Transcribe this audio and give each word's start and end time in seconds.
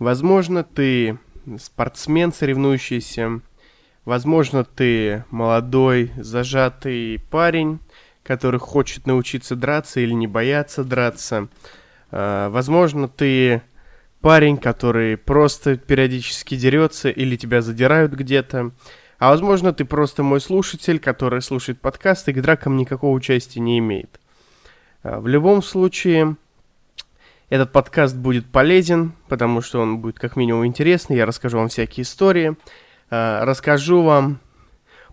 Возможно, 0.00 0.64
ты 0.64 1.18
спортсмен, 1.58 2.32
соревнующийся. 2.32 3.42
Возможно, 4.06 4.64
ты 4.64 5.24
молодой, 5.30 6.10
зажатый 6.16 7.22
парень, 7.30 7.80
который 8.22 8.58
хочет 8.58 9.06
научиться 9.06 9.56
драться 9.56 10.00
или 10.00 10.14
не 10.14 10.26
бояться 10.26 10.84
драться. 10.84 11.48
А, 12.10 12.48
возможно, 12.48 13.08
ты 13.08 13.60
парень, 14.22 14.56
который 14.56 15.18
просто 15.18 15.76
периодически 15.76 16.56
дерется 16.56 17.10
или 17.10 17.36
тебя 17.36 17.60
задирают 17.60 18.14
где-то. 18.14 18.70
А 19.18 19.28
возможно, 19.28 19.74
ты 19.74 19.84
просто 19.84 20.22
мой 20.22 20.40
слушатель, 20.40 20.98
который 20.98 21.42
слушает 21.42 21.78
подкасты 21.78 22.30
и 22.30 22.34
к 22.34 22.40
дракам 22.40 22.78
никакого 22.78 23.14
участия 23.14 23.60
не 23.60 23.78
имеет. 23.80 24.18
А, 25.02 25.20
в 25.20 25.26
любом 25.26 25.62
случае, 25.62 26.36
этот 27.50 27.72
подкаст 27.72 28.16
будет 28.16 28.46
полезен, 28.46 29.12
потому 29.28 29.60
что 29.60 29.80
он 29.80 29.98
будет 29.98 30.18
как 30.18 30.36
минимум 30.36 30.64
интересный. 30.64 31.16
Я 31.16 31.26
расскажу 31.26 31.58
вам 31.58 31.68
всякие 31.68 32.04
истории, 32.04 32.56
а, 33.10 33.44
расскажу 33.44 34.02
вам 34.02 34.38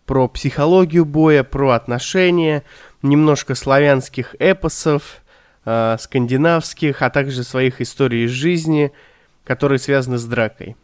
про 0.05 0.29
психологию 0.29 1.03
боя, 1.03 1.43
про 1.43 1.71
отношения, 1.71 2.63
немножко 3.01 3.55
славянских 3.55 4.35
эпосов, 4.39 5.23
а, 5.65 5.97
скандинавских, 5.97 7.01
а 7.01 7.09
также 7.09 7.43
своих 7.43 7.81
историй 7.81 8.25
из 8.25 8.31
жизни, 8.31 8.93
которые 9.43 9.79
связаны 9.79 10.19
с 10.19 10.25
дракой. 10.25 10.77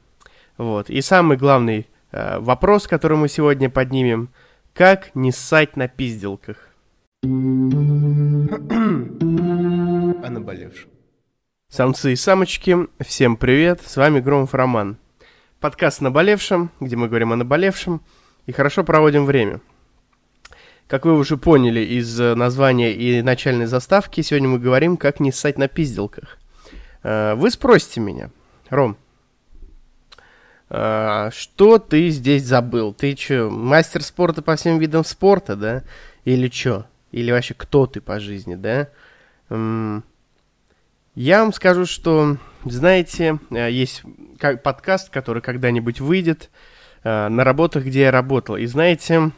Вот. 0.58 0.90
И 0.90 1.02
самый 1.02 1.38
главный 1.38 1.88
а, 2.12 2.40
вопрос, 2.40 2.88
который 2.88 3.18
мы 3.18 3.30
сегодня 3.30 3.70
поднимем, 3.70 4.30
как 4.74 5.16
не 5.16 5.32
ссать 5.32 5.77
на 5.77 5.88
пизделках. 5.88 6.58
О 7.24 7.27
наболевшем. 10.30 10.93
Самцы 11.73 12.13
и 12.13 12.16
самочки, 12.16 12.77
всем 13.00 13.36
привет, 13.36 13.82
с 13.84 13.98
вами 13.98 14.20
Громов 14.20 14.54
Роман. 14.54 14.95
Подкаст 15.59 16.02
о 16.02 16.04
наболевшем, 16.04 16.70
где 16.80 16.96
мы 16.96 17.08
говорим 17.08 17.34
о 17.34 17.36
наболевшем 17.36 18.04
и 18.46 18.52
хорошо 18.52 18.84
проводим 18.84 19.26
время. 19.26 19.60
Как 20.85 21.04
вы 21.05 21.18
уже 21.18 21.35
поняли 21.35 21.79
из 21.79 22.21
э, 22.21 22.35
названия 22.35 22.94
и 22.94 23.24
начальной 23.24 23.66
заставки, 23.66 24.21
сегодня 24.21 24.49
мы 24.49 24.60
говорим, 24.60 24.98
как 24.98 25.20
не 25.20 25.32
ссать 25.32 25.57
на 25.57 25.68
пизделках. 25.68 26.38
Э, 27.01 27.34
вы 27.34 27.49
спросите 27.49 28.01
меня, 28.01 28.29
Ром, 28.70 28.96
э, 30.70 31.32
что 31.34 31.79
ты 31.79 32.10
здесь 32.10 32.44
забыл? 32.44 32.94
Ты 32.94 33.16
что, 33.16 33.49
мастер 33.49 34.04
спорта 34.04 34.44
по 34.44 34.55
всем 34.57 34.77
видам 34.77 35.04
спорта, 35.04 35.55
да? 35.55 35.84
Или 36.24 36.49
что? 36.49 36.85
Или 37.12 37.32
вообще 37.32 37.55
кто 37.55 37.88
ты 37.88 37.99
по 37.99 38.20
жизни, 38.20 38.54
да? 38.54 38.90
Я 41.16 41.42
вам 41.44 41.54
скажу, 41.54 41.86
что, 41.86 42.38
знаете, 42.66 43.38
э, 43.52 43.70
есть 43.70 44.02
подкаст, 44.64 45.12
который 45.12 45.44
когда-нибудь 45.44 46.00
выйдет 46.00 46.50
э, 47.04 47.28
на 47.28 47.44
работах, 47.44 47.86
где 47.86 48.02
я 48.02 48.12
работал. 48.12 48.58
И 48.58 48.66
знаете, 48.66 49.32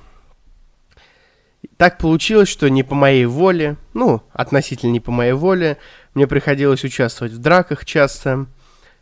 так 1.76 1.98
получилось, 1.98 2.48
что 2.48 2.70
не 2.70 2.84
по 2.84 2.96
моей 2.96 3.26
воле, 3.26 3.76
ну, 3.94 4.22
относительно 4.32 4.92
не 4.92 5.02
по 5.02 5.12
моей 5.12 5.34
воле, 5.34 5.78
мне 6.14 6.28
приходилось 6.28 6.86
участвовать 6.86 7.34
в 7.34 7.40
драках 7.40 7.84
часто. 7.84 8.46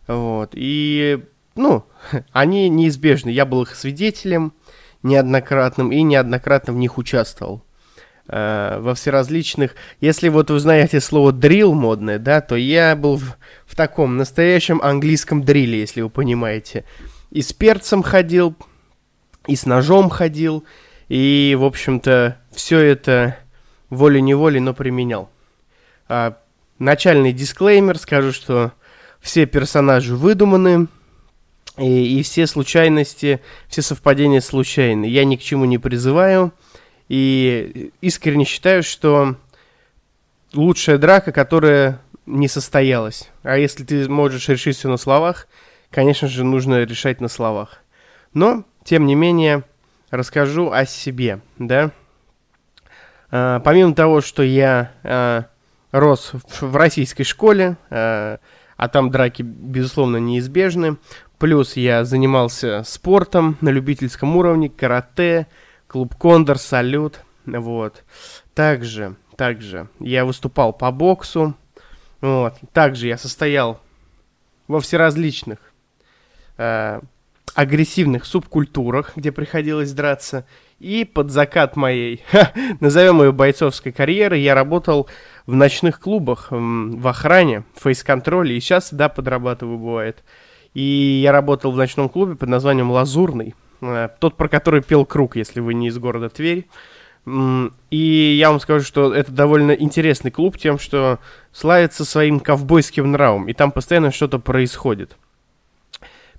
Вот. 0.07 0.53
И, 0.53 1.23
ну, 1.55 1.85
они 2.31 2.69
неизбежны. 2.69 3.29
Я 3.29 3.45
был 3.45 3.61
их 3.61 3.75
свидетелем 3.75 4.51
неоднократным 5.03 5.91
и 5.91 6.01
неоднократно 6.01 6.73
в 6.73 6.77
них 6.77 6.97
участвовал. 6.97 7.63
Э, 8.27 8.79
во 8.79 8.95
всеразличных... 8.95 9.75
Если 9.99 10.29
вот 10.29 10.49
вы 10.49 10.59
знаете 10.59 11.01
слово 11.01 11.31
drill 11.31 11.73
модное, 11.73 12.19
да, 12.19 12.39
то 12.39 12.55
я 12.55 12.95
был 12.95 13.17
в, 13.17 13.35
в 13.65 13.75
таком 13.75 14.15
настоящем 14.15 14.81
английском 14.81 15.43
дриле, 15.43 15.81
если 15.81 16.01
вы 16.01 16.09
понимаете. 16.09 16.85
И 17.31 17.41
с 17.41 17.51
перцем 17.51 18.01
ходил, 18.01 18.55
и 19.45 19.57
с 19.57 19.65
ножом 19.65 20.09
ходил, 20.09 20.63
и, 21.09 21.57
в 21.59 21.65
общем-то, 21.65 22.37
все 22.53 22.79
это 22.79 23.37
волей-неволей, 23.89 24.61
но 24.61 24.73
применял. 24.73 25.29
А, 26.07 26.37
начальный 26.79 27.33
дисклеймер, 27.33 27.97
скажу, 27.97 28.31
что 28.31 28.71
все 29.19 29.45
персонажи 29.45 30.15
выдуманы, 30.15 30.87
и, 31.77 32.19
и 32.19 32.23
все 32.23 32.47
случайности, 32.47 33.41
все 33.67 33.81
совпадения 33.81 34.39
случайны. 34.39 35.05
Я 35.05 35.25
ни 35.25 35.35
к 35.35 35.41
чему 35.41 35.65
не 35.65 35.77
призываю, 35.77 36.53
и 37.09 37.91
искренне 38.01 38.45
считаю, 38.45 38.83
что 38.83 39.35
лучшая 40.53 40.97
драка, 40.97 41.31
которая 41.31 41.99
не 42.25 42.47
состоялась. 42.47 43.29
А 43.43 43.57
если 43.57 43.83
ты 43.83 44.09
можешь 44.09 44.47
решить 44.49 44.77
все 44.77 44.89
на 44.89 44.97
словах, 44.97 45.47
конечно 45.91 46.27
же, 46.27 46.43
нужно 46.43 46.83
решать 46.83 47.21
на 47.21 47.27
словах. 47.27 47.79
Но, 48.33 48.63
тем 48.83 49.05
не 49.05 49.15
менее, 49.15 49.63
расскажу 50.09 50.71
о 50.71 50.85
себе, 50.85 51.41
да. 51.57 51.91
А, 53.31 53.59
помимо 53.59 53.93
того, 53.93 54.21
что 54.21 54.43
я 54.43 54.91
а, 55.03 55.45
рос 55.91 56.31
в, 56.33 56.61
в 56.61 56.75
российской 56.75 57.23
школе, 57.23 57.77
а, 57.89 58.39
а 58.77 58.89
там 58.89 59.11
драки, 59.11 59.41
безусловно, 59.43 60.17
неизбежны, 60.17 60.97
плюс 61.37 61.75
я 61.75 62.05
занимался 62.05 62.83
спортом 62.85 63.57
на 63.61 63.69
любительском 63.69 64.35
уровне, 64.37 64.69
карате, 64.69 65.47
клуб 65.93 66.15
Кондор, 66.15 66.57
Салют, 66.57 67.19
вот. 67.45 68.03
Также, 68.55 69.15
также 69.37 69.89
я 69.99 70.25
выступал 70.25 70.73
по 70.73 70.91
боксу, 70.91 71.53
вот. 72.19 72.55
Также 72.73 73.05
я 73.05 73.17
состоял 73.19 73.79
во 74.67 74.79
всеразличных 74.79 75.59
э, 76.57 76.99
агрессивных 77.53 78.25
субкультурах, 78.25 79.15
где 79.15 79.31
приходилось 79.31 79.93
драться. 79.93 80.47
И 80.79 81.05
под 81.05 81.29
закат 81.29 81.75
моей, 81.75 82.23
назовем 82.79 83.21
ее 83.21 83.31
бойцовской 83.31 83.91
карьеры, 83.91 84.37
я 84.37 84.55
работал 84.55 85.07
в 85.45 85.53
ночных 85.53 85.99
клубах, 85.99 86.47
в 86.49 87.07
охране, 87.07 87.65
фейс-контроле. 87.75 88.57
И 88.57 88.59
сейчас, 88.59 88.91
да, 88.91 89.09
подрабатываю, 89.09 89.77
бывает. 89.77 90.23
И 90.73 91.21
я 91.23 91.31
работал 91.31 91.71
в 91.71 91.77
ночном 91.77 92.09
клубе 92.09 92.35
под 92.35 92.49
названием 92.49 92.89
«Лазурный». 92.89 93.53
Э, 93.83 94.09
тот, 94.19 94.35
про 94.37 94.47
который 94.47 94.81
пел 94.81 95.05
Круг, 95.05 95.35
если 95.35 95.59
вы 95.59 95.73
не 95.73 95.87
из 95.87 95.97
города 95.97 96.29
Тверь. 96.29 96.67
И 97.89 98.37
я 98.37 98.49
вам 98.49 98.59
скажу, 98.59 98.85
что 98.85 99.13
это 99.13 99.31
довольно 99.31 99.71
интересный 99.71 100.29
клуб 100.29 100.57
тем, 100.57 100.77
что 100.77 101.19
славится 101.53 102.03
своим 102.03 102.41
ковбойским 102.41 103.11
нравом, 103.11 103.47
и 103.47 103.53
там 103.53 103.71
постоянно 103.71 104.11
что-то 104.11 104.39
происходит. 104.39 105.15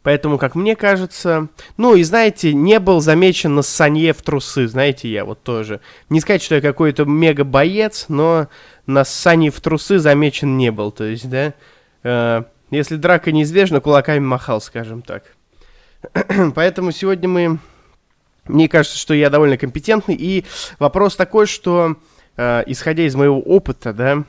Поэтому, 0.02 0.36
как 0.36 0.54
мне 0.54 0.76
кажется, 0.76 1.48
ну 1.78 1.94
и 1.94 2.02
знаете, 2.02 2.52
не 2.52 2.78
был 2.78 3.00
замечен 3.00 3.54
на 3.54 3.62
Санье 3.62 4.12
в 4.12 4.20
трусы, 4.20 4.68
знаете, 4.68 5.10
я 5.10 5.24
вот 5.24 5.42
тоже. 5.42 5.80
Не 6.10 6.20
сказать, 6.20 6.42
что 6.42 6.56
я 6.56 6.60
какой-то 6.60 7.06
мега-боец, 7.06 8.06
но 8.08 8.48
на 8.84 9.06
Сане 9.06 9.50
в 9.50 9.58
трусы 9.62 9.98
замечен 9.98 10.58
не 10.58 10.70
был, 10.70 10.92
то 10.92 11.04
есть, 11.04 11.30
да, 11.30 11.54
э, 12.02 12.42
если 12.70 12.96
драка 12.96 13.32
неизбежна, 13.32 13.80
кулаками 13.80 14.18
махал, 14.18 14.60
скажем 14.60 15.00
так. 15.00 15.22
Поэтому 16.54 16.92
сегодня 16.92 17.28
мы... 17.28 17.58
Мне 18.46 18.68
кажется, 18.68 18.98
что 18.98 19.14
я 19.14 19.30
довольно 19.30 19.56
компетентный. 19.56 20.14
И 20.14 20.44
вопрос 20.78 21.16
такой, 21.16 21.46
что, 21.46 21.96
э, 22.36 22.62
исходя 22.66 23.04
из 23.04 23.14
моего 23.14 23.40
опыта, 23.40 23.94
да, 23.94 24.24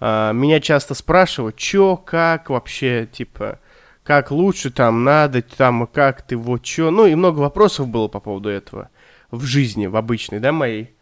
э, 0.00 0.32
меня 0.32 0.58
часто 0.60 0.94
спрашивают, 0.94 1.56
чё, 1.56 1.96
как 1.96 2.50
вообще, 2.50 3.08
типа, 3.10 3.60
как 4.02 4.32
лучше 4.32 4.70
там 4.70 5.04
надо, 5.04 5.42
там, 5.42 5.86
как 5.86 6.22
ты, 6.22 6.36
вот 6.36 6.62
чё. 6.62 6.90
Ну, 6.90 7.06
и 7.06 7.14
много 7.14 7.38
вопросов 7.38 7.86
было 7.86 8.08
по 8.08 8.18
поводу 8.18 8.48
этого 8.48 8.88
в 9.30 9.44
жизни, 9.44 9.86
в 9.86 9.96
обычной, 9.96 10.40
да, 10.40 10.50
моей. 10.50 10.92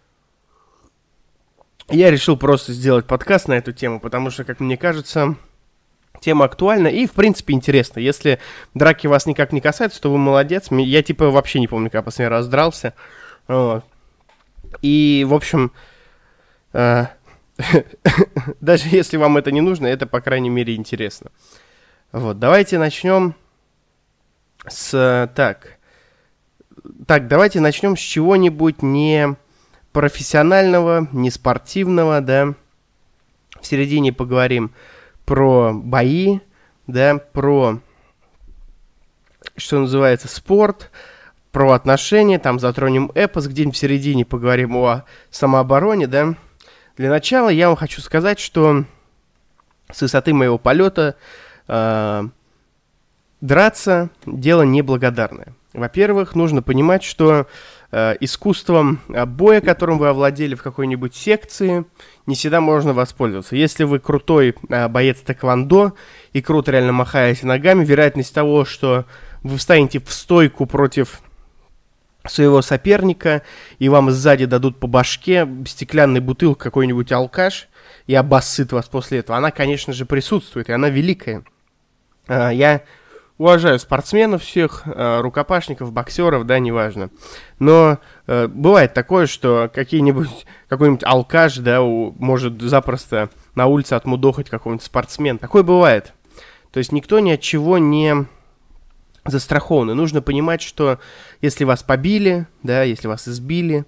Я 1.89 2.11
решил 2.11 2.37
просто 2.37 2.73
сделать 2.73 3.07
подкаст 3.07 3.49
на 3.49 3.55
эту 3.55 3.73
тему, 3.73 3.99
потому 3.99 4.31
что, 4.31 4.45
как 4.45 4.61
мне 4.61 4.77
кажется, 4.77 5.37
тема 6.21 6.45
актуальна 6.45 6.89
и, 6.89 7.07
в 7.07 7.13
принципе, 7.13 7.55
интересна. 7.55 8.01
Если 8.01 8.39
драки 8.75 9.07
вас 9.07 9.27
никак 9.27 9.53
не 9.53 9.61
касаются, 9.61 10.01
то 10.01 10.11
вы 10.11 10.19
молодец. 10.19 10.69
Я, 10.71 11.03
типа, 11.03 11.31
вообще 11.31 11.61
не 11.61 11.69
помню, 11.69 11.91
как 11.91 12.05
последний 12.05 12.31
раз 12.31 12.49
дрался. 12.49 12.95
Вот. 13.49 13.85
И, 14.83 15.27
в 15.29 15.35
общем, 15.35 15.73
э, 16.73 17.07
даже 18.61 18.89
если 18.89 19.17
вам 19.17 19.37
это 19.37 19.51
не 19.51 19.61
нужно, 19.61 19.87
это, 19.87 20.07
по 20.07 20.21
крайней 20.21 20.51
мере, 20.51 20.77
интересно. 20.77 21.31
Вот, 22.13 22.39
давайте 22.39 22.79
начнем 22.79 23.35
с... 24.67 25.31
Так, 25.35 25.79
так 27.07 27.29
давайте 27.29 27.61
начнем 27.61 27.97
с 27.97 28.01
чего-нибудь 28.01 28.83
не 28.83 29.37
профессионального, 29.93 31.09
не 31.13 31.31
спортивного, 31.31 32.21
да. 32.21 32.55
В 33.61 33.67
середине 33.67 34.13
поговорим 34.13 34.73
про 35.31 35.73
бои, 35.73 36.41
да, 36.89 37.19
про, 37.19 37.79
что 39.57 39.79
называется, 39.79 40.27
спорт, 40.27 40.91
про 41.53 41.71
отношения, 41.71 42.41
там 42.41 42.59
затронем 42.59 43.13
эпос, 43.15 43.47
где-нибудь 43.47 43.77
в 43.77 43.79
середине 43.79 44.25
поговорим 44.25 44.77
о 44.77 45.05
самообороне, 45.31 46.09
да. 46.09 46.35
Для 46.97 47.11
начала 47.11 47.49
я 47.49 47.69
вам 47.69 47.77
хочу 47.77 48.01
сказать, 48.01 48.41
что 48.41 48.83
с 49.93 50.03
высоты 50.03 50.35
моего 50.35 50.59
полета 50.59 51.15
э, 51.69 52.25
драться 53.41 54.11
дело 54.27 54.63
неблагодарное. 54.63 55.55
Во-первых, 55.73 56.35
нужно 56.35 56.63
понимать, 56.63 57.05
что 57.05 57.47
э, 57.93 58.17
искусством 58.21 59.01
э, 59.09 59.25
боя, 59.25 59.61
которым 59.61 59.99
вы 59.99 60.09
овладели 60.09 60.57
в 60.57 60.63
какой-нибудь 60.63 61.15
секции, 61.15 61.85
не 62.27 62.35
всегда 62.35 62.61
можно 62.61 62.93
воспользоваться. 62.93 63.55
Если 63.55 63.85
вы 63.85 64.01
крутой 64.01 64.57
э, 64.69 64.89
боец 64.89 65.21
тэквондо 65.21 65.95
и 66.33 66.43
круто 66.43 66.73
реально 66.73 66.93
махаете 66.93 67.47
ногами, 67.47 67.85
вероятность 67.85 68.35
того, 68.35 68.65
что 68.65 69.05
вы 69.43 69.59
встанете 69.59 70.01
в 70.01 70.13
стойку 70.13 70.67
против 70.67 71.21
своего 72.27 72.63
соперника, 72.63 73.43
и 73.79 73.89
вам 73.89 74.11
сзади 74.11 74.45
дадут 74.45 74.79
по 74.79 74.87
башке 74.87 75.49
стеклянной 75.67 76.21
бутылкой 76.21 76.65
какой-нибудь 76.65 77.13
алкаш, 77.13 77.69
и 78.07 78.15
обоссыт 78.15 78.73
вас 78.73 78.87
после 78.87 79.21
этого, 79.21 79.39
она, 79.39 79.51
конечно 79.53 79.93
же, 79.93 80.05
присутствует, 80.05 80.69
и 80.69 80.73
она 80.73 80.89
великая. 80.89 81.45
А, 82.27 82.51
я 82.51 82.83
уважаю 83.41 83.79
спортсменов 83.79 84.43
всех, 84.43 84.83
а, 84.85 85.23
рукопашников, 85.23 85.93
боксеров, 85.93 86.45
да, 86.45 86.59
неважно. 86.59 87.09
Но 87.59 87.99
э, 88.27 88.49
бывает 88.49 88.93
такое, 88.93 89.27
что 89.27 89.71
какие-нибудь, 89.75 90.29
какой-нибудь 90.69 91.05
алкаш, 91.05 91.57
да, 91.57 91.81
у, 91.81 92.13
может 92.19 92.61
запросто 92.61 93.31
на 93.55 93.67
улице 93.67 93.95
отмудохать 93.95 94.51
какого-нибудь 94.51 94.85
спортсмен. 94.85 95.39
Такое 95.39 95.63
бывает. 95.63 96.13
То 96.71 96.79
есть 96.79 96.93
никто 96.93 97.19
ни 97.21 97.31
от 97.31 97.41
чего 97.41 97.79
не 97.79 98.27
застрахованы. 99.25 99.95
Нужно 99.95 100.21
понимать, 100.21 100.61
что 100.61 100.99
если 101.41 101.65
вас 101.65 101.83
побили, 101.83 102.47
да, 102.63 102.83
если 102.83 103.09
вас 103.09 103.27
избили, 103.27 103.87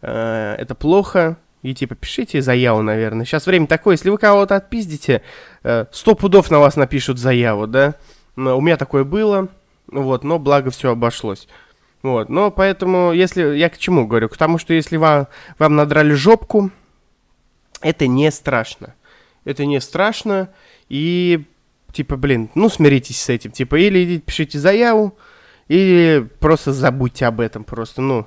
э, 0.00 0.54
это 0.58 0.74
плохо, 0.74 1.36
и 1.60 1.74
типа 1.74 1.96
пишите 1.96 2.40
заяву, 2.40 2.80
наверное. 2.80 3.26
Сейчас 3.26 3.44
время 3.44 3.66
такое, 3.66 3.96
если 3.96 4.08
вы 4.08 4.16
кого-то 4.16 4.56
отпиздите, 4.56 5.20
э, 5.64 5.84
сто 5.92 6.14
пудов 6.14 6.50
на 6.50 6.60
вас 6.60 6.76
напишут 6.76 7.18
заяву, 7.18 7.66
да. 7.66 7.96
У 8.36 8.60
меня 8.60 8.76
такое 8.76 9.04
было, 9.04 9.48
вот, 9.86 10.24
но 10.24 10.38
благо 10.38 10.70
все 10.70 10.90
обошлось. 10.90 11.48
Вот, 12.02 12.28
но 12.28 12.50
поэтому, 12.50 13.12
если, 13.12 13.56
я 13.56 13.68
к 13.68 13.78
чему 13.78 14.06
говорю? 14.06 14.28
К 14.28 14.36
тому, 14.36 14.58
что 14.58 14.74
если 14.74 14.96
вам, 14.96 15.26
вам 15.58 15.76
надрали 15.76 16.12
жопку, 16.12 16.70
это 17.80 18.06
не 18.06 18.30
страшно. 18.30 18.94
Это 19.44 19.64
не 19.64 19.80
страшно, 19.80 20.50
и 20.88 21.44
типа, 21.92 22.16
блин, 22.16 22.50
ну 22.54 22.68
смиритесь 22.68 23.22
с 23.22 23.28
этим, 23.28 23.52
типа, 23.52 23.76
или 23.76 24.04
идите 24.04 24.22
пишите 24.22 24.58
заяву, 24.58 25.16
или 25.68 26.28
просто 26.40 26.72
забудьте 26.72 27.26
об 27.26 27.40
этом, 27.40 27.64
просто, 27.64 28.02
ну, 28.02 28.26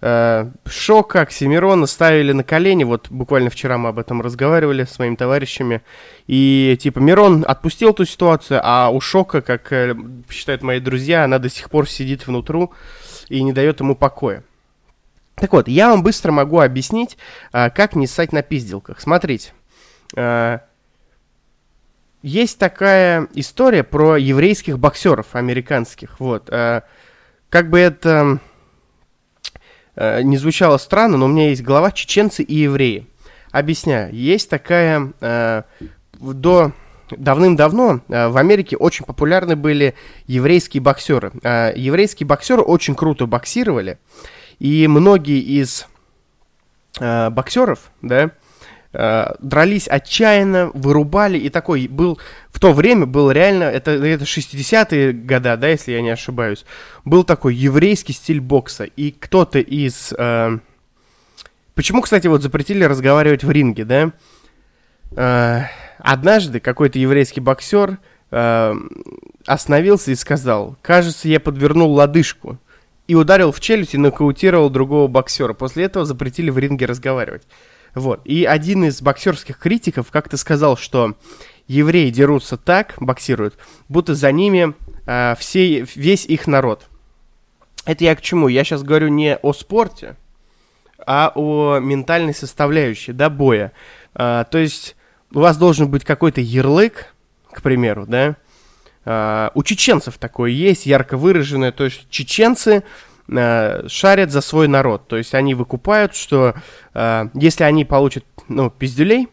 Шока, 0.00 1.22
Оксимирона 1.22 1.86
ставили 1.86 2.30
на 2.30 2.44
колени, 2.44 2.84
вот 2.84 3.08
буквально 3.10 3.50
вчера 3.50 3.78
мы 3.78 3.88
об 3.88 3.98
этом 3.98 4.22
разговаривали 4.22 4.84
с 4.84 4.96
моими 5.00 5.16
товарищами, 5.16 5.82
и, 6.28 6.78
типа, 6.80 7.00
Мирон 7.00 7.44
отпустил 7.46 7.90
эту 7.90 8.04
ситуацию, 8.04 8.60
а 8.62 8.90
у 8.90 9.00
Шока, 9.00 9.40
как 9.42 9.72
э, 9.72 9.96
считают 10.30 10.62
мои 10.62 10.78
друзья, 10.78 11.24
она 11.24 11.40
до 11.40 11.48
сих 11.48 11.68
пор 11.68 11.88
сидит 11.88 12.28
внутру 12.28 12.72
и 13.28 13.42
не 13.42 13.52
дает 13.52 13.80
ему 13.80 13.96
покоя. 13.96 14.44
Так 15.34 15.52
вот, 15.52 15.66
я 15.66 15.90
вам 15.90 16.04
быстро 16.04 16.30
могу 16.30 16.60
объяснить, 16.60 17.18
э, 17.52 17.70
как 17.70 17.96
не 17.96 18.06
ссать 18.06 18.32
на 18.32 18.42
пизделках. 18.42 19.00
Смотрите, 19.00 19.52
э, 20.16 20.58
есть 22.22 22.58
такая 22.58 23.28
история 23.34 23.84
про 23.84 24.16
еврейских 24.16 24.78
боксеров 24.78 25.34
американских. 25.34 26.18
Вот. 26.20 26.50
Э, 26.50 26.82
как 27.48 27.70
бы 27.70 27.78
это 27.78 28.08
э, 28.08 28.38
не 29.98 30.36
звучало 30.36 30.76
странно, 30.78 31.16
но 31.16 31.26
у 31.26 31.28
меня 31.28 31.50
есть 31.50 31.62
глава 31.62 31.90
чеченцы 31.90 32.42
и 32.42 32.54
евреи. 32.54 33.06
Объясняю. 33.50 34.14
Есть 34.14 34.48
такая... 34.50 35.12
Э, 35.20 35.62
до 36.20 36.72
давным-давно 37.10 38.00
в 38.08 38.36
Америке 38.36 38.76
очень 38.76 39.04
популярны 39.04 39.56
были 39.56 39.94
еврейские 40.26 40.82
боксеры. 40.82 41.30
Еврейские 41.42 42.26
боксеры 42.26 42.60
очень 42.60 42.94
круто 42.96 43.26
боксировали, 43.26 43.98
и 44.58 44.86
многие 44.88 45.40
из 45.40 45.86
боксеров, 46.98 47.92
да, 48.02 48.24
э, 48.24 48.30
дрались 48.92 49.86
отчаянно, 49.86 50.70
вырубали, 50.72 51.38
и 51.38 51.50
такой 51.50 51.88
был, 51.88 52.18
в 52.50 52.58
то 52.58 52.72
время 52.72 53.06
был 53.06 53.30
реально, 53.30 53.64
это, 53.64 53.90
это 53.90 54.24
60-е 54.24 55.12
года, 55.12 55.56
да, 55.56 55.68
если 55.68 55.92
я 55.92 56.00
не 56.00 56.10
ошибаюсь, 56.10 56.64
был 57.04 57.22
такой 57.22 57.54
еврейский 57.54 58.14
стиль 58.14 58.40
бокса, 58.40 58.84
и 58.84 59.10
кто-то 59.10 59.58
из... 59.58 60.14
Э, 60.16 60.58
почему, 61.74 62.00
кстати, 62.00 62.26
вот 62.28 62.42
запретили 62.42 62.82
разговаривать 62.84 63.44
в 63.44 63.50
ринге, 63.50 63.84
да? 63.84 64.12
Э, 65.16 65.64
однажды 65.98 66.58
какой-то 66.58 66.98
еврейский 66.98 67.40
боксер 67.40 67.98
э, 68.30 68.74
остановился 69.46 70.10
и 70.10 70.14
сказал, 70.14 70.76
кажется, 70.82 71.28
я 71.28 71.40
подвернул 71.40 71.92
лодыжку, 71.92 72.58
и 73.06 73.14
ударил 73.14 73.52
в 73.52 73.60
челюсть 73.60 73.94
и 73.94 73.98
нокаутировал 73.98 74.68
другого 74.68 75.08
боксера. 75.08 75.54
После 75.54 75.84
этого 75.84 76.04
запретили 76.04 76.50
в 76.50 76.58
ринге 76.58 76.84
разговаривать. 76.86 77.42
Вот. 77.94 78.20
И 78.24 78.44
один 78.44 78.84
из 78.84 79.00
боксерских 79.02 79.58
критиков 79.58 80.10
как-то 80.10 80.36
сказал, 80.36 80.76
что 80.76 81.16
евреи 81.66 82.10
дерутся 82.10 82.56
так, 82.56 82.94
боксируют, 82.98 83.56
будто 83.88 84.14
за 84.14 84.32
ними 84.32 84.74
э, 85.06 85.34
все, 85.38 85.80
весь 85.94 86.26
их 86.26 86.46
народ. 86.46 86.86
Это 87.84 88.04
я 88.04 88.14
к 88.16 88.20
чему? 88.20 88.48
Я 88.48 88.64
сейчас 88.64 88.82
говорю 88.82 89.08
не 89.08 89.36
о 89.36 89.52
спорте, 89.52 90.16
а 91.06 91.32
о 91.34 91.78
ментальной 91.78 92.34
составляющей, 92.34 93.12
да, 93.12 93.30
боя. 93.30 93.72
А, 94.14 94.44
то 94.44 94.58
есть 94.58 94.96
у 95.32 95.40
вас 95.40 95.56
должен 95.56 95.88
быть 95.88 96.04
какой-то 96.04 96.40
ярлык, 96.40 97.14
к 97.50 97.62
примеру, 97.62 98.04
да. 98.06 98.36
А, 99.04 99.50
у 99.54 99.62
чеченцев 99.62 100.18
такое 100.18 100.50
есть, 100.50 100.84
ярко 100.84 101.16
выраженное. 101.16 101.72
То 101.72 101.84
есть 101.84 102.10
чеченцы 102.10 102.70
э, 102.70 102.82
шарят 103.30 104.30
за 104.30 104.40
свой 104.40 104.68
народ. 104.68 105.06
То 105.06 105.16
есть 105.16 105.34
они 105.34 105.54
выкупают, 105.54 106.14
что 106.14 106.54
э, 106.94 107.28
если 107.34 107.64
они 107.64 107.84
получат, 107.84 108.24
ну, 108.48 108.70
пиздюлей, 108.70 109.28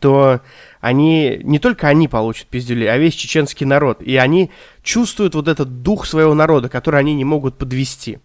то 0.00 0.40
они, 0.80 1.40
не 1.42 1.58
только 1.58 1.88
они 1.88 2.08
получат 2.08 2.48
пиздюлей, 2.48 2.90
а 2.90 2.96
весь 2.96 3.14
чеченский 3.14 3.66
народ. 3.66 4.02
И 4.02 4.16
они 4.16 4.50
чувствуют 4.82 5.34
вот 5.34 5.48
этот 5.48 5.82
дух 5.82 6.06
своего 6.06 6.34
народа, 6.34 6.68
который 6.68 7.00
они 7.00 7.14
не 7.14 7.24
могут 7.24 7.58
подвести. 7.58 8.18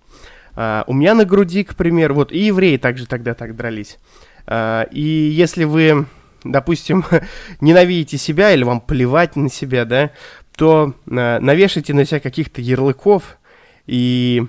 Uh, 0.54 0.84
у 0.88 0.94
меня 0.94 1.14
на 1.14 1.24
груди, 1.24 1.64
к 1.64 1.76
примеру, 1.76 2.16
вот 2.16 2.34
и 2.34 2.40
евреи 2.40 2.76
также 2.76 3.06
тогда 3.06 3.34
так 3.34 3.56
дрались. 3.56 3.98
Uh, 4.48 4.86
и 4.92 5.02
если 5.02 5.64
вы, 5.64 6.08
допустим, 6.44 7.06
ненавидите 7.62 8.18
себя 8.18 8.52
или 8.52 8.66
вам 8.66 8.82
плевать 8.82 9.38
на 9.38 9.50
себя, 9.50 9.86
да, 9.86 10.12
то 10.58 10.94
uh, 11.06 11.40
навешайте 11.40 11.94
на 11.94 12.04
себя 12.04 12.20
каких-то 12.20 12.60
ярлыков 12.60 13.38
и 13.88 14.44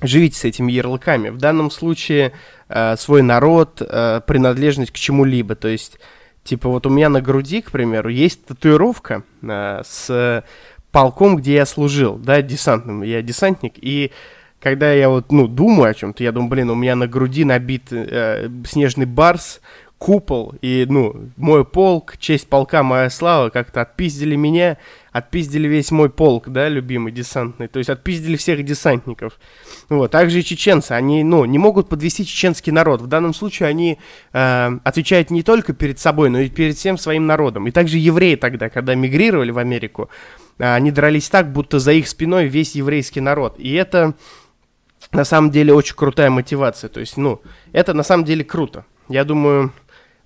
живите 0.00 0.38
с 0.38 0.44
этими 0.44 0.72
ярлыками. 0.72 1.30
В 1.30 1.38
данном 1.38 1.70
случае 1.70 2.32
э, 2.68 2.96
свой 2.96 3.22
народ, 3.22 3.80
э, 3.80 4.20
принадлежность 4.26 4.92
к 4.92 4.96
чему-либо. 4.96 5.54
То 5.54 5.68
есть, 5.68 5.98
типа, 6.44 6.68
вот 6.68 6.86
у 6.86 6.90
меня 6.90 7.08
на 7.08 7.20
груди, 7.20 7.62
к 7.62 7.70
примеру, 7.70 8.08
есть 8.08 8.44
татуировка 8.44 9.22
э, 9.42 9.82
с 9.84 10.44
полком, 10.92 11.36
где 11.36 11.54
я 11.54 11.66
служил, 11.66 12.16
да, 12.16 12.40
десантным. 12.42 13.02
Я 13.02 13.22
десантник, 13.22 13.74
и 13.76 14.12
когда 14.60 14.92
я 14.92 15.08
вот, 15.08 15.30
ну, 15.30 15.46
думаю 15.46 15.90
о 15.90 15.94
чем-то, 15.94 16.24
я 16.24 16.32
думаю, 16.32 16.50
блин, 16.50 16.70
у 16.70 16.74
меня 16.74 16.96
на 16.96 17.06
груди 17.06 17.44
набит 17.44 17.92
э, 17.92 18.48
снежный 18.66 19.06
барс, 19.06 19.60
купол, 19.98 20.54
и, 20.60 20.86
ну, 20.88 21.30
мой 21.36 21.64
полк, 21.64 22.16
честь 22.18 22.48
полка, 22.48 22.82
моя 22.82 23.10
слава, 23.10 23.50
как-то 23.50 23.82
отпиздили 23.82 24.36
меня, 24.36 24.76
отпиздили 25.16 25.66
весь 25.66 25.90
мой 25.90 26.10
полк, 26.10 26.48
да, 26.48 26.68
любимый 26.68 27.10
десантный, 27.10 27.68
то 27.68 27.78
есть 27.78 27.88
отпиздили 27.88 28.36
всех 28.36 28.62
десантников. 28.64 29.38
Вот, 29.88 30.10
также 30.10 30.40
и 30.40 30.44
чеченцы, 30.44 30.92
они, 30.92 31.24
ну, 31.24 31.44
не 31.44 31.58
могут 31.58 31.88
подвести 31.88 32.26
чеченский 32.26 32.70
народ. 32.72 33.00
В 33.00 33.06
данном 33.06 33.32
случае 33.32 33.68
они 33.68 33.98
э, 34.32 34.78
отвечают 34.84 35.30
не 35.30 35.42
только 35.42 35.72
перед 35.72 35.98
собой, 35.98 36.28
но 36.28 36.40
и 36.40 36.50
перед 36.50 36.76
всем 36.76 36.98
своим 36.98 37.26
народом. 37.26 37.66
И 37.66 37.70
также 37.70 37.98
евреи 37.98 38.34
тогда, 38.34 38.68
когда 38.68 38.94
мигрировали 38.94 39.50
в 39.50 39.58
Америку, 39.58 40.10
э, 40.58 40.74
они 40.74 40.90
дрались 40.90 41.30
так, 41.30 41.50
будто 41.50 41.78
за 41.78 41.92
их 41.92 42.08
спиной 42.08 42.48
весь 42.48 42.74
еврейский 42.74 43.20
народ. 43.20 43.58
И 43.58 43.72
это 43.72 44.14
на 45.12 45.24
самом 45.24 45.50
деле 45.50 45.72
очень 45.72 45.96
крутая 45.96 46.30
мотивация. 46.30 46.88
То 46.88 47.00
есть, 47.00 47.16
ну, 47.16 47.40
это 47.72 47.94
на 47.94 48.02
самом 48.02 48.24
деле 48.24 48.44
круто. 48.44 48.84
Я 49.08 49.24
думаю, 49.24 49.72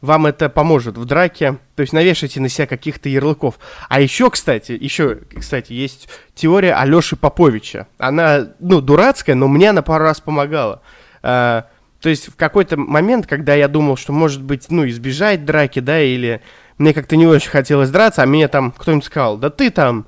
вам 0.01 0.27
это 0.27 0.49
поможет 0.49 0.97
в 0.97 1.05
драке. 1.05 1.59
То 1.77 1.83
есть 1.83 1.93
навешайте 1.93 2.41
на 2.41 2.49
себя 2.49 2.67
каких-то 2.67 3.09
ярлыков. 3.09 3.59
А 3.89 4.01
еще, 4.01 4.31
кстати, 4.31 4.73
еще, 4.73 5.19
кстати, 5.37 5.73
есть 5.73 6.09
теория 6.35 6.75
Алеши 6.75 7.17
Поповича. 7.17 7.87
Она, 7.99 8.49
ну, 8.61 8.81
дурацкая, 8.81 9.37
но 9.37 9.49
мне 9.49 9.71
она 9.71 9.83
пару 9.83 10.05
раз 10.05 10.21
помогала. 10.21 10.83
А, 11.23 11.67
то 12.01 12.09
есть 12.09 12.29
в 12.29 12.37
какой-то 12.37 12.77
момент, 12.77 13.27
когда 13.27 13.55
я 13.55 13.69
думал, 13.69 13.97
что, 13.97 14.13
может 14.13 14.43
быть, 14.43 14.71
ну, 14.71 14.89
избежать 14.89 15.45
драки, 15.45 15.81
да, 15.81 16.01
или 16.01 16.41
мне 16.79 16.95
как-то 16.95 17.17
не 17.17 17.27
очень 17.27 17.51
хотелось 17.51 17.91
драться, 17.91 18.23
а 18.23 18.27
мне 18.27 18.49
там 18.49 18.73
кто-нибудь 18.73 19.05
сказал, 19.05 19.37
да 19.37 19.51
ты 19.51 19.71
там, 19.71 20.07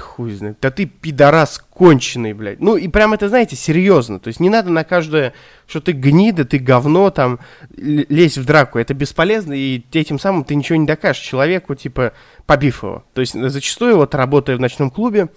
хуй 0.00 0.32
знает, 0.32 0.58
да 0.60 0.70
ты 0.70 0.86
пидорас 0.86 1.58
конченый, 1.58 2.32
блядь. 2.32 2.60
Ну, 2.60 2.76
и 2.76 2.88
прям 2.88 3.12
это, 3.12 3.28
знаете, 3.28 3.56
серьезно. 3.56 4.18
То 4.18 4.28
есть 4.28 4.40
не 4.40 4.50
надо 4.50 4.70
на 4.70 4.84
каждое, 4.84 5.34
что 5.66 5.80
ты 5.80 5.92
гнида, 5.92 6.44
ты 6.44 6.58
говно, 6.58 7.10
там, 7.10 7.40
лезть 7.76 8.38
в 8.38 8.44
драку. 8.44 8.78
Это 8.78 8.94
бесполезно, 8.94 9.52
и 9.52 9.82
этим 9.92 10.18
самым 10.18 10.44
ты 10.44 10.54
ничего 10.54 10.76
не 10.76 10.86
докажешь 10.86 11.22
человеку, 11.22 11.74
типа, 11.74 12.12
побив 12.46 12.82
его. 12.82 13.04
То 13.14 13.20
есть 13.20 13.34
зачастую, 13.34 13.96
вот, 13.96 14.14
работая 14.14 14.56
в 14.56 14.60
ночном 14.60 14.90
клубе, 14.90 15.28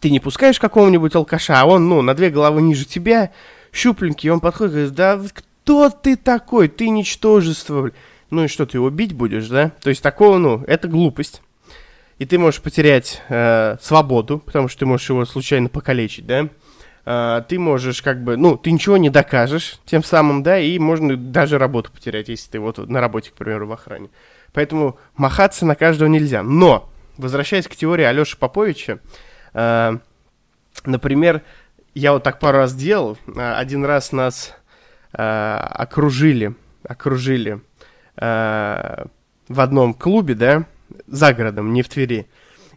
ты 0.00 0.10
не 0.10 0.20
пускаешь 0.20 0.58
какого-нибудь 0.58 1.14
алкаша, 1.14 1.60
а 1.60 1.66
он, 1.66 1.88
ну, 1.88 2.02
на 2.02 2.14
две 2.14 2.30
головы 2.30 2.62
ниже 2.62 2.84
тебя, 2.84 3.30
щупленький, 3.72 4.30
он 4.30 4.40
подходит 4.40 4.72
и 4.72 4.76
говорит, 4.76 4.94
да 4.94 5.20
кто 5.34 5.90
ты 5.90 6.16
такой, 6.16 6.68
ты 6.68 6.88
ничтожество, 6.88 7.82
блядь. 7.82 7.94
Ну 8.30 8.44
и 8.44 8.48
что, 8.48 8.66
ты 8.66 8.78
его 8.78 8.90
бить 8.90 9.12
будешь, 9.12 9.46
да? 9.46 9.70
То 9.80 9.90
есть 9.90 10.02
такого, 10.02 10.38
ну, 10.38 10.64
это 10.66 10.88
глупость 10.88 11.40
и 12.18 12.26
ты 12.26 12.38
можешь 12.38 12.60
потерять 12.60 13.22
э, 13.28 13.76
свободу, 13.80 14.38
потому 14.38 14.68
что 14.68 14.80
ты 14.80 14.86
можешь 14.86 15.08
его 15.08 15.24
случайно 15.24 15.68
покалечить, 15.68 16.26
да, 16.26 16.48
э, 17.04 17.42
ты 17.48 17.58
можешь 17.58 18.02
как 18.02 18.22
бы, 18.22 18.36
ну, 18.36 18.56
ты 18.56 18.70
ничего 18.70 18.96
не 18.96 19.10
докажешь 19.10 19.80
тем 19.84 20.02
самым, 20.02 20.42
да, 20.42 20.58
и 20.58 20.78
можно 20.78 21.16
даже 21.16 21.58
работу 21.58 21.90
потерять, 21.92 22.28
если 22.28 22.50
ты 22.52 22.60
вот 22.60 22.78
на 22.78 23.00
работе, 23.00 23.30
к 23.30 23.34
примеру, 23.34 23.66
в 23.66 23.72
охране. 23.72 24.10
Поэтому 24.52 24.98
махаться 25.16 25.66
на 25.66 25.74
каждого 25.74 26.08
нельзя. 26.08 26.42
Но, 26.42 26.88
возвращаясь 27.16 27.66
к 27.66 27.74
теории 27.74 28.04
Алеши 28.04 28.36
Поповича, 28.36 29.00
э, 29.52 29.98
например, 30.84 31.42
я 31.94 32.12
вот 32.12 32.22
так 32.22 32.38
пару 32.38 32.58
раз 32.58 32.74
делал, 32.74 33.18
э, 33.26 33.54
один 33.54 33.84
раз 33.84 34.12
нас 34.12 34.54
э, 35.12 35.22
окружили, 35.22 36.54
окружили 36.84 37.60
э, 38.16 39.04
в 39.48 39.60
одном 39.60 39.94
клубе, 39.94 40.34
да, 40.34 40.64
за 41.06 41.32
городом, 41.34 41.72
не 41.72 41.82
в 41.82 41.88
Твери. 41.88 42.26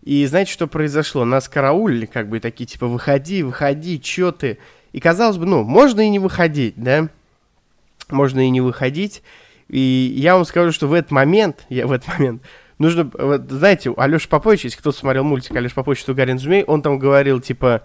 И 0.03 0.25
знаете, 0.25 0.51
что 0.51 0.67
произошло? 0.67 1.25
Нас 1.25 1.50
караулили, 1.50 2.05
как 2.05 2.29
бы 2.29 2.39
такие, 2.39 2.65
типа, 2.65 2.88
выходи, 2.88 3.43
выходи, 3.43 4.00
чё 4.00 4.31
ты? 4.31 4.57
И 4.93 5.00
казалось 5.00 5.38
бы, 5.38 5.46
ну, 5.46 5.63
можно 5.63 6.01
и 6.01 6.10
не 6.10 6.19
выходить, 6.19 6.75
да? 6.77 7.10
Можно 8.10 8.46
и 8.46 8.50
не 8.50 8.62
выходить. 8.62 9.22
И 9.67 10.13
я 10.15 10.36
вам 10.36 10.46
скажу, 10.46 10.72
что 10.72 10.88
в 10.88 10.93
этот 10.93 11.12
момент, 11.12 11.65
я 11.69 11.88
в 11.88 11.91
этот 11.91 12.07
момент, 12.07 12.41
нужно, 12.79 13.10
вот, 13.13 13.50
знаете, 13.50 13.93
Алеша 13.98 14.29
Попович, 14.29 14.63
если 14.63 14.77
кто 14.77 14.91
смотрел 14.91 15.24
мультик 15.24 15.55
Алеша 15.55 15.75
Попович 15.75 16.03
«Тугарин 16.03 16.39
Змей», 16.39 16.63
он 16.63 16.81
там 16.81 17.00
говорил, 17.00 17.41
типа, 17.41 17.84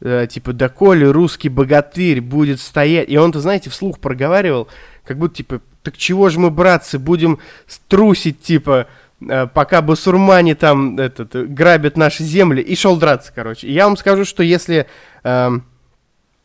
э, 0.00 0.26
типа, 0.30 0.52
да 0.54 0.68
коли 0.68 1.04
русский 1.04 1.50
богатырь 1.50 2.20
будет 2.20 2.60
стоять, 2.60 3.10
и 3.10 3.18
он-то, 3.18 3.40
знаете, 3.40 3.68
вслух 3.68 3.98
проговаривал, 3.98 4.68
как 5.04 5.18
будто, 5.18 5.36
типа, 5.36 5.60
так 5.82 5.96
чего 5.96 6.30
же 6.30 6.40
мы, 6.40 6.50
братцы, 6.50 6.98
будем 6.98 7.38
струсить, 7.66 8.40
типа, 8.40 8.86
пока 9.20 9.82
басурмане 9.82 10.54
там 10.54 10.98
этот, 10.98 11.52
грабят 11.52 11.96
наши 11.96 12.22
земли, 12.22 12.62
и 12.62 12.76
шел 12.76 12.96
драться, 12.96 13.32
короче. 13.34 13.70
Я 13.70 13.86
вам 13.86 13.96
скажу, 13.96 14.24
что 14.24 14.42
если 14.42 14.86
э, 15.24 15.50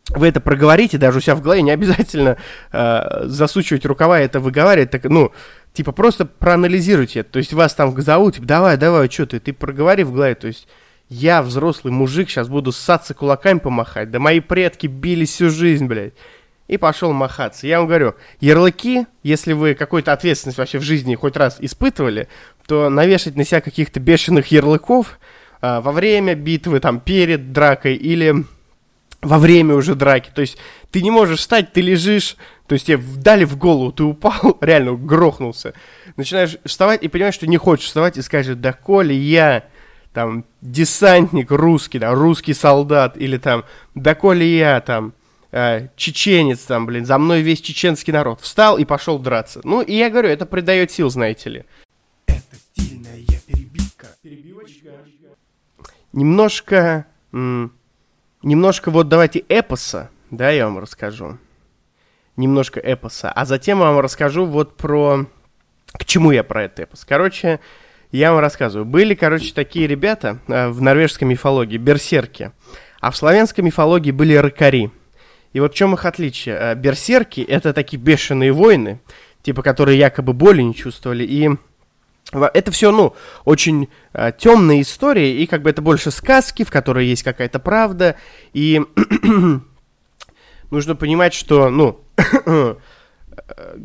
вы 0.09 0.27
это 0.27 0.41
проговорите, 0.41 0.97
даже 0.97 1.19
у 1.19 1.21
себя 1.21 1.35
в 1.35 1.41
голове, 1.41 1.61
не 1.61 1.71
обязательно 1.71 2.37
э, 2.71 3.21
засучивать 3.25 3.85
рукава 3.85 4.19
и 4.19 4.25
это 4.25 4.39
выговаривать, 4.39 4.91
так, 4.91 5.03
ну, 5.05 5.31
типа, 5.73 5.91
просто 5.91 6.25
проанализируйте 6.25 7.19
это. 7.19 7.33
То 7.33 7.39
есть 7.39 7.53
вас 7.53 7.73
там 7.75 7.99
зовут, 8.01 8.35
типа, 8.35 8.47
давай, 8.47 8.77
давай, 8.77 9.09
что 9.09 9.27
ты, 9.27 9.39
ты 9.39 9.53
проговори 9.53 10.03
в 10.03 10.11
голове, 10.11 10.35
то 10.35 10.47
есть 10.47 10.67
я, 11.09 11.43
взрослый 11.43 11.93
мужик, 11.93 12.29
сейчас 12.29 12.47
буду 12.47 12.71
ссаться 12.71 13.13
кулаками 13.13 13.59
помахать, 13.59 14.09
да 14.09 14.19
мои 14.19 14.39
предки 14.39 14.87
били 14.87 15.25
всю 15.25 15.49
жизнь, 15.49 15.85
блядь 15.85 16.13
и 16.67 16.77
пошел 16.77 17.11
махаться. 17.11 17.67
Я 17.67 17.79
вам 17.79 17.87
говорю, 17.87 18.15
ярлыки, 18.39 19.05
если 19.21 19.53
вы 19.53 19.73
какую-то 19.75 20.13
ответственность 20.13 20.57
вообще 20.57 20.79
в 20.79 20.83
жизни 20.83 21.15
хоть 21.15 21.35
раз 21.35 21.57
испытывали, 21.59 22.27
то 22.67 22.89
навешать 22.89 23.35
на 23.35 23.43
себя 23.43 23.61
каких-то 23.61 23.99
бешеных 23.99 24.47
ярлыков 24.47 25.19
а, 25.61 25.81
во 25.81 25.91
время 25.91 26.35
битвы, 26.35 26.79
там, 26.79 26.99
перед 26.99 27.51
дракой 27.53 27.95
или 27.95 28.45
во 29.21 29.39
время 29.39 29.75
уже 29.75 29.95
драки. 29.95 30.31
То 30.33 30.41
есть 30.41 30.57
ты 30.91 31.01
не 31.01 31.11
можешь 31.11 31.39
встать, 31.39 31.73
ты 31.73 31.81
лежишь, 31.81 32.35
то 32.67 32.73
есть 32.73 32.87
тебе 32.87 33.01
дали 33.17 33.45
в 33.45 33.57
голову, 33.57 33.91
ты 33.91 34.03
упал, 34.03 34.57
реально 34.61 34.93
грохнулся. 34.93 35.73
Начинаешь 36.17 36.57
вставать 36.65 37.03
и 37.03 37.07
понимаешь, 37.07 37.35
что 37.35 37.47
не 37.47 37.57
хочешь 37.57 37.87
вставать 37.87 38.17
и 38.17 38.21
скажешь, 38.21 38.55
да 38.57 38.73
коли 38.73 39.13
я 39.13 39.65
там 40.13 40.45
десантник 40.61 41.51
русский, 41.51 41.99
да, 41.99 42.11
русский 42.11 42.53
солдат, 42.53 43.17
или 43.17 43.37
там, 43.37 43.65
да 43.95 44.13
коли 44.13 44.43
я 44.43 44.79
там 44.79 45.13
э, 45.51 45.87
чеченец 45.95 46.59
там, 46.59 46.85
блин, 46.85 47.05
за 47.05 47.17
мной 47.17 47.41
весь 47.41 47.61
чеченский 47.61 48.13
народ. 48.13 48.41
Встал 48.41 48.77
и 48.77 48.85
пошел 48.85 49.17
драться. 49.17 49.61
Ну, 49.63 49.81
и 49.81 49.93
я 49.93 50.09
говорю, 50.09 50.29
это 50.29 50.45
придает 50.45 50.91
сил, 50.91 51.09
знаете 51.09 51.49
ли. 51.49 51.65
Немножко, 56.13 57.07
немножко 57.31 58.91
вот 58.91 59.09
давайте 59.09 59.43
эпоса, 59.49 60.11
да, 60.29 60.51
я 60.51 60.65
вам 60.65 60.77
расскажу. 60.77 61.39
Немножко 62.37 62.79
эпоса. 62.79 63.31
А 63.31 63.45
затем 63.45 63.79
я 63.79 63.85
вам 63.85 63.99
расскажу 63.99 64.45
вот 64.45 64.77
про... 64.77 65.25
К 65.91 66.05
чему 66.05 66.31
я 66.31 66.43
про 66.43 66.63
этот 66.63 66.81
эпос? 66.81 67.05
Короче, 67.05 67.59
я 68.11 68.31
вам 68.31 68.41
рассказываю. 68.41 68.85
Были, 68.85 69.15
короче, 69.15 69.53
такие 69.53 69.87
ребята 69.87 70.39
э, 70.47 70.69
в 70.69 70.81
норвежской 70.81 71.27
мифологии, 71.27 71.77
берсерки. 71.77 72.51
А 72.99 73.11
в 73.11 73.17
славянской 73.17 73.63
мифологии 73.63 74.11
были 74.11 74.35
рыкари. 74.35 74.91
И 75.51 75.59
вот 75.59 75.73
в 75.73 75.75
чем 75.75 75.93
их 75.93 76.05
отличие? 76.05 76.55
Э, 76.55 76.75
берсерки— 76.75 77.41
это 77.47 77.73
такие 77.73 78.01
бешеные 78.01 78.51
воины, 78.51 78.99
типа, 79.43 79.61
которые 79.61 79.99
якобы 79.99 80.33
боли 80.33 80.61
не 80.61 80.73
чувствовали, 80.73 81.23
и 81.23 81.49
это 82.33 82.71
все, 82.71 82.91
ну, 82.91 83.15
очень 83.45 83.89
э, 84.13 84.31
темные 84.37 84.81
истории, 84.81 85.41
и 85.41 85.45
как 85.45 85.61
бы 85.61 85.69
это 85.69 85.81
больше 85.81 86.11
сказки, 86.11 86.63
в 86.63 86.71
которой 86.71 87.05
есть 87.05 87.23
какая-то 87.23 87.59
правда, 87.59 88.15
и 88.53 88.81
нужно 90.71 90.95
понимать, 90.95 91.33
что, 91.33 91.69
ну, 91.69 91.99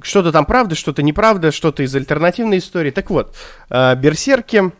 что-то 0.02 0.33
там 0.33 0.47
правда, 0.47 0.75
что-то 0.75 1.02
неправда, 1.02 1.52
что-то 1.52 1.83
из 1.83 1.95
альтернативной 1.95 2.59
истории. 2.59 2.90
Так 2.90 3.11
вот, 3.11 3.35
э, 3.71 3.95
берсерки 3.97 4.73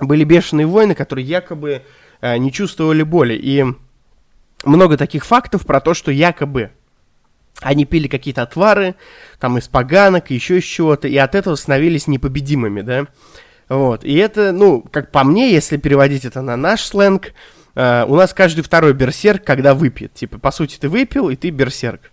были 0.00 0.24
бешеные 0.24 0.66
воины, 0.66 0.94
которые 0.94 1.26
якобы 1.26 1.82
э, 2.20 2.36
не 2.38 2.52
чувствовали 2.52 3.02
боли, 3.02 3.34
и 3.34 3.64
много 4.64 4.96
таких 4.96 5.24
фактов 5.24 5.66
про 5.66 5.80
то, 5.80 5.94
что 5.94 6.10
якобы 6.10 6.70
они 7.60 7.84
пили 7.84 8.08
какие-то 8.08 8.42
отвары, 8.42 8.94
там, 9.40 9.58
из 9.58 9.68
поганок, 9.68 10.30
еще 10.30 10.58
из 10.58 10.64
чего-то, 10.64 11.08
и 11.08 11.16
от 11.16 11.34
этого 11.34 11.54
становились 11.56 12.06
непобедимыми, 12.06 12.82
да. 12.82 13.06
Вот, 13.68 14.04
и 14.04 14.14
это, 14.14 14.52
ну, 14.52 14.82
как 14.90 15.10
по 15.10 15.24
мне, 15.24 15.52
если 15.52 15.76
переводить 15.76 16.24
это 16.24 16.40
на 16.40 16.56
наш 16.56 16.82
сленг, 16.82 17.32
э, 17.74 18.04
у 18.06 18.14
нас 18.14 18.32
каждый 18.32 18.62
второй 18.62 18.94
берсерк, 18.94 19.44
когда 19.44 19.74
выпьет. 19.74 20.14
Типа, 20.14 20.38
по 20.38 20.50
сути, 20.50 20.78
ты 20.78 20.88
выпил, 20.88 21.28
и 21.28 21.36
ты 21.36 21.50
берсерк. 21.50 22.10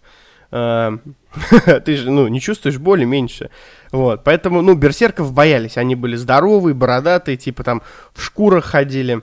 Э, 0.51 0.97
ты 1.85 1.95
же, 1.95 2.11
ну, 2.11 2.27
не 2.27 2.41
чувствуешь 2.41 2.77
боли 2.77 3.05
меньше. 3.05 3.51
Вот, 3.91 4.25
поэтому, 4.25 4.61
ну, 4.61 4.73
берсерков 4.73 5.31
боялись. 5.31 5.77
Они 5.77 5.95
были 5.95 6.17
здоровые, 6.17 6.73
бородатые, 6.73 7.37
типа, 7.37 7.63
там, 7.63 7.81
в 8.13 8.21
шкурах 8.21 8.65
ходили 8.65 9.21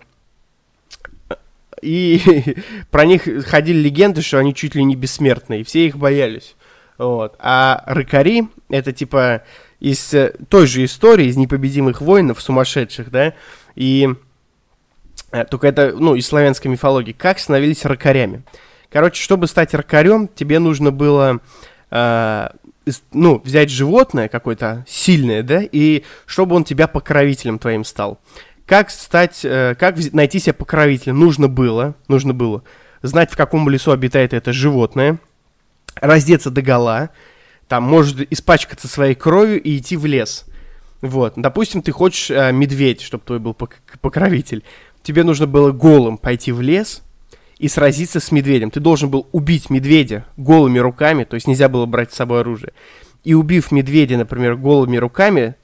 и 1.82 2.56
про 2.90 3.04
них 3.04 3.46
ходили 3.46 3.78
легенды, 3.78 4.22
что 4.22 4.38
они 4.38 4.54
чуть 4.54 4.74
ли 4.74 4.84
не 4.84 4.96
бессмертные, 4.96 5.64
все 5.64 5.86
их 5.86 5.98
боялись. 5.98 6.54
Вот. 6.96 7.34
А 7.38 7.82
рыкари, 7.86 8.48
это 8.70 8.92
типа 8.92 9.42
из 9.80 10.14
э, 10.14 10.34
той 10.48 10.66
же 10.66 10.84
истории, 10.84 11.26
из 11.26 11.36
непобедимых 11.36 12.00
воинов, 12.00 12.40
сумасшедших, 12.40 13.10
да, 13.10 13.34
и 13.74 14.14
э, 15.32 15.44
только 15.44 15.66
это, 15.66 15.92
ну, 15.98 16.14
из 16.14 16.26
славянской 16.26 16.70
мифологии, 16.70 17.12
как 17.12 17.40
становились 17.40 17.84
рыкарями. 17.84 18.44
Короче, 18.90 19.20
чтобы 19.20 19.48
стать 19.48 19.74
рыкарем, 19.74 20.28
тебе 20.28 20.60
нужно 20.60 20.92
было, 20.92 21.40
э, 21.90 22.48
ну, 23.10 23.40
взять 23.42 23.70
животное 23.70 24.28
какое-то 24.28 24.84
сильное, 24.86 25.42
да, 25.42 25.62
и 25.62 26.04
чтобы 26.26 26.54
он 26.54 26.62
тебя 26.62 26.86
покровителем 26.86 27.58
твоим 27.58 27.84
стал. 27.84 28.20
Как 28.66 28.90
стать, 28.90 29.44
э, 29.44 29.74
как 29.78 29.96
найти 30.12 30.38
себе 30.38 30.52
покровителя? 30.52 31.12
Нужно 31.12 31.48
было, 31.48 31.94
нужно 32.08 32.32
было 32.32 32.62
знать, 33.02 33.30
в 33.30 33.36
каком 33.36 33.68
лесу 33.68 33.90
обитает 33.90 34.32
это 34.32 34.52
животное, 34.52 35.18
раздеться 35.96 36.50
до 36.50 36.62
гола, 36.62 37.10
там, 37.68 37.82
может 37.84 38.32
испачкаться 38.32 38.88
своей 38.88 39.14
кровью 39.14 39.60
и 39.60 39.78
идти 39.78 39.96
в 39.96 40.06
лес. 40.06 40.46
Вот, 41.00 41.34
допустим, 41.36 41.82
ты 41.82 41.90
хочешь 41.90 42.30
э, 42.30 42.52
медведь, 42.52 43.00
чтобы 43.00 43.24
твой 43.24 43.40
был 43.40 43.56
покровитель. 44.00 44.62
Тебе 45.02 45.24
нужно 45.24 45.48
было 45.48 45.72
голым 45.72 46.16
пойти 46.16 46.52
в 46.52 46.60
лес 46.60 47.02
и 47.58 47.66
сразиться 47.68 48.20
с 48.20 48.30
медведем. 48.30 48.70
Ты 48.70 48.78
должен 48.78 49.10
был 49.10 49.26
убить 49.32 49.68
медведя 49.68 50.26
голыми 50.36 50.78
руками, 50.78 51.24
то 51.24 51.34
есть 51.34 51.48
нельзя 51.48 51.68
было 51.68 51.86
брать 51.86 52.12
с 52.12 52.16
собой 52.16 52.40
оружие. 52.40 52.72
И 53.24 53.34
убив 53.34 53.72
медведя, 53.72 54.16
например, 54.16 54.56
голыми 54.56 54.96
руками, 54.96 55.56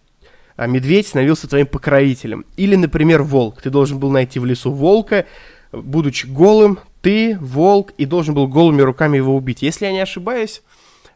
медведь 0.67 1.09
становился 1.09 1.49
твоим 1.49 1.67
покровителем. 1.67 2.45
Или, 2.57 2.75
например, 2.77 3.23
волк. 3.23 3.63
Ты 3.63 3.71
должен 3.71 3.99
был 3.99 4.11
найти 4.11 4.39
в 4.39 4.45
лесу 4.45 4.73
волка, 4.73 5.27
будучи 5.73 6.27
голым, 6.27 6.79
ты, 7.01 7.39
волк, 7.41 7.93
и 7.99 8.05
должен 8.07 8.35
был 8.35 8.49
голыми 8.49 8.83
руками 8.83 9.17
его 9.17 9.37
убить. 9.37 9.63
Если 9.63 9.87
я 9.87 9.93
не 9.93 10.01
ошибаюсь, 10.01 10.63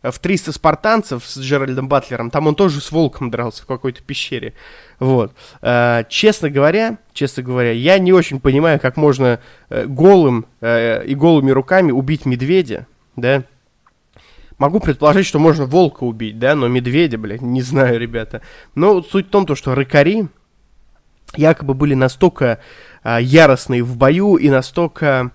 в 0.02 0.18
300 0.18 0.52
спартанцев 0.52 1.24
с 1.24 1.38
Джеральдом 1.38 1.88
Батлером, 1.88 2.30
там 2.30 2.46
он 2.48 2.54
тоже 2.54 2.80
с 2.80 2.90
волком 2.90 3.30
дрался 3.30 3.62
в 3.62 3.66
какой-то 3.66 4.02
пещере. 4.02 4.54
Вот. 4.98 5.32
Э, 5.60 6.04
честно 6.08 6.50
говоря, 6.50 6.98
честно 7.12 7.42
говоря, 7.42 7.70
я 7.70 7.98
не 7.98 8.12
очень 8.12 8.40
понимаю, 8.40 8.80
как 8.80 8.96
можно 8.96 9.40
э, 9.70 9.86
голым 9.86 10.46
э, 10.60 11.04
и 11.06 11.14
голыми 11.14 11.52
руками 11.52 11.92
убить 11.92 12.26
медведя, 12.26 12.86
да. 13.16 13.44
Могу 14.62 14.78
предположить, 14.78 15.26
что 15.26 15.40
можно 15.40 15.66
волка 15.66 16.04
убить, 16.04 16.38
да, 16.38 16.54
но 16.54 16.68
медведя, 16.68 17.18
блядь, 17.18 17.42
не 17.42 17.62
знаю, 17.62 17.98
ребята. 17.98 18.42
Но 18.76 19.02
суть 19.02 19.26
в 19.26 19.30
том, 19.30 19.44
то, 19.44 19.56
что 19.56 19.74
рыкари 19.74 20.28
якобы 21.34 21.74
были 21.74 21.94
настолько 21.94 22.60
э, 23.02 23.18
яростные 23.20 23.82
в 23.82 23.96
бою 23.96 24.36
и 24.36 24.48
настолько 24.50 25.32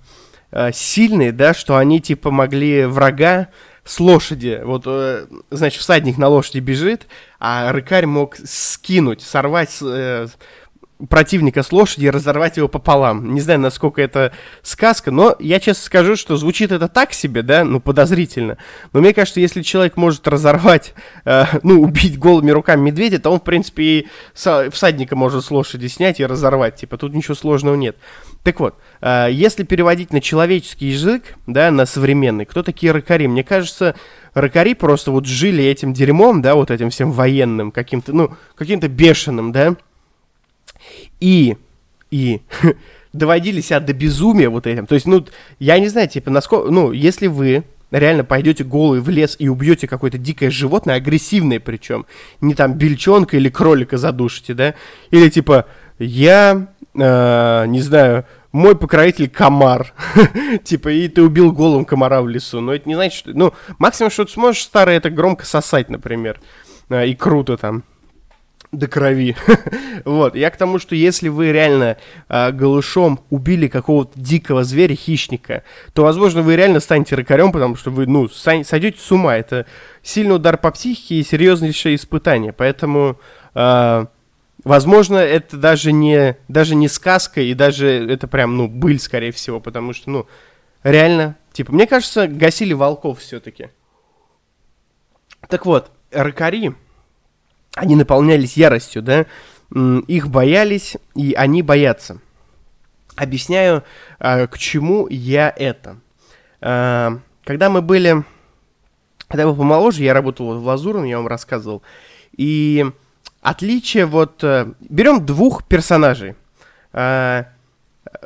э, 0.51 0.71
сильные, 0.71 1.33
да, 1.33 1.53
что 1.53 1.75
они, 1.75 1.99
типа, 1.99 2.31
могли 2.31 2.85
врага 2.85 3.49
с 3.83 3.99
лошади, 3.99 4.61
вот, 4.63 4.83
э, 4.85 5.25
значит, 5.51 5.81
всадник 5.81 6.17
на 6.17 6.29
лошади 6.29 6.59
бежит, 6.59 7.07
а 7.37 7.73
рыкарь 7.73 8.05
мог 8.05 8.37
скинуть, 8.45 9.21
сорвать 9.21 9.77
э, 9.81 10.27
противника 11.09 11.61
с 11.61 11.71
лошади 11.71 12.05
и 12.05 12.09
разорвать 12.09 12.57
его 12.57 12.67
пополам. 12.67 13.33
Не 13.33 13.41
знаю, 13.41 13.59
насколько 13.59 14.01
это 14.01 14.33
сказка, 14.63 15.11
но 15.11 15.35
я 15.39 15.59
честно 15.59 15.83
скажу, 15.83 16.15
что 16.15 16.37
звучит 16.37 16.71
это 16.71 16.87
так 16.87 17.13
себе, 17.13 17.43
да, 17.43 17.63
ну, 17.63 17.79
подозрительно. 17.79 18.57
Но 18.93 19.01
мне 19.01 19.13
кажется, 19.13 19.39
если 19.39 19.61
человек 19.61 19.95
может 19.95 20.27
разорвать, 20.27 20.93
э, 21.25 21.45
ну, 21.63 21.81
убить 21.81 22.17
голыми 22.17 22.51
руками 22.51 22.81
медведя, 22.81 23.19
то 23.19 23.29
он, 23.29 23.39
в 23.39 23.43
принципе, 23.43 23.83
и 23.83 24.07
всадника 24.33 25.15
может 25.15 25.45
с 25.45 25.51
лошади 25.51 25.87
снять 25.87 26.19
и 26.19 26.25
разорвать. 26.25 26.75
Типа, 26.77 26.97
тут 26.97 27.13
ничего 27.13 27.35
сложного 27.35 27.75
нет. 27.75 27.97
Так 28.43 28.59
вот, 28.59 28.75
э, 29.01 29.27
если 29.31 29.63
переводить 29.63 30.11
на 30.11 30.21
человеческий 30.21 30.87
язык, 30.87 31.35
да, 31.45 31.69
на 31.69 31.85
современный, 31.85 32.45
кто 32.45 32.63
такие 32.63 32.91
рыкари? 32.91 33.27
Мне 33.27 33.43
кажется, 33.43 33.95
рыкари 34.33 34.73
просто 34.73 35.11
вот 35.11 35.25
жили 35.25 35.63
этим 35.63 35.93
дерьмом, 35.93 36.41
да, 36.41 36.55
вот 36.55 36.71
этим 36.71 36.89
всем 36.89 37.11
военным, 37.11 37.71
каким-то, 37.71 38.13
ну, 38.13 38.35
каким-то 38.55 38.87
бешеным, 38.87 39.51
да, 39.51 39.75
и, 41.19 41.57
и 42.11 42.41
доводили 43.13 43.61
себя 43.61 43.79
до 43.79 43.93
безумия 43.93 44.49
вот 44.49 44.67
этим. 44.67 44.85
То 44.85 44.95
есть, 44.95 45.07
ну, 45.07 45.25
я 45.59 45.79
не 45.79 45.87
знаю, 45.87 46.07
типа, 46.07 46.29
насколько, 46.31 46.71
ну, 46.71 46.91
если 46.91 47.27
вы 47.27 47.63
реально 47.91 48.23
пойдете 48.23 48.63
голый 48.63 48.99
в 48.99 49.09
лес 49.09 49.35
и 49.39 49.47
убьете 49.47 49.87
какое-то 49.87 50.17
дикое 50.17 50.49
животное, 50.49 50.95
агрессивное 50.95 51.59
причем, 51.59 52.05
не 52.41 52.53
там 52.53 52.73
бельчонка 52.73 53.37
или 53.37 53.49
кролика 53.49 53.97
задушите, 53.97 54.53
да, 54.53 54.73
или 55.11 55.29
типа, 55.29 55.65
я, 55.99 56.67
э, 56.93 57.65
не 57.67 57.81
знаю, 57.81 58.25
мой 58.51 58.75
покровитель 58.75 59.29
комар, 59.29 59.93
типа, 60.63 60.89
и 60.89 61.07
ты 61.07 61.21
убил 61.21 61.51
голым 61.51 61.85
комара 61.85 62.21
в 62.21 62.27
лесу, 62.27 62.59
но 62.59 62.73
это 62.73 62.87
не 62.87 62.95
значит, 62.95 63.19
что, 63.19 63.31
ну, 63.33 63.53
максимум, 63.77 64.11
что 64.11 64.25
ты 64.25 64.31
сможешь 64.31 64.63
старое 64.63 64.97
это 64.97 65.09
громко 65.09 65.45
сосать, 65.45 65.89
например, 65.89 66.39
э, 66.89 67.07
и 67.07 67.15
круто 67.15 67.57
там, 67.57 67.83
до 68.71 68.87
крови. 68.87 69.35
вот, 70.05 70.35
я 70.35 70.49
к 70.49 70.57
тому, 70.57 70.79
что 70.79 70.95
если 70.95 71.29
вы 71.29 71.51
реально 71.51 71.97
э, 72.27 72.51
голышом 72.51 73.19
убили 73.29 73.67
какого-то 73.67 74.19
дикого 74.19 74.63
зверя, 74.63 74.95
хищника, 74.95 75.63
то, 75.93 76.03
возможно, 76.03 76.41
вы 76.41 76.55
реально 76.55 76.79
станете 76.79 77.15
рыкарем, 77.15 77.51
потому 77.51 77.75
что 77.75 77.91
вы, 77.91 78.05
ну, 78.07 78.27
сойдете 78.27 78.99
с 78.99 79.11
ума. 79.11 79.37
Это 79.37 79.65
сильный 80.03 80.35
удар 80.35 80.57
по 80.57 80.71
психике 80.71 81.15
и 81.15 81.23
серьезнейшее 81.23 81.95
испытание. 81.95 82.51
Поэтому, 82.51 83.19
э, 83.55 84.05
возможно, 84.63 85.17
это 85.17 85.57
даже 85.57 85.91
не, 85.91 86.37
даже 86.47 86.75
не 86.75 86.89
сказка, 86.89 87.41
и 87.41 87.53
даже 87.53 87.87
это 87.87 88.27
прям, 88.27 88.57
ну, 88.57 88.67
быль, 88.67 88.99
скорее 88.99 89.31
всего, 89.31 89.59
потому 89.59 89.93
что, 89.93 90.09
ну, 90.09 90.27
реально, 90.83 91.37
типа, 91.53 91.71
мне 91.73 91.87
кажется, 91.87 92.27
гасили 92.27 92.73
волков 92.73 93.19
все-таки. 93.19 93.69
Так 95.47 95.65
вот, 95.65 95.91
рыкари 96.11 96.75
они 97.75 97.95
наполнялись 97.95 98.57
яростью, 98.57 99.01
да, 99.01 99.25
их 100.07 100.29
боялись, 100.29 100.97
и 101.15 101.33
они 101.33 101.61
боятся. 101.61 102.19
Объясняю, 103.15 103.83
а, 104.19 104.47
к 104.47 104.57
чему 104.57 105.07
я 105.09 105.53
это. 105.55 105.97
А, 106.61 107.19
когда 107.43 107.69
мы 107.69 107.81
были, 107.81 108.23
когда 109.27 109.43
я 109.43 109.47
был 109.47 109.55
помоложе, 109.55 110.03
я 110.03 110.13
работал 110.13 110.59
в 110.59 110.65
Лазурном, 110.65 111.03
я 111.03 111.17
вам 111.17 111.27
рассказывал, 111.27 111.81
и 112.35 112.85
отличие 113.41 114.05
вот, 114.05 114.43
э, 114.43 114.71
берем 114.79 115.25
двух 115.25 115.67
персонажей. 115.67 116.35
А, 116.93 117.47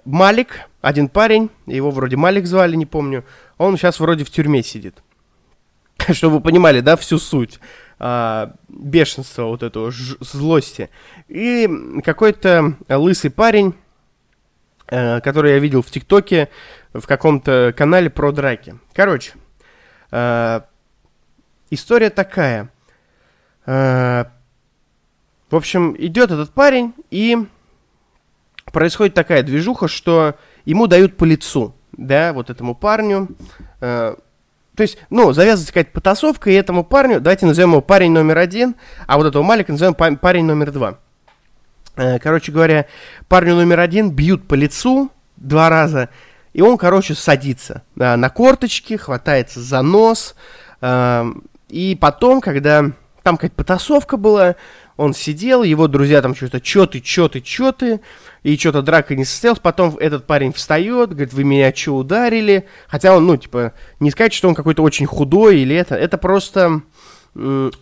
Малик, 0.06 0.70
один 0.82 1.08
парень, 1.08 1.50
его 1.66 1.92
вроде 1.92 2.18
Малик 2.18 2.46
звали, 2.46 2.76
не 2.76 2.86
помню, 2.86 3.24
он 3.58 3.78
сейчас 3.78 4.00
вроде 4.00 4.26
в 4.26 4.30
тюрьме 4.30 4.62
сидит. 4.64 5.02
Чтобы 6.12 6.36
вы 6.36 6.42
понимали, 6.42 6.82
да, 6.82 6.98
всю 6.98 7.18
суть 7.18 7.60
а, 8.04 8.56
бешенства, 8.68 9.44
вот 9.44 9.62
этого 9.62 9.92
злости. 9.92 10.90
И 11.28 11.70
какой-то 12.04 12.76
лысый 12.90 13.30
парень, 13.30 13.76
а, 14.88 15.20
который 15.22 15.52
я 15.52 15.60
видел 15.60 15.84
в 15.84 15.92
ТикТоке, 15.92 16.50
в 16.94 17.06
каком-то 17.06 17.76
канале 17.78 18.10
про 18.10 18.32
драки. 18.32 18.80
Короче, 18.94 19.34
а, 20.10 20.66
история 21.70 22.10
такая. 22.10 22.72
А, 23.68 24.32
в 25.52 25.56
общем, 25.56 25.96
идет 25.96 26.32
этот 26.32 26.50
парень, 26.54 26.96
и 27.12 27.38
происходит 28.74 29.14
такая 29.14 29.44
движуха, 29.44 29.88
что 29.88 30.38
ему 30.66 30.88
дают 30.88 31.18
по 31.18 31.24
лицу, 31.24 31.76
да, 31.92 32.34
вот 32.34 32.50
этому 32.50 32.74
парню. 32.74 33.28
То 34.76 34.84
есть, 34.84 34.98
ну, 35.10 35.34
завязывается 35.34 35.74
какая-то 35.74 35.92
потасовка, 35.92 36.50
и 36.50 36.54
этому 36.54 36.84
парню, 36.84 37.20
давайте 37.20 37.46
назовем 37.46 37.72
его 37.72 37.82
парень 37.82 38.12
номер 38.12 38.38
один, 38.38 38.76
а 39.06 39.18
вот 39.18 39.28
этого 39.28 39.44
Малика 39.44 39.72
назовем 39.72 39.96
парень 39.96 40.46
номер 40.46 40.72
два. 40.72 41.00
Э, 41.98 42.20
короче 42.20 42.52
говоря, 42.52 42.86
парню 43.28 43.56
номер 43.56 43.82
один 43.82 44.12
бьют 44.12 44.48
по 44.48 44.54
лицу 44.54 45.12
два 45.36 45.70
раза, 45.70 46.10
и 46.54 46.62
он, 46.62 46.78
короче, 46.78 47.16
садится 47.16 47.84
на 47.96 48.30
корточки, 48.30 48.96
хватается 48.96 49.60
за 49.60 49.82
нос, 49.82 50.36
э, 50.82 51.26
и 51.68 51.98
потом, 52.00 52.42
когда 52.42 52.92
там 53.24 53.38
какая-то 53.38 53.56
потасовка 53.56 54.18
была, 54.18 54.56
он 54.98 55.14
сидел, 55.14 55.64
его 55.64 55.88
друзья 55.88 56.22
там 56.22 56.36
что-то, 56.36 56.62
чё 56.62 56.86
ты, 56.86 57.00
чё 57.00 57.28
ты, 57.28 57.42
чё 57.42 57.72
ты, 57.72 58.02
и 58.44 58.58
что-то 58.58 58.82
драка 58.82 59.16
не 59.16 59.26
состоялась, 59.26 59.60
потом 59.60 59.98
этот 59.98 60.26
парень 60.26 60.52
встает, 60.52 61.12
говорит, 61.12 61.34
вы 61.34 61.44
меня 61.44 61.72
чё 61.72 61.94
ударили, 61.94 62.66
хотя 62.88 63.16
он, 63.16 63.26
ну, 63.28 63.38
типа, 63.38 63.74
не 64.00 64.10
сказать, 64.12 64.34
что 64.34 64.48
он 64.48 64.56
какой-то 64.56 64.82
очень 64.84 65.06
худой 65.06 65.60
или 65.60 65.76
это, 65.76 65.96
это 65.96 66.18
просто 66.18 66.82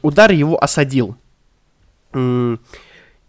удар 0.01 0.31
его 0.31 0.61
осадил. 0.61 1.15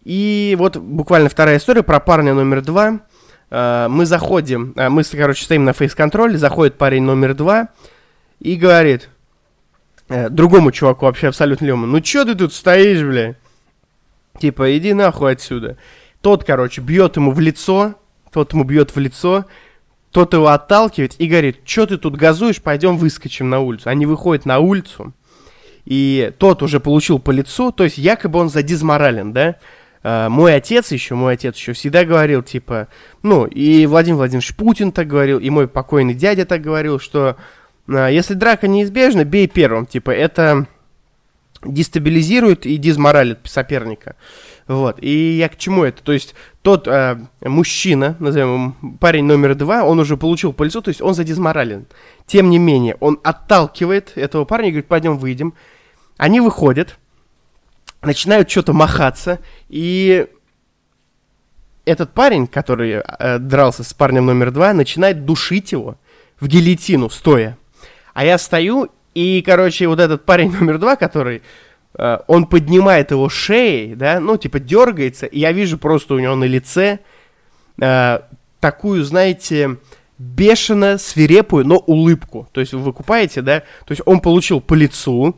И 0.05 0.57
вот 0.59 0.77
буквально 0.77 1.29
вторая 1.29 1.59
история 1.59 1.83
про 1.83 2.01
парня 2.01 2.35
номер 2.35 2.62
два. 2.62 3.01
Uh, 3.51 3.88
мы 3.88 4.07
заходим, 4.07 4.75
uh, 4.77 4.90
мы, 4.90 5.03
короче, 5.03 5.43
стоим 5.43 5.64
на 5.64 5.73
фейс-контроле, 5.73 6.38
заходит 6.38 6.79
парень 6.79 7.03
номер 7.03 7.35
два 7.35 7.71
и 8.38 8.55
говорит 8.55 9.09
uh, 10.09 10.29
другому 10.29 10.71
чуваку 10.71 11.07
вообще 11.07 11.27
абсолютно 11.27 11.64
лему, 11.64 11.85
ну 11.85 12.01
чё 12.01 12.25
ты 12.25 12.37
тут 12.37 12.55
стоишь, 12.55 13.03
бля? 13.03 13.35
Типа, 14.38 14.79
иди 14.79 14.93
нахуй 14.93 15.33
отсюда. 15.33 15.79
Тот, 16.22 16.44
короче, 16.44 16.80
бьет 16.80 17.16
ему 17.16 17.33
в 17.33 17.40
лицо, 17.40 17.94
тот 18.30 18.52
ему 18.52 18.64
бьет 18.64 18.94
в 18.94 18.98
лицо, 18.98 19.46
тот 20.11 20.35
его 20.35 20.48
отталкивает 20.48 21.14
и 21.18 21.26
говорит, 21.26 21.61
что 21.64 21.87
ты 21.87 21.96
тут 21.96 22.16
газуешь, 22.16 22.61
пойдем 22.61 22.96
выскочим 22.96 23.48
на 23.48 23.61
улицу. 23.61 23.88
Они 23.88 24.06
выходят 24.06 24.44
на 24.44 24.59
улицу, 24.59 25.14
и 25.85 26.33
тот 26.38 26.62
уже 26.62 26.80
получил 26.80 27.18
по 27.18 27.30
лицу, 27.30 27.72
то 27.72 27.85
есть 27.85 27.98
якобы 27.98 28.38
он 28.38 28.48
задизморален, 28.48 29.33
да? 29.33 29.56
Uh, 30.02 30.30
мой 30.30 30.54
отец 30.54 30.92
еще, 30.92 31.14
мой 31.14 31.35
отец 31.35 31.56
еще 31.56 31.74
всегда 31.74 32.06
говорил, 32.06 32.42
типа, 32.42 32.88
ну, 33.22 33.44
и 33.44 33.85
Владимир 33.85 34.16
Владимирович 34.16 34.56
Путин 34.56 34.92
так 34.92 35.06
говорил, 35.06 35.38
и 35.38 35.50
мой 35.50 35.68
покойный 35.68 36.14
дядя 36.14 36.46
так 36.46 36.62
говорил, 36.62 36.98
что 36.98 37.37
uh, 37.87 38.11
если 38.11 38.33
драка 38.33 38.66
неизбежна, 38.66 39.26
бей 39.26 39.46
первым, 39.46 39.85
типа, 39.85 40.11
это 40.11 40.66
дестабилизирует 41.62 42.64
и 42.64 42.78
дизморалит 42.78 43.40
соперника. 43.44 44.16
Вот. 44.70 45.02
И 45.02 45.37
я 45.37 45.48
к 45.48 45.56
чему 45.56 45.83
это? 45.83 46.00
То 46.00 46.12
есть 46.12 46.37
тот 46.62 46.87
э, 46.87 47.18
мужчина, 47.40 48.14
назовем 48.20 48.76
его 48.83 48.96
парень 49.00 49.24
номер 49.24 49.56
два, 49.56 49.83
он 49.83 49.98
уже 49.98 50.16
получил 50.16 50.52
по 50.52 50.62
лицу, 50.62 50.80
то 50.80 50.90
есть 50.90 51.02
он 51.02 51.12
задизморален. 51.12 51.87
Тем 52.24 52.50
не 52.50 52.61
менее, 52.61 52.96
он 53.00 53.18
отталкивает 53.24 54.12
этого 54.14 54.44
парня 54.44 54.68
и 54.68 54.70
говорит, 54.70 54.87
пойдем 54.87 55.18
выйдем. 55.18 55.54
Они 56.18 56.40
выходят, 56.40 57.00
начинают 58.00 58.48
что-то 58.48 58.72
махаться, 58.72 59.40
и 59.68 60.28
этот 61.85 62.12
парень, 62.12 62.46
который 62.46 63.02
э, 63.02 63.38
дрался 63.40 63.83
с 63.83 63.92
парнем 63.92 64.26
номер 64.26 64.52
два, 64.52 64.72
начинает 64.72 65.24
душить 65.24 65.72
его 65.72 65.96
в 66.38 66.46
гильотину, 66.46 67.11
стоя. 67.11 67.59
А 68.14 68.24
я 68.24 68.38
стою 68.38 68.88
и, 69.14 69.42
короче, 69.44 69.88
вот 69.88 69.98
этот 69.98 70.24
парень 70.24 70.52
номер 70.61 70.78
два, 70.78 70.94
который 70.94 71.42
он 72.29 72.47
поднимает 72.47 73.11
его 73.11 73.29
шеей, 73.29 73.95
да, 73.95 74.21
ну, 74.21 74.37
типа, 74.37 74.59
дергается, 74.59 75.27
и 75.27 75.39
я 75.41 75.53
вижу 75.53 75.77
просто 75.77 76.15
у 76.15 76.19
него 76.19 76.35
на 76.35 76.45
лице 76.45 77.01
э, 77.79 78.21
такую, 78.59 79.05
знаете, 79.05 79.77
бешено 80.17 80.97
свирепую, 80.99 81.67
но 81.67 81.77
улыбку. 81.77 82.49
То 82.53 82.61
есть 82.61 82.73
вы 82.73 82.81
выкупаете, 82.81 83.43
да? 83.43 83.61
То 83.61 83.91
есть 83.93 84.03
он 84.07 84.21
получил 84.21 84.61
по 84.61 84.75
лицу, 84.75 85.37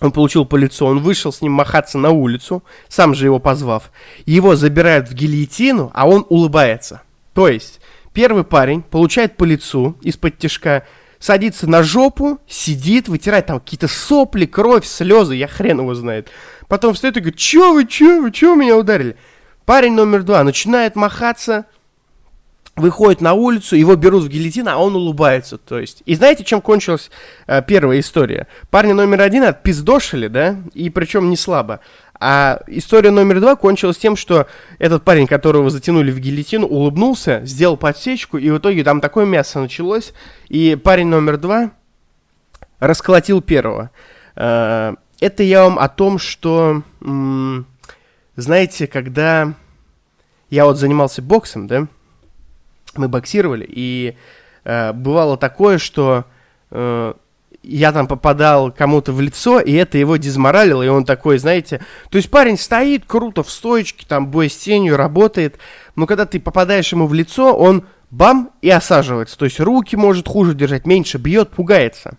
он 0.00 0.12
получил 0.12 0.44
по 0.44 0.56
лицу, 0.56 0.86
он 0.86 1.00
вышел 1.00 1.32
с 1.32 1.40
ним 1.40 1.52
махаться 1.52 1.96
на 1.96 2.10
улицу, 2.10 2.62
сам 2.88 3.14
же 3.14 3.24
его 3.24 3.38
позвав. 3.38 3.90
Его 4.26 4.56
забирают 4.56 5.08
в 5.08 5.14
гильотину, 5.14 5.90
а 5.94 6.06
он 6.06 6.26
улыбается. 6.28 7.02
То 7.32 7.48
есть 7.48 7.80
первый 8.12 8.44
парень 8.44 8.82
получает 8.82 9.36
по 9.36 9.44
лицу 9.44 9.96
из-под 10.02 10.38
тяжка, 10.38 10.84
садится 11.18 11.68
на 11.68 11.82
жопу, 11.82 12.38
сидит, 12.46 13.08
вытирает 13.08 13.46
там 13.46 13.60
какие-то 13.60 13.88
сопли, 13.88 14.46
кровь, 14.46 14.86
слезы, 14.86 15.34
я 15.34 15.48
хрен 15.48 15.80
его 15.80 15.94
знает. 15.94 16.28
Потом 16.68 16.94
встает 16.94 17.16
и 17.16 17.20
говорит, 17.20 17.38
чё 17.38 17.72
вы, 17.72 17.86
чё 17.86 18.20
вы, 18.22 18.30
чё 18.30 18.54
меня 18.54 18.76
ударили? 18.76 19.16
Парень 19.64 19.94
номер 19.94 20.22
два 20.22 20.44
начинает 20.44 20.96
махаться, 20.96 21.66
выходит 22.76 23.20
на 23.20 23.32
улицу, 23.32 23.74
его 23.74 23.96
берут 23.96 24.24
в 24.24 24.28
гильотин, 24.28 24.68
а 24.68 24.76
он 24.76 24.94
улыбается, 24.94 25.58
то 25.58 25.78
есть. 25.78 26.02
И 26.04 26.14
знаете, 26.14 26.44
чем 26.44 26.60
кончилась 26.60 27.10
э, 27.46 27.62
первая 27.66 28.00
история? 28.00 28.46
Парня 28.70 28.94
номер 28.94 29.22
один 29.22 29.44
отпиздошили, 29.44 30.28
да, 30.28 30.56
и 30.74 30.90
причем 30.90 31.30
не 31.30 31.36
слабо. 31.36 31.80
А 32.18 32.62
история 32.66 33.10
номер 33.10 33.40
два 33.40 33.56
кончилась 33.56 33.98
тем, 33.98 34.16
что 34.16 34.46
этот 34.78 35.04
парень, 35.04 35.26
которого 35.26 35.70
затянули 35.70 36.10
в 36.10 36.18
гильотину, 36.18 36.66
улыбнулся, 36.66 37.42
сделал 37.44 37.76
подсечку, 37.76 38.38
и 38.38 38.50
в 38.50 38.58
итоге 38.58 38.84
там 38.84 39.00
такое 39.00 39.26
мясо 39.26 39.60
началось, 39.60 40.12
и 40.48 40.76
парень 40.76 41.08
номер 41.08 41.36
два 41.36 41.72
расколотил 42.78 43.42
первого. 43.42 43.90
Э, 44.34 44.94
это 45.20 45.42
я 45.42 45.64
вам 45.64 45.78
о 45.78 45.88
том, 45.88 46.18
что, 46.18 46.82
знаете, 48.36 48.86
когда 48.86 49.54
я 50.50 50.66
вот 50.66 50.78
занимался 50.78 51.22
боксом, 51.22 51.66
да, 51.66 51.86
мы 52.94 53.08
боксировали, 53.08 53.66
и 53.68 54.16
э, 54.64 54.92
бывало 54.92 55.36
такое, 55.36 55.78
что 55.78 56.24
э, 56.70 57.14
я 57.66 57.92
там 57.92 58.06
попадал 58.06 58.70
кому-то 58.70 59.12
в 59.12 59.20
лицо, 59.20 59.60
и 59.60 59.72
это 59.72 59.98
его 59.98 60.16
дезморалило, 60.16 60.82
и 60.82 60.88
он 60.88 61.04
такой, 61.04 61.38
знаете, 61.38 61.80
то 62.10 62.16
есть 62.16 62.30
парень 62.30 62.56
стоит 62.56 63.04
круто 63.06 63.42
в 63.42 63.50
стоечке, 63.50 64.06
там 64.08 64.28
бой 64.28 64.48
с 64.48 64.56
тенью 64.56 64.96
работает, 64.96 65.58
но 65.96 66.06
когда 66.06 66.26
ты 66.26 66.38
попадаешь 66.38 66.92
ему 66.92 67.06
в 67.06 67.14
лицо, 67.14 67.56
он 67.56 67.84
бам 68.10 68.50
и 68.62 68.70
осаживается, 68.70 69.36
то 69.36 69.44
есть 69.44 69.58
руки 69.58 69.96
может 69.96 70.28
хуже 70.28 70.54
держать, 70.54 70.86
меньше 70.86 71.18
бьет, 71.18 71.50
пугается. 71.50 72.16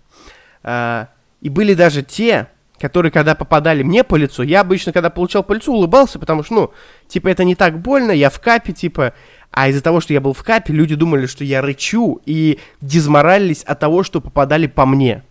А, 0.63 1.07
и 1.39 1.49
были 1.49 1.73
даже 1.73 2.03
те, 2.03 2.49
которые, 2.79 3.11
когда 3.11 3.33
попадали 3.33 3.83
мне 3.83 4.03
по 4.03 4.15
лицу, 4.15 4.43
я 4.43 4.61
обычно, 4.61 4.91
когда 4.91 5.09
получал 5.09 5.43
по 5.43 5.53
лицу, 5.53 5.73
улыбался, 5.73 6.19
потому 6.19 6.43
что, 6.43 6.53
ну, 6.53 6.73
типа, 7.07 7.29
это 7.29 7.43
не 7.45 7.55
так 7.55 7.79
больно, 7.79 8.11
я 8.11 8.29
в 8.29 8.39
капе, 8.41 8.73
типа, 8.73 9.13
а 9.51 9.69
из-за 9.69 9.81
того, 9.81 10.01
что 10.01 10.13
я 10.13 10.21
был 10.21 10.33
в 10.33 10.43
капе, 10.43 10.73
люди 10.73 10.95
думали, 10.95 11.25
что 11.25 11.43
я 11.43 11.61
рычу 11.61 12.21
и 12.25 12.59
дезморалились 12.81 13.63
от 13.63 13.79
того, 13.79 14.03
что 14.03 14.21
попадали 14.21 14.67
по 14.67 14.85
мне. 14.85 15.23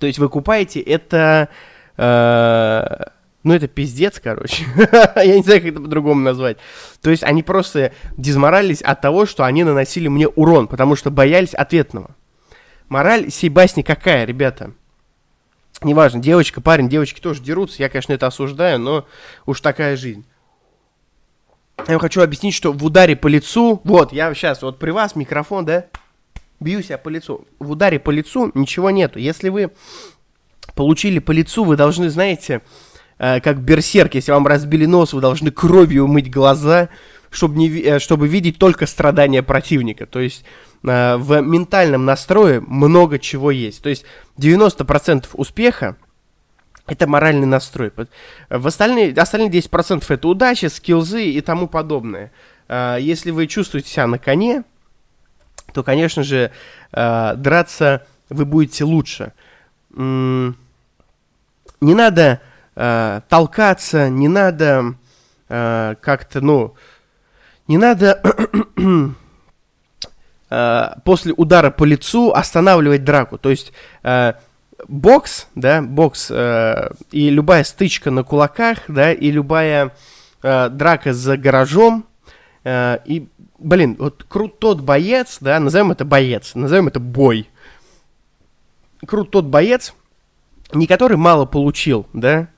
То 0.00 0.06
есть 0.06 0.18
вы 0.18 0.28
купаете 0.28 0.80
это... 0.80 1.48
Э, 1.96 3.10
ну, 3.42 3.54
это 3.54 3.68
пиздец, 3.68 4.20
короче. 4.22 4.64
я 5.16 5.36
не 5.36 5.42
знаю, 5.42 5.60
как 5.60 5.70
это 5.70 5.80
по-другому 5.80 6.20
назвать. 6.20 6.58
То 7.00 7.10
есть 7.10 7.22
они 7.22 7.42
просто 7.42 7.92
дезморалились 8.16 8.82
от 8.82 9.00
того, 9.00 9.26
что 9.26 9.44
они 9.44 9.64
наносили 9.64 10.08
мне 10.08 10.26
урон, 10.28 10.66
потому 10.66 10.96
что 10.96 11.10
боялись 11.10 11.54
ответного. 11.54 12.10
Мораль 12.88 13.30
сей 13.30 13.48
басни 13.48 13.82
какая, 13.82 14.24
ребята? 14.24 14.72
Неважно, 15.82 16.20
девочка, 16.20 16.60
парень, 16.60 16.88
девочки 16.88 17.20
тоже 17.20 17.42
дерутся. 17.42 17.82
Я, 17.82 17.88
конечно, 17.88 18.12
это 18.12 18.26
осуждаю, 18.26 18.78
но 18.78 19.06
уж 19.46 19.60
такая 19.60 19.96
жизнь. 19.96 20.26
Я 21.78 21.94
вам 21.94 22.00
хочу 22.00 22.20
объяснить, 22.20 22.54
что 22.54 22.72
в 22.72 22.84
ударе 22.84 23.16
по 23.16 23.26
лицу, 23.26 23.80
вот, 23.84 24.12
я 24.12 24.34
сейчас, 24.34 24.60
вот 24.60 24.78
при 24.78 24.90
вас 24.90 25.16
микрофон, 25.16 25.64
да, 25.64 25.86
бью 26.60 26.82
себя 26.82 26.98
по 26.98 27.08
лицу. 27.08 27.46
В 27.58 27.72
ударе 27.72 27.98
по 27.98 28.10
лицу 28.10 28.50
ничего 28.54 28.90
нету. 28.90 29.18
Если 29.18 29.48
вы 29.48 29.70
получили 30.74 31.18
по 31.18 31.32
лицу, 31.32 31.64
вы 31.64 31.76
должны, 31.76 32.10
знаете, 32.10 32.62
э, 33.18 33.40
как 33.40 33.60
берсерк, 33.60 34.14
если 34.14 34.32
вам 34.32 34.46
разбили 34.46 34.86
нос, 34.86 35.12
вы 35.12 35.20
должны 35.20 35.50
кровью 35.50 36.04
умыть 36.04 36.30
глаза, 36.30 36.90
чтобы, 37.30 37.56
не, 37.58 37.68
э, 37.68 37.98
чтобы 37.98 38.28
видеть 38.28 38.58
только 38.58 38.86
страдания 38.86 39.42
противника. 39.42 40.06
То 40.06 40.20
есть 40.20 40.44
э, 40.84 41.16
в 41.16 41.40
ментальном 41.40 42.04
настрое 42.04 42.60
много 42.60 43.18
чего 43.18 43.50
есть. 43.50 43.82
То 43.82 43.88
есть 43.88 44.04
90% 44.38 45.26
успеха 45.32 45.96
это 46.86 47.06
моральный 47.06 47.46
настрой. 47.46 47.92
В 48.48 48.66
остальные, 48.66 49.14
остальные 49.14 49.50
10% 49.50 50.04
это 50.08 50.28
удача, 50.28 50.68
скилзы 50.68 51.24
и 51.24 51.40
тому 51.40 51.68
подобное. 51.68 52.32
Э, 52.68 52.98
если 53.00 53.30
вы 53.30 53.46
чувствуете 53.46 53.88
себя 53.88 54.06
на 54.06 54.18
коне, 54.18 54.64
то, 55.72 55.82
конечно 55.82 56.22
же, 56.22 56.50
э, 56.92 57.34
драться 57.36 58.06
вы 58.28 58.44
будете 58.44 58.84
лучше. 58.84 59.32
Не 59.92 60.54
надо 61.80 62.40
э, 62.76 63.20
толкаться, 63.28 64.08
не 64.08 64.28
надо 64.28 64.94
как-то, 65.48 66.40
ну, 66.40 66.76
не 67.66 67.76
надо 67.76 68.22
после 71.04 71.32
удара 71.32 71.70
по 71.72 71.82
лицу 71.82 72.30
останавливать 72.30 73.02
драку. 73.02 73.36
То 73.36 73.50
есть 73.50 73.72
бокс, 74.88 75.48
да, 75.54 75.82
бокс 75.82 76.30
э, 76.30 76.90
и 77.10 77.30
любая 77.30 77.64
стычка 77.64 78.10
на 78.10 78.24
кулаках, 78.24 78.78
да, 78.88 79.12
и 79.12 79.30
любая 79.30 79.92
э, 80.42 80.68
драка 80.68 81.12
за 81.12 81.36
гаражом, 81.36 82.06
э, 82.64 82.98
и, 83.04 83.28
блин, 83.60 83.96
вот 83.98 84.24
крут 84.28 84.58
тот 84.58 84.80
боец, 84.80 85.38
да, 85.40 85.60
назовем 85.60 85.92
это 85.92 86.04
боец, 86.04 86.54
назовем 86.54 86.88
это 86.88 87.00
бой. 87.00 87.48
Крут 89.06 89.30
тот 89.30 89.46
боец, 89.46 89.94
не 90.72 90.86
который 90.86 91.16
мало 91.16 91.46
получил, 91.46 92.06
да, 92.12 92.48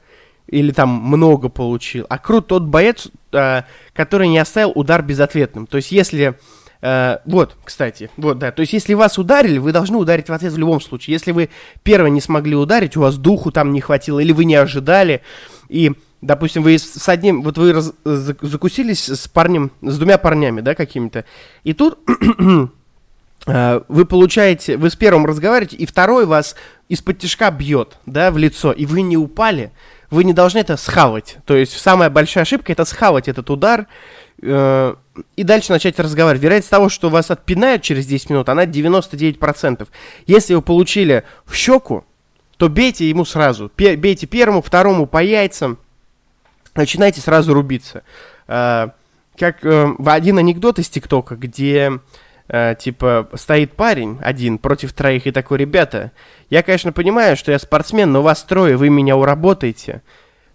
или 0.47 0.73
там 0.73 0.89
много 0.89 1.49
получил, 1.49 2.07
а 2.09 2.19
крут 2.19 2.49
тот 2.49 2.65
боец, 2.65 3.09
э, 3.33 3.63
который 3.93 4.29
не 4.29 4.39
оставил 4.39 4.73
удар 4.75 5.03
безответным. 5.03 5.67
То 5.67 5.77
есть, 5.77 5.93
если 5.93 6.37
Э, 6.83 7.19
вот, 7.25 7.57
кстати, 7.65 8.11
вот, 8.17 8.39
да. 8.39 8.51
То 8.51 8.61
есть, 8.61 8.73
если 8.73 8.95
вас 8.95 9.17
ударили, 9.17 9.59
вы 9.59 9.73
должны 9.73 9.97
ударить 9.97 10.29
в 10.29 10.33
ответ 10.33 10.53
в 10.53 10.59
любом 10.59 10.81
случае. 10.81 11.15
Если 11.15 11.31
вы 11.31 11.49
первый 11.85 12.11
не 12.11 12.21
смогли 12.21 12.57
ударить, 12.57 12.97
у 12.97 13.01
вас 13.01 13.17
духу 13.17 13.53
там 13.53 13.73
не 13.73 13.81
хватило, 13.81 14.19
или 14.19 14.33
вы 14.33 14.45
не 14.45 14.57
ожидали, 14.57 15.23
и, 15.69 15.93
допустим, 16.23 16.63
вы 16.63 16.79
с 16.79 17.09
одним, 17.09 17.43
вот 17.43 17.59
вы 17.59 17.73
раз, 17.73 17.93
закусились 18.05 19.09
с 19.09 19.29
парнем, 19.29 19.73
с 19.83 19.99
двумя 19.99 20.17
парнями, 20.17 20.61
да, 20.61 20.75
какими-то, 20.75 21.25
и 21.65 21.75
тут 21.75 21.99
э, 23.47 23.81
вы 23.89 24.05
получаете, 24.07 24.77
вы 24.77 24.89
с 24.89 24.97
первым 24.97 25.27
разговариваете, 25.27 25.77
и 25.77 25.85
второй 25.85 26.25
вас 26.25 26.55
из-под 26.89 27.19
тяжка 27.19 27.51
бьет, 27.51 27.99
да, 28.07 28.31
в 28.31 28.39
лицо, 28.39 28.73
и 28.73 28.87
вы 28.87 29.03
не 29.03 29.17
упали, 29.17 29.73
вы 30.11 30.25
не 30.25 30.33
должны 30.33 30.59
это 30.59 30.77
схавать. 30.77 31.39
То 31.45 31.57
есть 31.57 31.77
самая 31.79 32.09
большая 32.09 32.43
ошибка 32.43 32.73
это 32.73 32.85
схавать 32.85 33.29
этот 33.29 33.51
удар, 33.51 33.89
э, 34.41 34.95
и 35.37 35.43
дальше 35.43 35.73
начать 35.73 35.99
разговаривать. 35.99 36.43
Вероятность 36.43 36.71
того, 36.71 36.89
что 36.89 37.11
вас 37.11 37.31
отпинают 37.31 37.83
через 37.83 38.07
10 38.07 38.31
минут, 38.31 38.49
она 38.49 38.65
99%. 38.65 39.89
Если 40.27 40.55
вы 40.55 40.63
получили 40.63 41.25
в 41.45 41.55
щеку, 41.55 42.05
то 42.57 42.69
бейте 42.69 43.09
ему 43.09 43.25
сразу. 43.25 43.73
Бейте 43.77 44.27
первому, 44.27 44.63
второму 44.63 45.07
по 45.07 45.21
яйцам. 45.23 45.79
Начинайте 46.75 47.21
сразу 47.21 47.53
рубиться. 47.53 48.03
Э, 48.49 48.89
как 49.39 49.65
э, 49.65 49.95
один 50.05 50.39
анекдот 50.39 50.79
из 50.79 50.89
ТикТока, 50.89 51.37
где 51.37 52.01
э, 52.49 52.75
типа 52.79 53.29
стоит 53.35 53.73
парень 53.73 54.19
один 54.23 54.59
против 54.59 54.93
троих 54.93 55.27
и 55.27 55.33
такой, 55.33 55.59
ребята, 55.59 56.13
я, 56.51 56.63
конечно, 56.63 56.93
понимаю, 56.93 57.37
что 57.37 57.53
я 57.53 57.59
спортсмен, 57.59 58.11
но 58.13 58.23
вас 58.23 58.43
трое, 58.43 58.77
вы 58.77 58.89
меня 58.91 59.17
уработаете. 59.17 60.03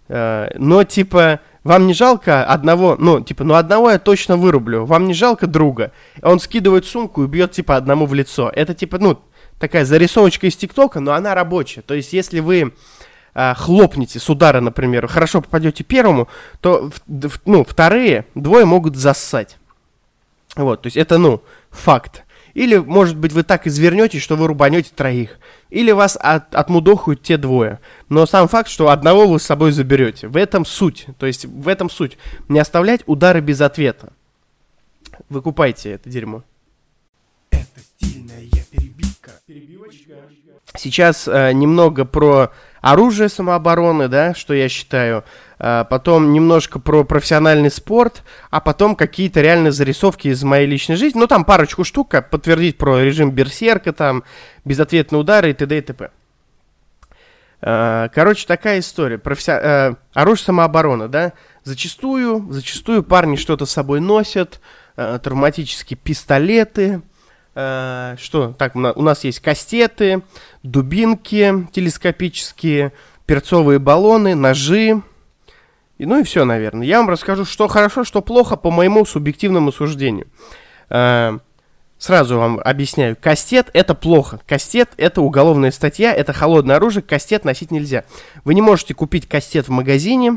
но 0.08 0.84
типа 0.84 1.40
вам 1.64 1.86
не 1.86 1.92
жалко 1.92 2.44
одного, 2.44 2.96
ну, 2.98 3.20
типа, 3.20 3.44
ну 3.44 3.54
одного 3.54 3.90
я 3.90 3.98
точно 3.98 4.38
вырублю. 4.38 4.86
Вам 4.86 5.06
не 5.06 5.12
жалко 5.12 5.46
друга. 5.46 5.92
Он 6.22 6.40
скидывает 6.40 6.86
сумку 6.86 7.24
и 7.24 7.26
бьет, 7.26 7.52
типа, 7.52 7.76
одному 7.76 8.06
в 8.06 8.14
лицо. 8.14 8.50
Это, 8.54 8.74
типа, 8.74 8.98
ну, 8.98 9.18
такая 9.58 9.84
зарисовочка 9.84 10.46
из 10.46 10.56
ТикТока, 10.56 11.00
но 11.00 11.12
она 11.12 11.34
рабочая. 11.34 11.82
То 11.82 11.92
есть, 11.92 12.14
если 12.14 12.40
вы 12.40 12.72
э, 13.38 13.54
хлопнете 13.54 14.18
с 14.18 14.28
удара, 14.28 14.60
например, 14.60 15.06
хорошо 15.06 15.40
попадете 15.40 15.84
первому, 15.84 16.28
то, 16.60 16.90
в, 17.06 17.40
ну, 17.44 17.64
вторые 17.64 18.26
двое 18.34 18.64
могут 18.64 18.96
зассать. 18.96 19.58
Вот, 20.56 20.82
то 20.82 20.86
есть, 20.88 20.96
это, 20.96 21.18
ну, 21.18 21.42
факт. 21.70 22.24
Или, 22.54 22.78
может 22.78 23.16
быть, 23.16 23.32
вы 23.32 23.44
так 23.44 23.68
извернетесь, 23.68 24.22
что 24.22 24.34
вы 24.34 24.48
рубанете 24.48 24.90
троих. 24.94 25.38
Или 25.70 25.92
вас 25.92 26.18
от, 26.20 26.52
отмудохают 26.54 27.22
те 27.22 27.36
двое. 27.36 27.78
Но 28.08 28.26
сам 28.26 28.48
факт, 28.48 28.68
что 28.68 28.88
одного 28.88 29.28
вы 29.28 29.38
с 29.38 29.44
собой 29.44 29.70
заберете. 29.70 30.26
В 30.26 30.36
этом 30.36 30.64
суть. 30.64 31.06
То 31.18 31.26
есть, 31.26 31.44
в 31.44 31.68
этом 31.68 31.88
суть. 31.88 32.18
Не 32.48 32.58
оставлять 32.58 33.02
удары 33.06 33.40
без 33.40 33.60
ответа. 33.60 34.12
Выкупайте 35.28 35.92
это 35.92 36.10
дерьмо. 36.10 36.42
Это 37.50 37.80
стильная 37.80 38.42
перебивка. 38.70 39.30
Сейчас 40.76 41.28
э, 41.28 41.52
немного 41.52 42.04
про 42.04 42.50
оружие 42.80 43.28
самообороны, 43.28 44.08
да, 44.08 44.34
что 44.34 44.54
я 44.54 44.68
считаю, 44.68 45.24
а, 45.58 45.84
потом 45.84 46.32
немножко 46.32 46.78
про 46.78 47.04
профессиональный 47.04 47.70
спорт, 47.70 48.22
а 48.50 48.60
потом 48.60 48.96
какие-то 48.96 49.40
реальные 49.40 49.72
зарисовки 49.72 50.28
из 50.28 50.42
моей 50.44 50.66
личной 50.66 50.96
жизни. 50.96 51.18
Ну, 51.18 51.26
там 51.26 51.44
парочку 51.44 51.84
штук, 51.84 52.10
как 52.10 52.30
подтвердить 52.30 52.78
про 52.78 53.02
режим 53.02 53.30
берсерка, 53.30 53.92
там, 53.92 54.24
безответные 54.64 55.20
удары 55.20 55.50
и 55.50 55.54
т.д. 55.54 55.78
и 55.78 55.80
т.п. 55.80 56.10
А, 57.60 58.08
короче, 58.08 58.46
такая 58.46 58.78
история. 58.78 59.18
Професси... 59.18 59.52
А, 59.52 59.94
оружие 60.14 60.44
самообороны, 60.44 61.08
да. 61.08 61.32
Зачастую, 61.64 62.46
зачастую 62.50 63.02
парни 63.02 63.36
что-то 63.36 63.66
с 63.66 63.70
собой 63.70 64.00
носят, 64.00 64.60
травматические 64.96 65.96
пистолеты, 65.96 67.02
что, 67.58 68.54
так, 68.56 68.76
у 68.76 69.02
нас 69.02 69.24
есть 69.24 69.40
кастеты, 69.40 70.22
дубинки 70.62 71.66
телескопические, 71.72 72.92
перцовые 73.26 73.78
баллоны, 73.78 74.34
ножи, 74.34 75.02
и, 75.98 76.06
ну 76.06 76.20
и 76.20 76.22
все, 76.22 76.44
наверное. 76.44 76.86
Я 76.86 76.98
вам 76.98 77.10
расскажу, 77.10 77.44
что 77.44 77.68
хорошо, 77.68 78.04
что 78.04 78.22
плохо 78.22 78.56
по 78.56 78.70
моему 78.70 79.04
субъективному 79.04 79.72
суждению. 79.72 80.28
Э, 80.88 81.38
сразу 81.98 82.38
вам 82.38 82.60
объясняю. 82.60 83.16
Кастет 83.20 83.68
это 83.72 83.94
плохо. 83.94 84.40
Кастет 84.46 84.90
это 84.96 85.20
уголовная 85.20 85.72
статья, 85.72 86.14
это 86.14 86.32
холодное 86.32 86.76
оружие, 86.76 87.02
кастет 87.02 87.44
носить 87.44 87.72
нельзя. 87.72 88.04
Вы 88.44 88.54
не 88.54 88.62
можете 88.62 88.94
купить 88.94 89.28
кастет 89.28 89.66
в 89.66 89.72
магазине, 89.72 90.34
э, 90.34 90.36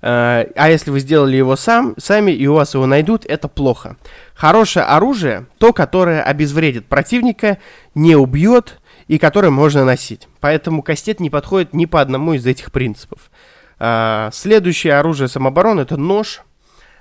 а 0.00 0.68
если 0.68 0.90
вы 0.90 1.00
сделали 1.00 1.36
его 1.36 1.56
сам, 1.56 1.94
сами 1.98 2.30
и 2.30 2.46
у 2.46 2.54
вас 2.54 2.74
его 2.74 2.86
найдут, 2.86 3.24
это 3.26 3.48
плохо. 3.48 3.96
Хорошее 4.34 4.86
оружие, 4.86 5.46
то, 5.58 5.72
которое 5.72 6.22
обезвредит 6.22 6.86
противника, 6.86 7.58
не 7.94 8.14
убьет 8.14 8.78
и 9.08 9.18
которое 9.18 9.50
можно 9.50 9.84
носить. 9.84 10.28
Поэтому 10.40 10.82
кастет 10.82 11.18
не 11.18 11.30
подходит 11.30 11.74
ни 11.74 11.86
по 11.86 12.00
одному 12.00 12.34
из 12.34 12.46
этих 12.46 12.70
принципов. 12.70 13.30
А, 13.80 14.30
следующее 14.32 14.94
оружие 14.94 15.28
самообороны 15.28 15.80
это 15.80 15.96
нож. 15.96 16.42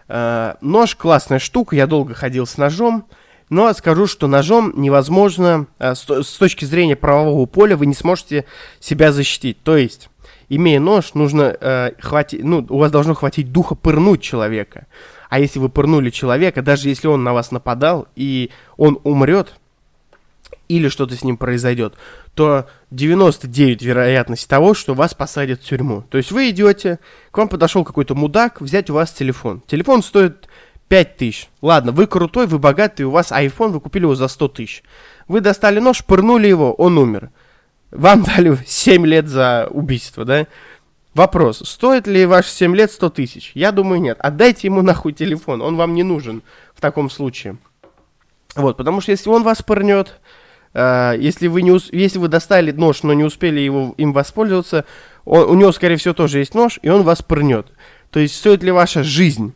А, 0.08 0.58
нож 0.62 0.96
классная 0.96 1.40
штука, 1.40 1.76
я 1.76 1.86
долго 1.86 2.14
ходил 2.14 2.48
с 2.48 2.58
ножом. 2.58 3.06
Но 3.50 3.72
скажу, 3.74 4.08
что 4.08 4.28
ножом 4.28 4.74
невозможно, 4.76 5.68
а, 5.80 5.96
с, 5.96 6.08
с 6.08 6.38
точки 6.38 6.66
зрения 6.66 6.96
правового 6.96 7.46
поля, 7.46 7.78
вы 7.78 7.86
не 7.86 7.94
сможете 7.94 8.46
себя 8.80 9.12
защитить. 9.12 9.62
То 9.64 9.78
есть, 9.78 10.10
имея 10.50 10.80
нож, 10.80 11.14
нужно 11.14 11.56
э, 11.60 11.92
хватить, 12.00 12.44
ну, 12.44 12.66
у 12.70 12.78
вас 12.78 12.92
должно 12.92 13.14
хватить 13.14 13.52
духа 13.52 13.76
пырнуть 13.76 14.22
человека. 14.22 14.88
А 15.30 15.40
если 15.40 15.60
вы 15.60 15.70
пырнули 15.70 16.10
человека, 16.10 16.62
даже 16.62 16.90
если 16.90 17.08
он 17.08 17.24
на 17.24 17.34
вас 17.34 17.52
нападал 17.52 18.08
и 18.16 18.52
он 18.78 19.00
умрет, 19.04 19.56
или 20.70 20.90
что-то 20.90 21.16
с 21.16 21.24
ним 21.24 21.38
произойдет, 21.38 21.96
то 22.34 22.68
99 22.92 23.82
вероятность 23.82 24.48
того, 24.48 24.74
что 24.74 24.94
вас 24.94 25.14
посадят 25.14 25.62
в 25.62 25.66
тюрьму. 25.66 26.04
То 26.10 26.18
есть 26.18 26.32
вы 26.32 26.50
идете, 26.50 27.00
к 27.32 27.38
вам 27.38 27.48
подошел 27.48 27.84
какой-то 27.84 28.16
мудак 28.16 28.62
взять 28.62 28.90
у 28.90 28.94
вас 28.94 29.12
телефон. 29.12 29.62
Телефон 29.68 30.04
стоит 30.04 30.48
5 30.90 31.18
тысяч. 31.18 31.50
Ладно, 31.62 31.92
вы 31.92 32.08
крутой, 32.08 32.48
вы 32.48 32.60
богатый, 32.60 33.04
у 33.04 33.12
вас 33.12 33.32
iPhone, 33.32 33.70
вы 33.70 33.80
купили 33.80 34.04
его 34.04 34.16
за 34.16 34.28
100 34.28 34.48
тысяч. 34.50 34.84
Вы 35.28 35.42
достали 35.42 35.80
нож, 35.80 36.04
пырнули 36.04 36.48
его, 36.48 36.74
он 36.74 36.98
умер. 36.98 37.32
Вам 37.92 38.24
дали 38.24 38.58
7 38.66 39.06
лет 39.06 39.28
за 39.28 39.68
убийство, 39.72 40.26
да? 40.26 40.48
Вопрос, 41.14 41.64
стоит 41.66 42.06
ли 42.06 42.26
ваши 42.26 42.50
7 42.50 42.76
лет 42.76 42.92
100 42.92 43.10
тысяч? 43.10 43.52
Я 43.56 43.72
думаю, 43.72 44.00
нет. 44.00 44.18
Отдайте 44.20 44.68
ему 44.68 44.82
нахуй 44.82 45.14
телефон, 45.14 45.62
он 45.62 45.76
вам 45.76 45.94
не 45.96 46.04
нужен 46.04 46.44
в 46.76 46.82
таком 46.82 47.10
случае. 47.10 47.58
Вот, 48.56 48.78
потому 48.78 49.02
что 49.02 49.12
если 49.12 49.30
он 49.30 49.44
вас 49.44 49.62
пырнет, 49.62 50.20
Э, 50.78 51.16
если 51.18 51.48
вы, 51.48 51.64
не 51.64 51.72
ус... 51.72 51.90
если 51.92 52.20
вы 52.20 52.28
достали 52.28 52.72
нож, 52.72 53.02
но 53.02 53.14
не 53.14 53.24
успели 53.24 53.60
его, 53.60 53.96
им 53.98 54.14
воспользоваться, 54.14 54.86
он, 55.26 55.50
у 55.50 55.54
него, 55.56 55.72
скорее 55.72 55.98
всего, 55.98 56.14
тоже 56.14 56.38
есть 56.38 56.54
нож, 56.54 56.80
и 56.84 56.90
он 56.90 57.02
вас 57.02 57.24
пырнет. 57.24 57.68
То 58.12 58.20
есть, 58.20 58.36
стоит 58.36 58.62
ли 58.62 58.72
ваша 58.72 59.04
жизнь 59.04 59.56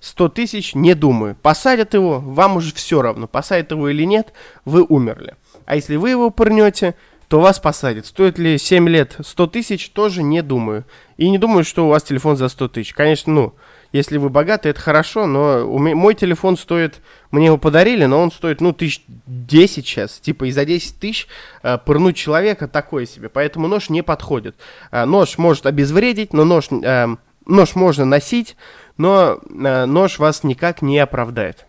100 0.00 0.28
тысяч, 0.30 0.74
не 0.74 0.94
думаю. 0.94 1.36
Посадят 1.40 1.94
его, 1.94 2.18
вам 2.18 2.56
уже 2.56 2.74
все 2.74 3.00
равно, 3.00 3.28
посадят 3.28 3.70
его 3.70 3.88
или 3.88 4.04
нет, 4.04 4.32
вы 4.64 4.82
умерли. 4.82 5.36
А 5.66 5.76
если 5.76 5.94
вы 5.94 6.10
его 6.10 6.30
пырнете, 6.30 6.96
то 7.28 7.40
вас 7.40 7.60
посадят. 7.60 8.06
Стоит 8.06 8.38
ли 8.38 8.58
7 8.58 8.88
лет 8.88 9.16
100 9.20 9.46
тысяч, 9.48 9.90
тоже 9.90 10.22
не 10.22 10.42
думаю. 10.42 10.84
И 11.18 11.28
не 11.28 11.38
думаю, 11.38 11.64
что 11.64 11.86
у 11.86 11.90
вас 11.90 12.02
телефон 12.02 12.36
за 12.36 12.48
100 12.48 12.68
тысяч. 12.68 12.94
Конечно, 12.94 13.32
ну, 13.32 13.54
если 13.92 14.16
вы 14.16 14.30
богаты, 14.30 14.70
это 14.70 14.80
хорошо, 14.80 15.26
но 15.26 15.66
мой 15.66 16.14
телефон 16.14 16.56
стоит, 16.56 17.00
мне 17.30 17.46
его 17.46 17.58
подарили, 17.58 18.06
но 18.06 18.22
он 18.22 18.32
стоит, 18.32 18.62
ну, 18.62 18.72
тысяч 18.72 19.04
10 19.26 19.70
сейчас. 19.70 20.20
Типа, 20.20 20.44
и 20.44 20.50
за 20.50 20.64
10 20.64 20.98
тысяч 20.98 21.28
э, 21.62 21.76
пырнуть 21.78 22.16
человека 22.16 22.66
такое 22.66 23.04
себе. 23.04 23.28
Поэтому 23.28 23.68
нож 23.68 23.90
не 23.90 24.02
подходит. 24.02 24.56
Э, 24.90 25.04
нож 25.04 25.36
может 25.36 25.66
обезвредить, 25.66 26.32
но 26.32 26.44
нож, 26.44 26.68
э, 26.70 27.08
нож 27.46 27.74
можно 27.74 28.06
носить, 28.06 28.56
но 28.96 29.38
э, 29.48 29.84
нож 29.84 30.18
вас 30.18 30.44
никак 30.44 30.80
не 30.80 30.98
оправдает. 30.98 31.67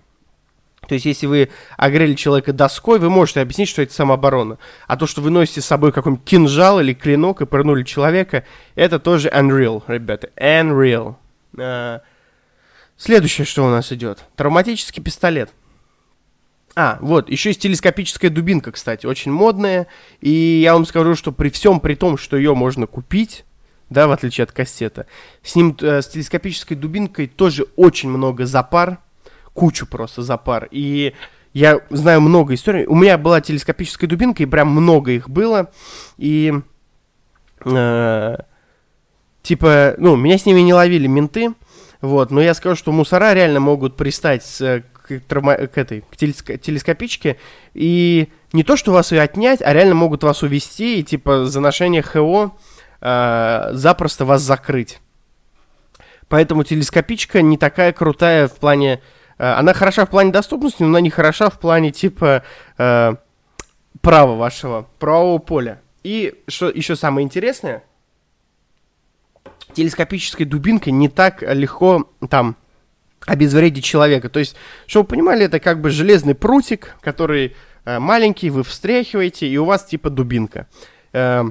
То 0.90 0.96
есть, 0.96 1.06
если 1.06 1.28
вы 1.28 1.50
огрели 1.78 2.16
человека 2.16 2.52
доской, 2.52 2.98
вы 2.98 3.12
можете 3.12 3.42
объяснить, 3.42 3.70
что 3.70 3.84
это 3.84 3.94
самооборона. 3.94 4.58
А 4.88 4.98
то, 4.98 5.06
что 5.06 5.22
вы 5.22 5.30
носите 5.30 5.62
с 5.62 5.66
собой 5.66 5.92
какой-нибудь 5.92 6.26
кинжал 6.26 6.80
или 6.80 6.94
клинок 6.94 7.42
и 7.42 7.46
пырнули 7.46 7.84
человека, 7.84 8.44
это 8.74 8.98
тоже 8.98 9.30
unreal, 9.30 9.84
ребята. 9.86 10.32
Unreal. 10.36 11.14
Э, 11.60 12.00
следующее, 12.98 13.46
что 13.46 13.64
у 13.64 13.70
нас 13.70 13.92
идет. 13.92 14.26
Травматический 14.36 15.04
пистолет. 15.04 15.52
А, 16.76 16.98
вот, 17.02 17.30
еще 17.30 17.52
есть 17.52 17.62
телескопическая 17.62 18.32
дубинка, 18.32 18.72
кстати, 18.72 19.06
очень 19.06 19.32
модная. 19.32 19.86
И 20.22 20.32
я 20.64 20.74
вам 20.74 20.88
скажу, 20.88 21.14
что 21.14 21.32
при 21.32 21.50
всем 21.50 21.82
при 21.82 21.94
том, 21.94 22.18
что 22.18 22.36
ее 22.36 22.56
можно 22.56 22.88
купить, 22.88 23.46
да, 23.92 24.08
в 24.08 24.12
отличие 24.12 24.44
от 24.44 24.54
кассета, 24.54 25.06
с 25.44 25.56
ним, 25.56 25.78
э, 25.82 26.02
с 26.02 26.08
телескопической 26.08 26.76
дубинкой 26.76 27.28
тоже 27.28 27.68
очень 27.76 28.10
много 28.10 28.48
запар, 28.48 28.98
кучу 29.60 29.86
просто 29.86 30.22
запар. 30.22 30.70
И 30.72 31.14
я 31.52 31.82
знаю 31.90 32.22
много 32.22 32.54
историй. 32.54 32.86
У 32.86 32.96
меня 32.96 33.18
была 33.18 33.42
телескопическая 33.42 34.10
дубинка, 34.10 34.42
и 34.42 34.46
прям 34.46 34.70
много 34.70 35.12
их 35.12 35.30
было. 35.30 35.70
И 36.18 36.54
э, 37.66 38.38
типа, 39.42 39.96
ну, 39.98 40.16
меня 40.16 40.38
с 40.38 40.46
ними 40.46 40.62
не 40.62 40.74
ловили 40.74 41.08
менты, 41.08 41.54
вот, 42.00 42.32
но 42.32 42.42
я 42.42 42.54
скажу, 42.54 42.78
что 42.78 42.94
мусора 42.94 43.34
реально 43.34 43.60
могут 43.60 43.98
пристать 43.98 44.46
с, 44.46 44.82
к, 44.94 45.20
травма, 45.28 45.56
к 45.56 45.78
этой, 45.78 46.06
к 46.10 46.16
телескопичке, 46.16 47.38
и 47.74 48.30
не 48.54 48.64
то, 48.64 48.78
что 48.78 48.94
вас 48.94 49.12
ее 49.12 49.22
отнять, 49.22 49.62
а 49.62 49.74
реально 49.74 49.96
могут 49.96 50.24
вас 50.24 50.42
увести 50.42 51.02
и, 51.02 51.04
типа, 51.04 51.48
за 51.48 51.60
ношение 51.60 52.02
ХО 52.02 52.56
э, 53.02 53.70
запросто 53.74 54.24
вас 54.24 54.42
закрыть. 54.42 55.02
Поэтому 56.30 56.64
телескопичка 56.64 57.42
не 57.42 57.58
такая 57.58 57.92
крутая 57.92 58.48
в 58.48 58.56
плане... 58.56 59.02
Э, 59.40 59.54
она 59.54 59.74
хороша 59.74 60.06
в 60.06 60.10
плане 60.10 60.32
доступности, 60.32 60.84
но 60.84 60.90
она 60.90 61.02
не 61.02 61.10
хороша 61.10 61.50
в 61.50 61.60
плане, 61.60 61.92
типа, 61.92 62.44
э, 62.78 63.16
права 64.02 64.36
вашего, 64.36 64.88
правового 65.00 65.40
поля. 65.40 65.82
И 66.04 66.36
что 66.48 66.70
еще 66.70 66.96
самое 66.96 67.26
интересное, 67.26 67.84
телескопической 69.74 70.46
дубинкой 70.46 70.94
не 70.94 71.10
так 71.10 71.42
легко 71.42 72.10
там 72.30 72.56
обезвредить 73.26 73.84
человека. 73.84 74.30
То 74.30 74.40
есть, 74.40 74.56
чтобы 74.88 75.04
вы 75.04 75.10
понимали, 75.10 75.46
это 75.46 75.60
как 75.60 75.82
бы 75.82 75.90
железный 75.90 76.36
прутик, 76.36 76.96
который 77.02 77.56
э, 77.86 78.00
маленький, 78.00 78.50
вы 78.50 78.64
встряхиваете, 78.64 79.48
и 79.48 79.58
у 79.58 79.66
вас 79.66 79.86
типа 79.86 80.10
дубинка. 80.10 80.68
Э, 81.14 81.44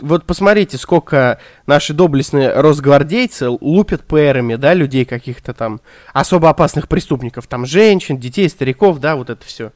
вот 0.00 0.24
посмотрите, 0.24 0.76
сколько 0.76 1.38
наши 1.66 1.94
доблестные 1.94 2.52
росгвардейцы 2.52 3.48
лупят 3.48 4.02
ПРами, 4.02 4.56
да, 4.56 4.74
людей 4.74 5.04
каких-то 5.04 5.54
там 5.54 5.80
особо 6.12 6.50
опасных 6.50 6.88
преступников, 6.88 7.46
там 7.46 7.64
женщин, 7.64 8.18
детей, 8.18 8.48
стариков, 8.48 8.98
да, 8.98 9.16
вот 9.16 9.30
это 9.30 9.44
все. 9.44 9.72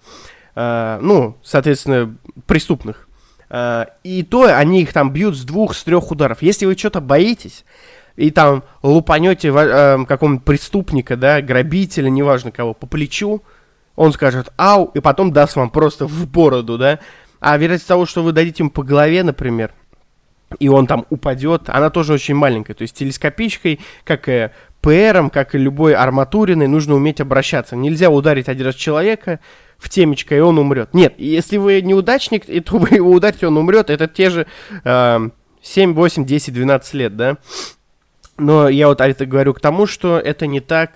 Э, 0.55 0.99
ну, 1.01 1.37
соответственно, 1.43 2.17
преступных. 2.47 3.09
Э, 3.49 3.87
и 4.03 4.23
то 4.23 4.57
они 4.57 4.83
их 4.83 4.93
там 4.93 5.13
бьют 5.13 5.37
с 5.37 5.45
двух, 5.45 5.75
с 5.75 5.85
трех 5.85 6.11
ударов. 6.11 6.43
Если 6.43 6.67
вы 6.67 6.77
что-то 6.77 7.01
боитесь, 7.01 7.65
и 8.17 8.31
там 8.31 8.65
лупанете 8.83 9.49
э, 9.49 10.05
какого-нибудь 10.05 10.45
преступника, 10.45 11.17
да, 11.17 11.41
грабителя, 11.41 12.11
неважно 12.11 12.51
кого, 12.51 12.75
по 12.75 12.87
плечу, 12.87 13.43
он 13.95 14.13
скажет 14.13 14.53
«ау», 14.57 14.91
и 14.95 15.01
потом 15.01 15.33
даст 15.33 15.57
вам 15.57 15.71
просто 15.71 16.07
в 16.07 16.27
бороду, 16.27 16.79
да. 16.79 16.99
А 17.41 17.57
вероятность 17.57 17.89
того, 17.89 18.07
что 18.07 18.23
вы 18.23 18.33
дадите 18.33 18.63
ему 18.63 18.71
по 18.71 18.83
голове, 18.83 19.23
например, 19.23 19.73
и 20.59 20.69
он 20.69 20.87
там 20.87 21.07
упадет, 21.11 21.69
она 21.69 21.91
тоже 21.91 22.15
очень 22.15 22.35
маленькая. 22.35 22.75
То 22.75 22.83
есть 22.83 22.97
телескопичкой, 22.97 23.81
как 24.05 24.29
и 24.29 24.51
ПРом, 24.81 25.31
как 25.31 25.55
и 25.55 25.59
любой 25.59 25.95
арматуриной, 25.95 26.67
нужно 26.67 26.95
уметь 26.95 27.21
обращаться. 27.21 27.77
Нельзя 27.77 28.11
ударить 28.11 28.49
один 28.49 28.67
раз 28.67 28.75
человека, 28.75 29.41
в 29.83 29.89
темечко, 29.89 30.37
и 30.37 30.41
он 30.41 30.59
умрет. 30.59 30.95
Нет, 30.95 31.15
если 31.19 31.57
вы 31.57 31.83
неудачник, 31.83 32.49
и 32.49 32.61
то 32.61 32.79
вы 32.79 32.97
его 32.97 33.11
ударите, 33.11 33.49
он 33.49 33.57
умрет, 33.57 33.91
это 33.91 34.07
те 34.07 34.31
же 34.31 34.47
э, 34.85 35.29
7, 35.61 35.95
8, 35.95 36.25
10, 36.25 36.55
12 36.55 36.95
лет, 36.95 37.17
да. 37.17 37.37
Но 38.39 38.69
я 38.69 38.89
вот 38.89 39.01
это 39.01 39.27
говорю 39.27 39.55
к 39.55 39.61
тому, 39.61 39.87
что 39.87 40.19
это 40.19 40.47
не 40.47 40.61
так 40.61 40.93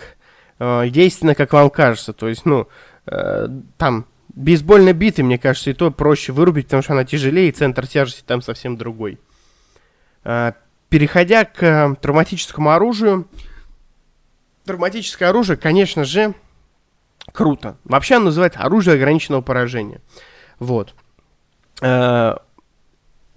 э, 0.59 0.89
действенно, 0.89 1.35
как 1.35 1.53
вам 1.53 1.69
кажется. 1.69 2.13
То 2.13 2.29
есть, 2.29 2.47
ну, 2.47 2.69
э, 3.07 3.49
там 3.77 4.07
бейсбольной 4.35 4.93
биты, 4.93 5.25
мне 5.25 5.39
кажется, 5.39 5.71
и 5.71 5.75
то 5.75 5.91
проще 5.91 6.33
вырубить, 6.33 6.67
потому 6.67 6.83
что 6.83 6.93
она 6.93 7.05
тяжелее, 7.05 7.49
и 7.49 7.53
центр 7.53 7.87
тяжести 7.89 8.23
там 8.25 8.41
совсем 8.41 8.77
другой. 8.77 9.19
А, 10.29 10.55
переходя 10.89 11.45
к 11.45 11.63
э, 11.63 11.95
травматическому 12.03 12.73
оружию, 12.73 13.29
травматическое 14.65 15.29
оружие, 15.29 15.57
конечно 15.57 16.05
же, 16.05 16.35
круто. 17.33 17.77
Вообще 17.85 18.17
оно 18.17 18.27
называется 18.27 18.59
оружие 18.59 18.97
ограниченного 18.97 19.41
поражения. 19.41 20.01
Вот. 20.59 20.97
А, 21.81 22.43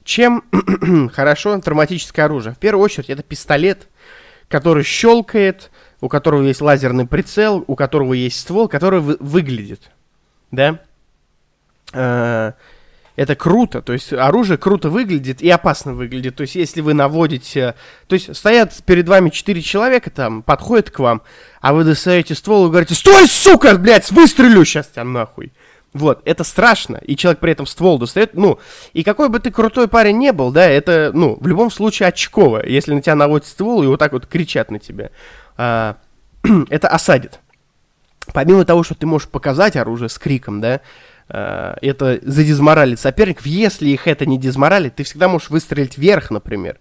чем 0.03 0.43
хорошо 1.13 1.59
травматическое 1.61 2.25
оружие? 2.25 2.55
В 2.55 2.57
первую 2.57 2.83
очередь 2.83 3.11
это 3.11 3.21
пистолет, 3.21 3.87
который 4.47 4.83
щелкает, 4.83 5.69
у 6.01 6.09
которого 6.09 6.41
есть 6.41 6.59
лазерный 6.59 7.05
прицел, 7.05 7.63
у 7.67 7.75
которого 7.75 8.13
есть 8.13 8.39
ствол, 8.39 8.67
который 8.67 8.99
вы 8.99 9.15
выглядит. 9.19 9.91
Да? 10.49 10.79
Это 13.19 13.35
круто, 13.35 13.81
то 13.81 13.91
есть 13.91 14.13
оружие 14.13 14.57
круто 14.57 14.89
выглядит 14.89 15.41
и 15.41 15.49
опасно 15.49 15.93
выглядит. 15.93 16.37
То 16.37 16.43
есть 16.43 16.55
если 16.55 16.79
вы 16.79 16.93
наводите... 16.93 17.75
То 18.07 18.13
есть 18.13 18.33
стоят 18.33 18.81
перед 18.85 19.09
вами 19.09 19.29
четыре 19.29 19.61
человека 19.61 20.09
там, 20.09 20.41
подходят 20.41 20.89
к 20.89 20.99
вам, 20.99 21.21
а 21.59 21.73
вы 21.73 21.83
достаете 21.83 22.33
ствол 22.33 22.67
и 22.67 22.69
говорите, 22.69 22.95
стой, 22.95 23.27
сука, 23.27 23.77
блядь, 23.77 24.09
выстрелю 24.11 24.63
сейчас 24.63 24.87
тебя 24.87 25.03
нахуй. 25.03 25.51
Вот, 25.91 26.21
это 26.23 26.45
страшно, 26.45 26.95
и 26.95 27.17
человек 27.17 27.41
при 27.41 27.51
этом 27.51 27.67
ствол 27.67 27.99
достает, 27.99 28.35
ну, 28.35 28.57
и 28.93 29.03
какой 29.03 29.27
бы 29.27 29.41
ты 29.41 29.51
крутой 29.51 29.89
парень 29.89 30.17
не 30.17 30.31
был, 30.31 30.53
да, 30.53 30.65
это, 30.65 31.11
ну, 31.13 31.37
в 31.41 31.45
любом 31.45 31.71
случае 31.71 32.07
очково, 32.07 32.65
если 32.65 32.93
на 32.93 33.01
тебя 33.01 33.15
наводят 33.15 33.45
ствол 33.45 33.83
и 33.83 33.87
вот 33.87 33.99
так 33.99 34.13
вот 34.13 34.27
кричат 34.27 34.71
на 34.71 34.79
тебя. 34.79 35.09
А, 35.57 35.97
это 36.69 36.87
осадит. 36.87 37.41
Помимо 38.33 38.63
того, 38.63 38.83
что 38.83 38.95
ты 38.95 39.05
можешь 39.05 39.27
показать 39.27 39.75
оружие 39.75 40.07
с 40.07 40.17
криком, 40.17 40.61
да, 40.61 40.79
это 41.29 42.19
задизморалит 42.23 42.99
соперников. 42.99 43.45
Если 43.45 43.89
их 43.89 44.07
это 44.07 44.25
не 44.25 44.39
дизморалит, 44.39 44.95
ты 44.95 45.03
всегда 45.03 45.27
можешь 45.27 45.49
выстрелить 45.49 45.97
вверх, 45.97 46.31
например. 46.31 46.79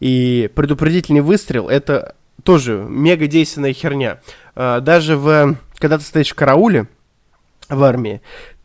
И 0.00 0.50
предупредительный 0.54 1.22
выстрел 1.22 1.68
это 1.68 2.14
тоже 2.42 2.84
мега 2.88 3.26
действенная 3.26 3.72
херня. 3.72 4.20
Э, 4.54 4.80
даже 4.80 5.16
в, 5.16 5.56
когда 5.78 5.98
ты 5.98 6.04
стоишь 6.04 6.30
в 6.30 6.34
карауле 6.34 6.86
в 7.68 7.82
армии, 7.82 8.22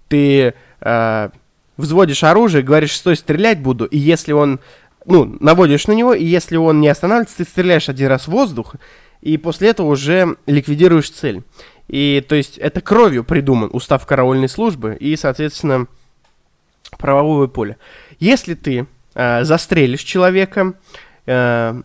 ты 0.08 0.54
э, 0.82 1.30
взводишь 1.78 2.24
оружие, 2.24 2.64
говоришь, 2.64 2.96
стой, 2.96 3.16
стрелять 3.16 3.60
буду, 3.60 3.86
и 3.86 3.98
если 3.98 4.34
он, 4.34 4.60
ну, 5.06 5.38
наводишь 5.40 5.88
на 5.88 5.94
него, 5.94 6.14
и 6.14 6.24
если 6.24 6.58
он 6.58 6.80
не 6.80 6.90
останавливается, 6.90 7.38
ты 7.38 7.44
стреляешь 7.44 7.90
один 7.90 8.08
раз 8.08 8.24
в 8.24 8.32
воздух, 8.32 8.76
и 9.22 9.38
после 9.38 9.70
этого 9.70 9.88
уже 9.88 10.38
ликвидируешь 10.46 11.10
цель. 11.10 11.44
И, 11.88 12.24
то 12.28 12.36
есть, 12.36 12.58
это 12.58 12.82
кровью 12.82 13.24
придуман 13.24 13.70
устав 13.74 14.06
караульной 14.06 14.50
службы 14.50 14.96
и, 15.00 15.16
соответственно, 15.16 15.88
правовое 16.98 17.48
поле. 17.48 17.78
Если 18.20 18.54
ты 18.54 18.88
э, 19.14 19.44
застрелишь 19.44 20.04
человека 20.04 20.74
э, 21.26 21.82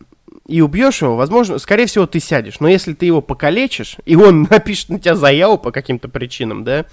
и 0.46 0.60
убьешь 0.60 1.02
его, 1.02 1.16
возможно, 1.16 1.58
скорее 1.58 1.86
всего, 1.86 2.06
ты 2.06 2.20
сядешь. 2.20 2.60
Но 2.60 2.68
если 2.68 2.94
ты 2.94 3.06
его 3.06 3.20
покалечишь, 3.20 3.96
и 4.04 4.16
он 4.16 4.42
напишет 4.50 4.90
на 4.90 5.00
тебя 5.00 5.16
заяву 5.16 5.58
по 5.58 5.72
каким-то 5.72 6.08
причинам, 6.08 6.64
да, 6.64 6.86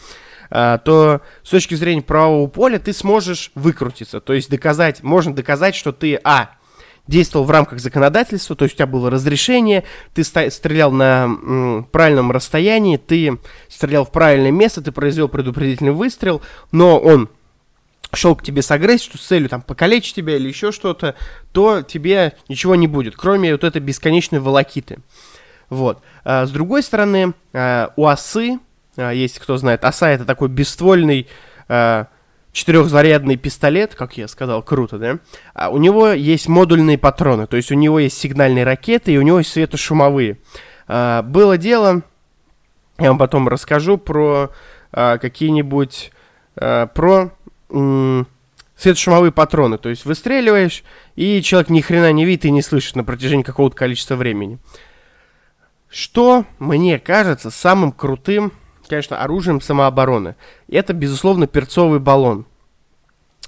э, 0.50 0.80
то 0.84 1.22
с 1.44 1.50
точки 1.50 1.76
зрения 1.76 2.02
правового 2.02 2.48
поля 2.48 2.80
ты 2.80 2.94
сможешь 2.94 3.52
выкрутиться. 3.56 4.22
То 4.22 4.34
есть 4.34 4.50
доказать, 4.50 5.04
можно 5.04 5.34
доказать, 5.36 5.76
что 5.76 5.92
ты, 5.92 6.20
а, 6.24 6.52
действовал 7.08 7.46
в 7.46 7.52
рамках 7.52 7.80
законодательства, 7.80 8.56
то 8.56 8.64
есть 8.64 8.76
у 8.76 8.78
тебя 8.78 8.88
было 8.88 9.10
разрешение, 9.10 9.84
ты 10.14 10.24
стрелял 10.24 10.92
на 10.92 11.86
правильном 11.92 12.32
расстоянии, 12.32 12.98
ты 12.98 13.40
стрелял 13.68 14.06
в 14.06 14.12
правильное 14.12 14.52
место, 14.52 14.82
ты 14.82 14.92
произвел 14.92 15.28
предупредительный 15.28 15.92
выстрел, 15.92 16.42
но 16.72 16.98
он 16.98 17.30
шел 18.14 18.36
к 18.36 18.44
тебе 18.44 18.62
с 18.62 18.72
агрессией, 18.72 19.18
с 19.18 19.26
целью 19.26 19.50
там 19.50 19.62
покалечить 19.62 20.16
тебя 20.16 20.36
или 20.36 20.48
еще 20.48 20.72
что-то, 20.72 21.16
то 21.52 21.82
тебе 21.82 22.34
ничего 22.48 22.76
не 22.76 22.88
будет, 22.88 23.16
кроме 23.16 23.52
вот 23.52 23.64
этой 23.64 23.82
бесконечной 23.82 24.40
волокиты. 24.40 25.00
Вот. 25.70 26.02
А, 26.24 26.46
с 26.46 26.52
другой 26.52 26.84
стороны, 26.84 27.34
а, 27.54 27.92
у 27.96 28.06
осы, 28.06 28.60
а, 28.96 29.12
есть 29.12 29.40
кто 29.40 29.58
знает, 29.58 29.84
оса 29.84 30.12
это 30.12 30.26
такой 30.26 30.50
бесствольный 30.50 31.28
а, 31.68 32.08
четырехзарядный 32.54 33.36
пистолет, 33.36 33.96
как 33.96 34.16
я 34.16 34.28
сказал, 34.28 34.64
круто, 34.64 34.98
да? 34.98 35.20
А 35.54 35.70
у 35.70 35.78
него 35.78 36.10
есть 36.10 36.48
модульные 36.48 36.98
патроны, 36.98 37.48
то 37.48 37.58
есть 37.58 37.72
у 37.72 37.76
него 37.76 38.00
есть 38.00 38.18
сигнальные 38.18 38.64
ракеты 38.64 39.12
и 39.12 39.18
у 39.18 39.24
него 39.24 39.40
есть 39.40 39.52
светошумовые. 39.52 40.38
А, 40.88 41.24
было 41.24 41.58
дело, 41.58 42.04
я 43.00 43.10
вам 43.10 43.18
потом 43.18 43.50
расскажу 43.50 43.98
про 43.98 44.52
а, 44.92 45.18
какие-нибудь, 45.18 46.12
а, 46.56 46.86
про 46.88 47.32
м- 47.72 48.28
светошумовые 48.78 49.32
патроны, 49.32 49.80
то 49.80 49.90
есть 49.90 50.06
выстреливаешь, 50.06 50.84
и 51.16 51.42
человек 51.42 51.70
ни 51.70 51.82
хрена 51.82 52.14
не 52.14 52.24
видит 52.24 52.46
и 52.46 52.52
не 52.52 52.62
слышит 52.62 52.96
на 52.96 53.04
протяжении 53.04 53.44
какого-то 53.44 53.76
количества 53.76 54.16
времени. 54.16 54.60
Что 55.90 56.46
мне 56.60 57.00
кажется 57.00 57.50
самым 57.50 57.92
крутым 57.92 58.52
конечно, 58.88 59.22
оружием 59.22 59.62
самообороны. 59.62 60.36
Это, 60.70 60.94
безусловно, 60.94 61.48
перцовый 61.48 62.00
баллон. 62.00 62.46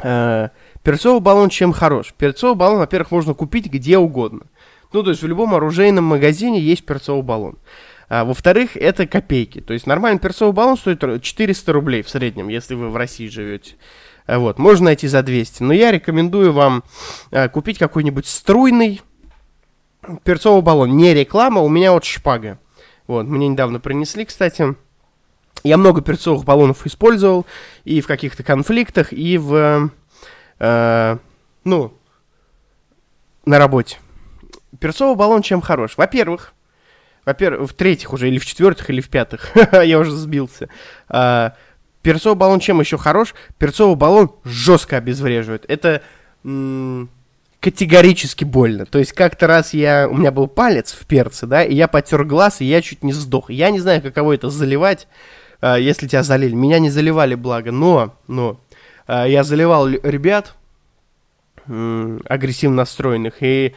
Э, 0.04 0.50
перцовый 0.84 1.22
баллон 1.22 1.50
чем 1.50 1.74
хорош? 1.74 2.14
Перцовый 2.18 2.56
баллон, 2.56 2.80
во-первых, 2.80 3.12
можно 3.12 3.34
купить 3.34 3.68
где 3.68 3.98
угодно. 3.98 4.48
Ну, 4.94 5.04
то 5.04 5.10
есть 5.10 5.22
в 5.22 5.28
любом 5.28 5.54
оружейном 5.54 6.06
магазине 6.06 6.60
есть 6.60 6.86
перцовый 6.86 7.24
баллон. 7.24 7.58
А, 8.08 8.24
во-вторых, 8.24 8.78
это 8.78 9.08
копейки. 9.08 9.62
То 9.62 9.74
есть 9.74 9.88
нормальный 9.88 10.20
перцовый 10.20 10.54
баллон 10.54 10.78
стоит 10.78 11.22
400 11.22 11.74
рублей 11.74 12.02
в 12.04 12.10
среднем, 12.10 12.50
если 12.50 12.76
вы 12.76 12.90
в 12.90 12.96
России 12.96 13.28
живете. 13.28 13.76
А, 14.28 14.40
вот, 14.40 14.60
можно 14.60 14.86
найти 14.86 15.08
за 15.08 15.24
200. 15.24 15.64
Но 15.64 15.74
я 15.74 15.92
рекомендую 15.92 16.54
вам 16.54 16.84
а, 17.32 17.50
купить 17.50 17.78
какой-нибудь 17.78 18.28
струйный 18.28 19.02
перцовый 20.24 20.62
баллон. 20.62 20.96
Не 20.96 21.14
реклама, 21.14 21.62
у 21.62 21.70
меня 21.70 21.92
вот 21.92 22.06
шпага. 22.06 22.60
Вот, 23.08 23.26
мне 23.26 23.48
недавно 23.48 23.80
принесли, 23.80 24.26
кстати. 24.26 24.76
Я 25.64 25.78
много 25.78 26.02
перцовых 26.02 26.44
баллонов 26.44 26.86
использовал 26.86 27.46
и 27.84 28.02
в 28.02 28.08
каких-то 28.08 28.44
конфликтах, 28.44 29.12
и 29.12 29.38
в, 29.38 29.90
э, 30.60 31.18
ну, 31.64 31.94
на 33.46 33.60
работе. 33.60 33.98
Перцовый 34.80 35.16
баллон 35.16 35.42
чем 35.42 35.62
хорош? 35.62 35.98
Во-первых, 35.98 36.54
во-первых, 37.26 37.72
в-третьих 37.72 38.14
уже, 38.14 38.28
или 38.28 38.38
в 38.38 38.46
четвертых, 38.46 38.90
или 38.90 39.02
в 39.02 39.10
пятых, 39.10 39.52
я 39.84 40.00
уже 40.00 40.12
сбился. 40.12 40.70
А, 41.10 41.56
перцовый 42.04 42.38
баллон 42.38 42.60
чем 42.60 42.80
еще 42.80 42.98
хорош? 42.98 43.34
Перцовый 43.58 43.96
баллон 43.96 44.32
жестко 44.44 44.98
обезвреживает. 44.98 45.66
Это 45.68 46.04
м- 46.44 47.10
категорически 47.60 48.44
больно. 48.44 48.86
То 48.86 49.00
есть 49.00 49.14
как-то 49.14 49.48
раз 49.48 49.74
я, 49.74 50.08
у 50.08 50.16
меня 50.16 50.32
был 50.32 50.48
палец 50.48 50.94
в 50.94 51.08
перце, 51.08 51.48
да, 51.48 51.64
и 51.64 51.74
я 51.74 51.88
потер 51.88 52.24
глаз, 52.24 52.62
и 52.62 52.66
я 52.66 52.82
чуть 52.84 53.04
не 53.04 53.12
сдох. 53.12 53.50
Я 53.50 53.72
не 53.72 53.80
знаю, 53.80 54.04
каково 54.04 54.34
это 54.34 54.52
заливать 54.52 55.08
если 55.62 56.08
тебя 56.08 56.24
залили. 56.24 56.54
Меня 56.54 56.80
не 56.80 56.90
заливали, 56.90 57.36
благо, 57.36 57.72
но, 57.72 58.16
но 58.28 58.60
э, 59.08 59.26
я 59.28 59.44
заливал 59.44 59.88
ребят 59.88 60.56
агрессивно 61.68 62.78
настроенных, 62.78 63.42
и 63.42 63.74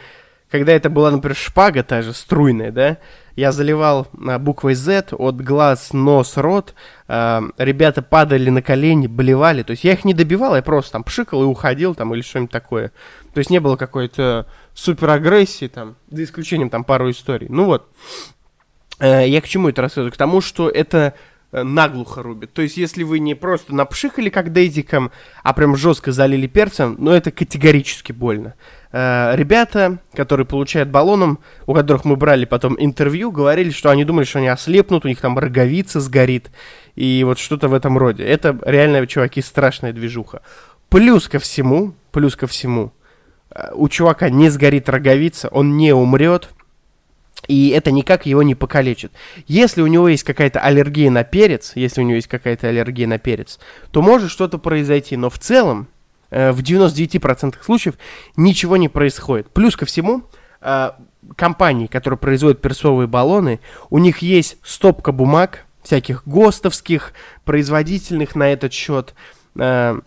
когда 0.50 0.72
это 0.72 0.90
была, 0.90 1.10
например, 1.10 1.36
шпага 1.36 1.82
та 1.82 2.02
же, 2.02 2.12
струйная, 2.12 2.70
да, 2.70 2.98
я 3.34 3.52
заливал 3.52 4.08
э, 4.12 4.38
буквой 4.38 4.74
Z 4.74 5.12
от 5.12 5.40
глаз, 5.40 5.92
нос, 5.92 6.36
рот, 6.36 6.74
ребята 7.06 8.02
падали 8.02 8.50
на 8.50 8.60
колени, 8.60 9.06
болевали, 9.06 9.62
то 9.62 9.70
есть 9.70 9.84
я 9.84 9.92
их 9.92 10.04
не 10.04 10.12
добивал, 10.12 10.56
я 10.56 10.62
просто 10.62 10.92
там 10.92 11.04
пшикал 11.04 11.42
и 11.42 11.46
уходил 11.46 11.94
там 11.94 12.12
или 12.14 12.20
что-нибудь 12.20 12.50
такое. 12.50 12.92
То 13.32 13.38
есть 13.38 13.50
не 13.50 13.60
было 13.60 13.76
какой-то 13.76 14.46
супер 14.74 15.10
агрессии 15.10 15.68
там, 15.68 15.96
за 16.10 16.24
исключением 16.24 16.70
там 16.70 16.84
пару 16.84 17.10
историй. 17.10 17.46
Ну 17.48 17.64
вот, 17.64 17.88
э, 18.98 19.28
я 19.28 19.40
к 19.40 19.48
чему 19.48 19.68
это 19.68 19.82
рассказываю? 19.82 20.12
К 20.12 20.16
тому, 20.16 20.40
что 20.40 20.68
это 20.68 21.14
наглухо 21.52 22.22
рубит. 22.22 22.52
То 22.52 22.62
есть, 22.62 22.76
если 22.76 23.02
вы 23.02 23.18
не 23.18 23.34
просто 23.34 23.74
напшикали 23.74 24.28
как 24.28 24.52
дейдиком, 24.52 25.10
а 25.42 25.52
прям 25.54 25.76
жестко 25.76 26.12
залили 26.12 26.46
перцем, 26.46 26.96
ну, 26.98 27.10
это 27.10 27.30
категорически 27.30 28.12
больно. 28.12 28.54
Э, 28.92 29.32
ребята, 29.34 29.98
которые 30.14 30.46
получают 30.46 30.88
баллоном, 30.90 31.38
у 31.66 31.74
которых 31.74 32.04
мы 32.04 32.16
брали 32.16 32.44
потом 32.44 32.76
интервью, 32.78 33.30
говорили, 33.30 33.70
что 33.70 33.90
они 33.90 34.04
думали, 34.04 34.24
что 34.24 34.38
они 34.38 34.48
ослепнут, 34.48 35.04
у 35.04 35.08
них 35.08 35.20
там 35.20 35.38
роговица 35.38 36.00
сгорит, 36.00 36.50
и 36.94 37.22
вот 37.24 37.38
что-то 37.38 37.68
в 37.68 37.74
этом 37.74 37.96
роде. 37.96 38.24
Это 38.24 38.58
реально, 38.64 39.06
чуваки, 39.06 39.40
страшная 39.42 39.92
движуха. 39.92 40.42
Плюс 40.88 41.28
ко 41.28 41.38
всему, 41.38 41.94
плюс 42.12 42.36
ко 42.36 42.46
всему, 42.46 42.92
э, 43.50 43.70
у 43.74 43.88
чувака 43.88 44.30
не 44.30 44.50
сгорит 44.50 44.88
роговица, 44.88 45.48
он 45.48 45.76
не 45.76 45.92
умрет, 45.92 46.50
и 47.46 47.68
это 47.68 47.90
никак 47.90 48.26
его 48.26 48.42
не 48.42 48.54
покалечит. 48.54 49.12
Если 49.46 49.80
у 49.80 49.86
него 49.86 50.08
есть 50.08 50.24
какая-то 50.24 50.60
аллергия 50.60 51.10
на 51.10 51.24
перец, 51.24 51.72
если 51.74 52.00
у 52.00 52.04
него 52.04 52.16
есть 52.16 52.28
какая-то 52.28 52.68
аллергия 52.68 53.06
на 53.06 53.18
перец, 53.18 53.58
то 53.90 54.02
может 54.02 54.30
что-то 54.30 54.58
произойти. 54.58 55.16
Но 55.16 55.30
в 55.30 55.38
целом, 55.38 55.88
э, 56.30 56.52
в 56.52 56.62
99% 56.62 57.62
случаев 57.62 57.94
ничего 58.36 58.76
не 58.76 58.88
происходит. 58.88 59.48
Плюс 59.50 59.76
ко 59.76 59.86
всему, 59.86 60.24
э, 60.60 60.90
компании, 61.36 61.86
которые 61.86 62.18
производят 62.18 62.60
перцовые 62.60 63.06
баллоны, 63.06 63.60
у 63.90 63.98
них 63.98 64.18
есть 64.18 64.56
стопка 64.62 65.12
бумаг, 65.12 65.64
всяких 65.82 66.26
ГОСТовских, 66.26 67.12
производительных 67.44 68.34
на 68.34 68.52
этот 68.52 68.72
счет, 68.72 69.14
э, 69.58 70.00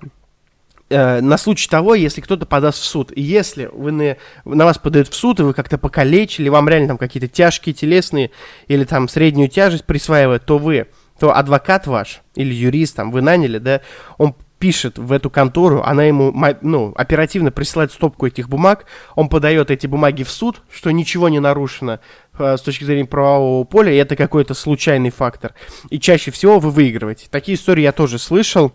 э, 0.91 1.21
на 1.21 1.37
случай 1.37 1.69
того, 1.69 1.95
если 1.95 2.21
кто-то 2.21 2.45
подаст 2.45 2.79
в 2.79 2.85
суд. 2.85 3.11
И 3.15 3.21
если 3.21 3.69
вы 3.73 3.91
на, 3.91 4.17
на 4.45 4.65
вас 4.65 4.77
подают 4.77 5.07
в 5.07 5.15
суд, 5.15 5.39
и 5.39 5.43
вы 5.43 5.53
как-то 5.53 5.77
покалечили, 5.77 6.49
вам 6.49 6.67
реально 6.69 6.89
там 6.89 6.97
какие-то 6.97 7.27
тяжкие 7.27 7.73
телесные 7.73 8.31
или 8.67 8.83
там 8.83 9.07
среднюю 9.07 9.49
тяжесть 9.49 9.85
присваивают, 9.85 10.45
то 10.45 10.57
вы, 10.57 10.87
то 11.19 11.35
адвокат 11.35 11.87
ваш 11.87 12.21
или 12.35 12.53
юрист, 12.53 12.95
там, 12.95 13.11
вы 13.11 13.21
наняли, 13.21 13.57
да, 13.57 13.81
он 14.17 14.35
пишет 14.61 14.99
в 14.99 15.11
эту 15.11 15.31
контору, 15.31 15.81
она 15.81 16.03
ему 16.03 16.31
ну, 16.61 16.93
оперативно 16.95 17.51
присылает 17.51 17.91
стопку 17.91 18.27
этих 18.27 18.47
бумаг, 18.47 18.85
он 19.15 19.27
подает 19.27 19.71
эти 19.71 19.87
бумаги 19.87 20.21
в 20.21 20.29
суд, 20.29 20.61
что 20.71 20.91
ничего 20.91 21.29
не 21.29 21.39
нарушено 21.39 21.99
э, 22.37 22.57
с 22.57 22.61
точки 22.61 22.83
зрения 22.83 23.05
правового 23.05 23.63
поля, 23.63 23.91
и 23.91 23.97
это 23.97 24.15
какой-то 24.15 24.53
случайный 24.53 25.09
фактор. 25.09 25.55
И 25.89 25.99
чаще 25.99 26.29
всего 26.29 26.59
вы 26.59 26.69
выигрываете. 26.69 27.25
Такие 27.31 27.57
истории 27.57 27.81
я 27.81 27.91
тоже 27.91 28.19
слышал. 28.19 28.71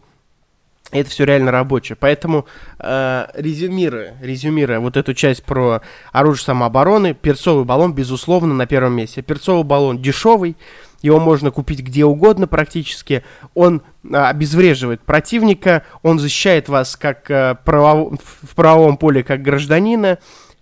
Это 0.92 1.10
все 1.10 1.24
реально 1.24 1.50
рабочее. 1.50 1.96
Поэтому, 1.98 2.46
э, 2.78 3.26
резюмируя, 3.34 4.16
резюмируя 4.20 4.78
вот 4.78 4.96
эту 4.96 5.14
часть 5.14 5.42
про 5.42 5.82
оружие 6.12 6.44
самообороны, 6.44 7.12
перцовый 7.14 7.64
баллон, 7.64 7.92
безусловно, 7.92 8.54
на 8.54 8.66
первом 8.66 8.94
месте. 8.94 9.22
Перцовый 9.22 9.64
баллон 9.64 10.00
дешевый, 10.00 10.56
его 11.02 11.18
можно 11.18 11.50
купить 11.50 11.80
где 11.80 12.04
угодно 12.04 12.46
практически. 12.46 13.24
Он 13.54 13.82
а, 14.12 14.28
обезвреживает 14.28 15.00
противника, 15.02 15.82
он 16.02 16.18
защищает 16.18 16.68
вас 16.68 16.96
как 16.96 17.30
а, 17.30 17.54
правов... 17.56 18.20
в 18.42 18.54
правовом 18.54 18.96
поле 18.96 19.24
как 19.24 19.42
гражданина, 19.42 20.18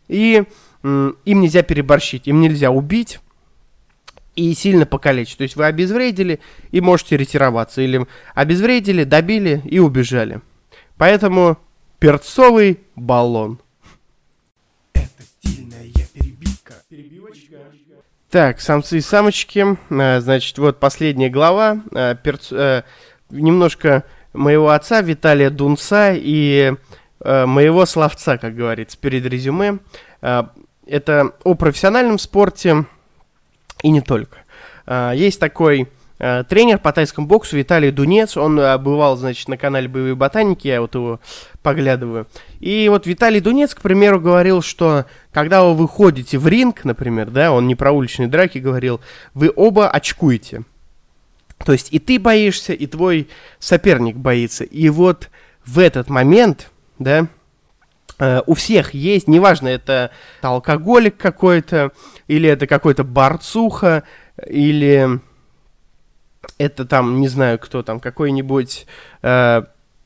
и 0.09 0.45
м, 0.83 1.17
им 1.25 1.41
нельзя 1.41 1.63
переборщить, 1.63 2.27
им 2.27 2.41
нельзя 2.41 2.71
убить 2.71 3.21
и 4.37 4.55
сильно 4.55 4.87
покалечить. 4.87 5.39
То 5.39 5.43
есть 5.43 5.57
вы 5.57 5.67
обезвредили 5.67 6.41
и 6.71 6.81
можете 6.81 7.17
ретироваться, 7.17 7.83
или 7.83 8.07
обезвредили, 8.35 9.05
добили 9.05 9.63
и 9.65 9.79
убежали. 9.79 10.41
Поэтому 10.97 11.59
перцовый 11.99 12.81
баллон. 12.97 13.59
Это 14.93 15.23
стильная 15.23 15.91
перебивка. 16.13 16.75
Перебивочка. 16.89 17.57
Так, 18.31 18.61
самцы 18.61 18.99
и 18.99 19.01
самочки. 19.01 19.65
Э, 19.91 20.21
значит, 20.21 20.59
вот 20.59 20.81
последняя 20.81 21.31
глава. 21.31 21.83
Э, 21.93 22.15
перц... 22.21 22.53
Э, 22.53 22.83
немножко 23.31 24.05
моего 24.33 24.71
отца 24.71 25.01
Виталия 25.01 25.51
Дунца 25.51 26.13
и 26.15 26.75
моего 27.21 27.87
словца, 27.87 28.37
как 28.37 28.55
говорится, 28.55 28.99
перед 28.99 29.25
резюме. 29.25 29.79
Это 30.21 31.33
о 31.43 31.55
профессиональном 31.55 32.19
спорте 32.19 32.85
и 33.83 33.91
не 33.91 34.01
только. 34.01 34.39
Есть 34.87 35.41
такой 35.41 35.89
Э, 36.19 36.45
тренер 36.49 36.79
по 36.79 36.93
тайскому 36.93 37.27
боксу 37.27 37.57
Виталий 37.57 37.91
Дунец, 37.91 38.37
он 38.37 38.59
э, 38.59 38.79
бывал, 38.79 39.17
значит, 39.17 39.49
на 39.49 39.57
канале 39.57 39.89
Боевые 39.89 40.15
ботаники, 40.15 40.69
я 40.69 40.81
вот 40.81 40.95
его 40.95 41.21
поглядываю. 41.63 42.27
И 42.61 42.89
вот 42.89 43.07
Виталий 43.07 43.41
Дунец, 43.41 43.75
к 43.75 43.83
примеру, 43.83 44.21
говорил, 44.21 44.63
что 44.63 45.07
когда 45.33 45.65
вы 45.65 45.75
выходите 45.75 46.39
в 46.39 46.47
ринг, 46.47 46.85
например, 46.85 47.31
да, 47.31 47.53
он 47.53 47.67
не 47.67 47.75
про 47.75 47.91
уличные 47.91 48.29
драки 48.29 48.59
говорил, 48.59 49.01
вы 49.35 49.53
оба 49.55 49.91
очкуете. 49.91 50.63
То 51.65 51.73
есть 51.73 51.93
и 51.93 51.99
ты 51.99 52.19
боишься, 52.19 52.73
и 52.73 52.87
твой 52.87 53.29
соперник 53.59 54.17
боится. 54.17 54.65
И 54.65 54.89
вот 54.91 55.31
в 55.67 55.79
этот 55.79 56.09
момент, 56.09 56.71
да, 56.99 57.27
у 58.19 58.55
всех 58.55 58.95
есть, 58.95 59.27
неважно, 59.27 59.69
это 59.69 60.11
алкоголик 60.41 61.17
какой-то, 61.17 61.93
или 62.29 62.49
это 62.49 62.67
какой-то 62.67 63.03
борцуха, 63.03 64.05
или 64.47 65.21
это 66.59 66.85
там, 66.85 67.21
не 67.21 67.29
знаю, 67.29 67.59
кто 67.59 67.83
там, 67.83 68.01
какой-нибудь 68.01 68.87
э, 69.23 69.63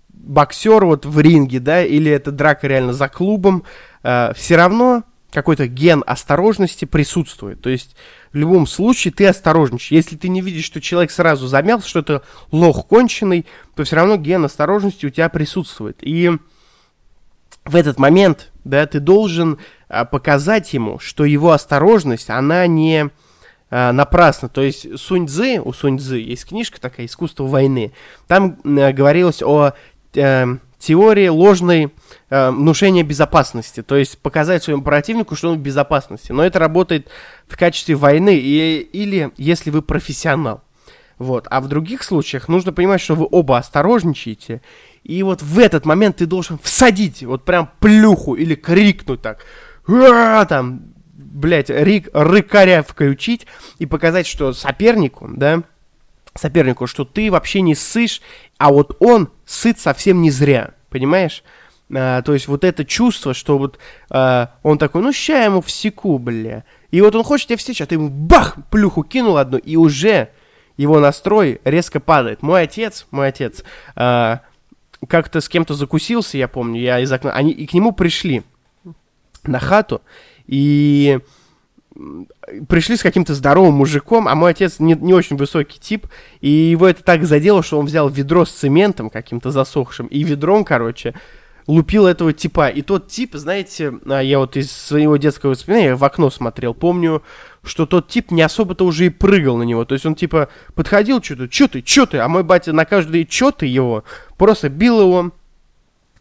боксер 0.08 0.84
вот 0.84 1.06
в 1.06 1.20
ринге, 1.20 1.60
да, 1.60 1.84
или 1.84 2.10
это 2.10 2.32
драка 2.32 2.66
реально 2.66 2.92
за 2.92 3.08
клубом, 3.08 3.64
э, 4.02 4.32
все 4.34 4.56
равно 4.56 5.04
какой-то 5.30 5.66
ген 5.66 6.02
осторожности 6.06 6.84
присутствует. 6.86 7.60
То 7.60 7.68
есть 7.68 7.96
в 8.32 8.36
любом 8.36 8.66
случае 8.66 9.12
ты 9.12 9.26
осторожничаешь. 9.26 9.92
Если 9.92 10.16
ты 10.16 10.28
не 10.28 10.40
видишь, 10.40 10.64
что 10.64 10.80
человек 10.80 11.10
сразу 11.10 11.46
замялся, 11.46 11.88
что 11.88 12.00
это 12.00 12.22
лох 12.50 12.86
конченый, 12.86 13.44
то 13.74 13.84
все 13.84 13.96
равно 13.96 14.16
ген 14.16 14.44
осторожности 14.44 15.06
у 15.06 15.10
тебя 15.10 15.28
присутствует. 15.28 15.98
И 16.00 16.30
в 17.68 17.76
этот 17.76 17.98
момент, 17.98 18.50
да, 18.64 18.86
ты 18.86 18.98
должен 18.98 19.58
а, 19.88 20.04
показать 20.04 20.72
ему, 20.72 20.98
что 20.98 21.24
его 21.24 21.52
осторожность, 21.52 22.30
она 22.30 22.66
не 22.66 23.10
э, 23.70 23.92
напрасно. 23.92 24.48
То 24.48 24.62
есть 24.62 24.98
Сунь 24.98 25.28
Цзы, 25.28 25.60
у 25.60 25.72
Сунь 25.72 25.98
Цзы 25.98 26.18
есть 26.18 26.46
книжка 26.46 26.80
такая 26.80 27.06
«Искусство 27.06 27.44
войны». 27.44 27.92
Там 28.26 28.58
э, 28.64 28.92
говорилось 28.92 29.42
о 29.42 29.72
э, 30.14 30.46
теории 30.78 31.28
ложной 31.28 31.92
э, 32.30 32.50
внушения 32.50 33.02
безопасности. 33.02 33.82
То 33.82 33.96
есть 33.96 34.18
показать 34.18 34.62
своему 34.62 34.82
противнику, 34.82 35.36
что 35.36 35.50
он 35.50 35.58
в 35.58 35.62
безопасности. 35.62 36.32
Но 36.32 36.44
это 36.44 36.58
работает 36.58 37.08
в 37.46 37.56
качестве 37.56 37.94
войны 37.94 38.36
и, 38.36 38.78
или 38.80 39.30
если 39.36 39.70
вы 39.70 39.82
профессионал. 39.82 40.62
Вот. 41.18 41.46
А 41.50 41.60
в 41.60 41.68
других 41.68 42.02
случаях 42.04 42.48
нужно 42.48 42.72
понимать, 42.72 43.00
что 43.00 43.14
вы 43.14 43.26
оба 43.30 43.58
осторожничаете, 43.58 44.62
и 45.08 45.22
вот 45.22 45.42
в 45.42 45.58
этот 45.58 45.86
момент 45.86 46.16
ты 46.16 46.26
должен 46.26 46.58
всадить 46.62 47.22
вот 47.24 47.44
прям 47.44 47.70
плюху 47.80 48.34
или 48.34 48.54
крикнуть 48.54 49.22
так, 49.22 49.44
там, 49.86 50.82
блядь, 51.16 51.70
рик, 51.70 52.10
рыкаря 52.12 52.82
включить 52.82 53.46
и 53.78 53.86
показать, 53.86 54.26
что 54.26 54.52
сопернику, 54.52 55.28
да, 55.32 55.62
сопернику, 56.34 56.86
что 56.86 57.06
ты 57.06 57.30
вообще 57.30 57.62
не 57.62 57.74
ссышь, 57.74 58.20
а 58.58 58.70
вот 58.70 58.96
он 59.00 59.30
сыт 59.46 59.80
совсем 59.80 60.20
не 60.20 60.30
зря, 60.30 60.74
понимаешь? 60.90 61.42
А, 61.90 62.20
то 62.20 62.34
есть 62.34 62.46
вот 62.46 62.62
это 62.62 62.84
чувство, 62.84 63.32
что 63.32 63.56
вот 63.56 63.78
а, 64.10 64.56
он 64.62 64.76
такой, 64.76 65.00
ну 65.00 65.10
ща 65.14 65.42
ему 65.42 65.62
всеку, 65.62 66.18
бля. 66.18 66.64
И 66.90 67.00
вот 67.00 67.14
он 67.14 67.24
хочет 67.24 67.48
тебя 67.48 67.56
всечь, 67.56 67.80
а 67.80 67.86
ты 67.86 67.94
ему 67.94 68.10
бах, 68.10 68.56
плюху 68.70 69.04
кинул 69.04 69.38
одну, 69.38 69.56
и 69.56 69.76
уже 69.76 70.28
его 70.76 71.00
настрой 71.00 71.62
резко 71.64 71.98
падает. 71.98 72.42
Мой 72.42 72.62
отец, 72.62 73.06
мой 73.10 73.28
отец, 73.28 73.64
а, 73.96 74.42
как-то 75.06 75.40
с 75.40 75.48
кем-то 75.48 75.74
закусился, 75.74 76.38
я 76.38 76.48
помню, 76.48 76.80
я 76.80 77.00
из 77.00 77.12
окна, 77.12 77.32
они 77.32 77.52
и 77.52 77.66
к 77.66 77.74
нему 77.74 77.92
пришли 77.92 78.42
на 79.44 79.60
хату, 79.60 80.02
и 80.46 81.20
пришли 82.68 82.96
с 82.96 83.02
каким-то 83.02 83.34
здоровым 83.34 83.74
мужиком, 83.74 84.28
а 84.28 84.34
мой 84.34 84.52
отец 84.52 84.78
не, 84.78 84.94
не 84.94 85.14
очень 85.14 85.36
высокий 85.36 85.78
тип, 85.78 86.06
и 86.40 86.48
его 86.48 86.88
это 86.88 87.02
так 87.02 87.24
задело, 87.24 87.62
что 87.62 87.78
он 87.78 87.86
взял 87.86 88.08
ведро 88.08 88.44
с 88.44 88.50
цементом 88.50 89.10
каким-то 89.10 89.50
засохшим, 89.50 90.06
и 90.06 90.22
ведром, 90.22 90.64
короче, 90.64 91.14
лупил 91.68 92.06
этого 92.06 92.32
типа. 92.32 92.68
И 92.68 92.82
тот 92.82 93.06
тип, 93.08 93.34
знаете, 93.34 93.94
а, 94.06 94.20
я 94.20 94.40
вот 94.40 94.56
из 94.56 94.72
своего 94.72 95.16
детского 95.18 95.50
воспоминания 95.50 95.94
в 95.94 96.02
окно 96.02 96.30
смотрел, 96.30 96.74
помню, 96.74 97.22
что 97.62 97.86
тот 97.86 98.08
тип 98.08 98.32
не 98.32 98.42
особо-то 98.42 98.84
уже 98.84 99.06
и 99.06 99.10
прыгал 99.10 99.58
на 99.58 99.62
него. 99.62 99.84
То 99.84 99.92
есть 99.92 100.06
он 100.06 100.16
типа 100.16 100.48
подходил, 100.74 101.22
что-то, 101.22 101.52
что 101.52 101.68
ты, 101.68 101.84
что 101.86 102.06
ты, 102.06 102.18
а 102.18 102.28
мой 102.28 102.42
батя 102.42 102.72
на 102.72 102.84
каждый 102.84 103.28
что 103.30 103.52
ты 103.52 103.66
его 103.66 104.02
просто 104.36 104.70
бил 104.70 105.00
его 105.00 105.30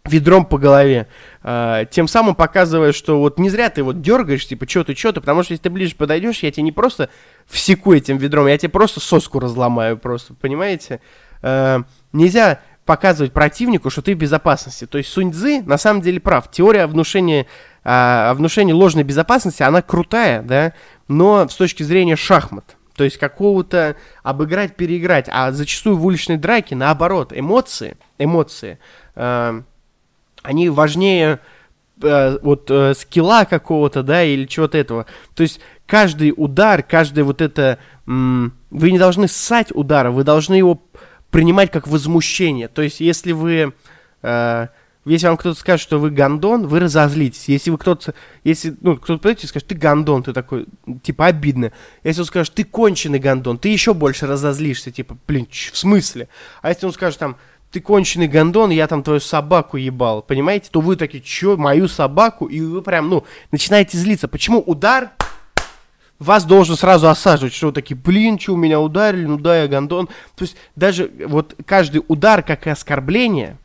ведром 0.04 0.46
по 0.46 0.58
голове, 0.58 1.08
э, 1.44 1.86
тем 1.92 2.08
самым 2.08 2.36
показывая, 2.36 2.92
что 2.92 3.20
вот 3.20 3.40
не 3.40 3.50
зря 3.50 3.70
ты 3.70 3.84
вот 3.84 4.02
дергаешь, 4.02 4.48
типа, 4.48 4.68
что 4.68 4.84
ты, 4.84 4.96
что 4.96 5.12
ты, 5.12 5.20
потому 5.20 5.44
что 5.44 5.54
если 5.54 5.64
ты 5.64 5.70
ближе 5.70 5.96
подойдешь, 5.96 6.40
я 6.40 6.52
тебе 6.52 6.64
не 6.64 6.72
просто 6.72 7.10
всеку 7.46 7.94
этим 7.94 8.18
ведром, 8.18 8.48
я 8.48 8.58
тебе 8.58 8.70
просто 8.70 9.00
соску 9.00 9.40
разломаю 9.40 9.98
просто, 9.98 10.34
понимаете? 10.34 11.02
Э, 11.42 11.84
нельзя 12.14 12.62
показывать 12.88 13.34
противнику, 13.34 13.92
что 13.92 14.02
ты 14.02 14.16
в 14.16 14.18
безопасности. 14.18 14.88
То 14.88 14.98
есть 14.98 15.12
Сунь 15.12 15.32
Цзы 15.32 15.62
на 15.62 15.78
самом 15.78 16.02
деле 16.02 16.20
прав. 16.20 16.50
Теория 16.50 16.88
внушения, 16.88 17.46
э, 17.84 18.34
внушения 18.34 18.74
ложной 18.74 19.04
безопасности, 19.04 19.62
она 19.62 19.84
крутая, 19.84 20.42
да, 20.42 20.74
но 21.08 21.48
с 21.48 21.56
точки 21.56 21.84
зрения 21.84 22.16
шахмат. 22.16 22.78
То 22.96 23.04
есть 23.04 23.18
какого-то 23.18 23.98
обыграть, 24.24 24.76
переиграть. 24.76 25.28
А 25.32 25.52
зачастую 25.52 25.98
в 25.98 26.06
уличной 26.06 26.38
драке, 26.38 26.76
наоборот, 26.76 27.32
эмоции, 27.36 27.98
эмоции, 28.18 28.80
э, 29.16 29.62
они 30.42 30.70
важнее 30.70 31.40
э, 32.02 32.40
вот 32.42 32.72
э, 32.72 32.94
скилла 32.96 33.44
какого-то, 33.46 34.02
да, 34.02 34.24
или 34.24 34.46
чего-то 34.46 34.78
этого. 34.78 35.06
То 35.36 35.44
есть 35.44 35.60
каждый 35.86 36.34
удар, 36.36 36.82
каждый 36.82 37.24
вот 37.24 37.42
это... 37.42 37.78
М- 38.08 38.54
вы 38.70 38.92
не 38.92 39.00
должны 39.00 39.28
ссать 39.28 39.72
удара, 39.74 40.12
вы 40.12 40.24
должны 40.24 40.56
его 40.56 40.82
принимать 41.38 41.70
как 41.70 41.88
возмущение. 41.88 42.68
То 42.68 42.82
есть 42.82 43.00
если 43.00 43.32
вы... 43.32 43.72
Э, 44.24 44.70
если 45.06 45.28
вам 45.28 45.38
кто-то 45.38 45.60
скажет, 45.60 45.84
что 45.84 46.00
вы 46.00 46.10
гандон, 46.10 46.66
вы 46.66 46.80
разозлитесь. 46.80 47.48
Если 47.48 47.70
вы 47.70 47.78
кто-то, 47.78 48.16
если, 48.44 48.76
ну, 48.82 48.98
кто-то 48.98 49.20
подойдет 49.20 49.44
и 49.44 49.48
скажет, 49.48 49.68
ты 49.68 49.76
гандон, 49.76 50.24
ты 50.24 50.34
такой, 50.34 50.66
типа, 51.04 51.28
обидно. 51.28 51.74
Если 52.04 52.22
он 52.22 52.26
скажет, 52.26 52.56
ты 52.56 52.64
конченый 52.64 53.20
гандон, 53.20 53.60
ты 53.60 53.70
еще 53.70 53.94
больше 53.94 54.26
разозлишься, 54.26 54.90
типа, 54.90 55.16
блин, 55.28 55.48
в 55.52 55.78
смысле? 55.78 56.28
А 56.64 56.70
если 56.70 56.88
он 56.88 56.92
скажет 56.92 57.20
там, 57.20 57.38
ты 57.72 57.82
конченый 57.82 58.28
гондон, 58.28 58.72
я 58.72 58.88
там 58.88 59.04
твою 59.04 59.20
собаку 59.20 59.78
ебал, 59.78 60.24
понимаете, 60.24 60.70
то 60.72 60.82
вы 60.82 60.96
такие, 60.96 61.22
чё, 61.24 61.56
мою 61.56 61.88
собаку, 61.88 62.48
и 62.48 62.62
вы 62.62 62.82
прям, 62.82 63.10
ну, 63.10 63.26
начинаете 63.52 63.96
злиться. 64.00 64.28
Почему 64.28 64.60
удар 64.60 65.12
вас 66.20 66.46
должен 66.46 66.76
сразу 66.76 67.10
осаживать, 67.10 67.54
что 67.54 67.68
вы 67.68 67.74
такие, 67.74 67.96
блин, 67.96 68.40
что 68.40 68.56
меня 68.56 68.80
ударили, 68.80 69.26
ну 69.26 69.38
да, 69.38 69.62
я 69.62 69.68
гондон. 69.68 70.08
То 70.36 70.44
есть 70.44 70.56
даже 70.76 71.12
вот 71.26 71.56
каждый 71.66 72.04
удар 72.08 72.44
как 72.44 72.68
и 72.68 72.70
оскорбление, 72.70 73.58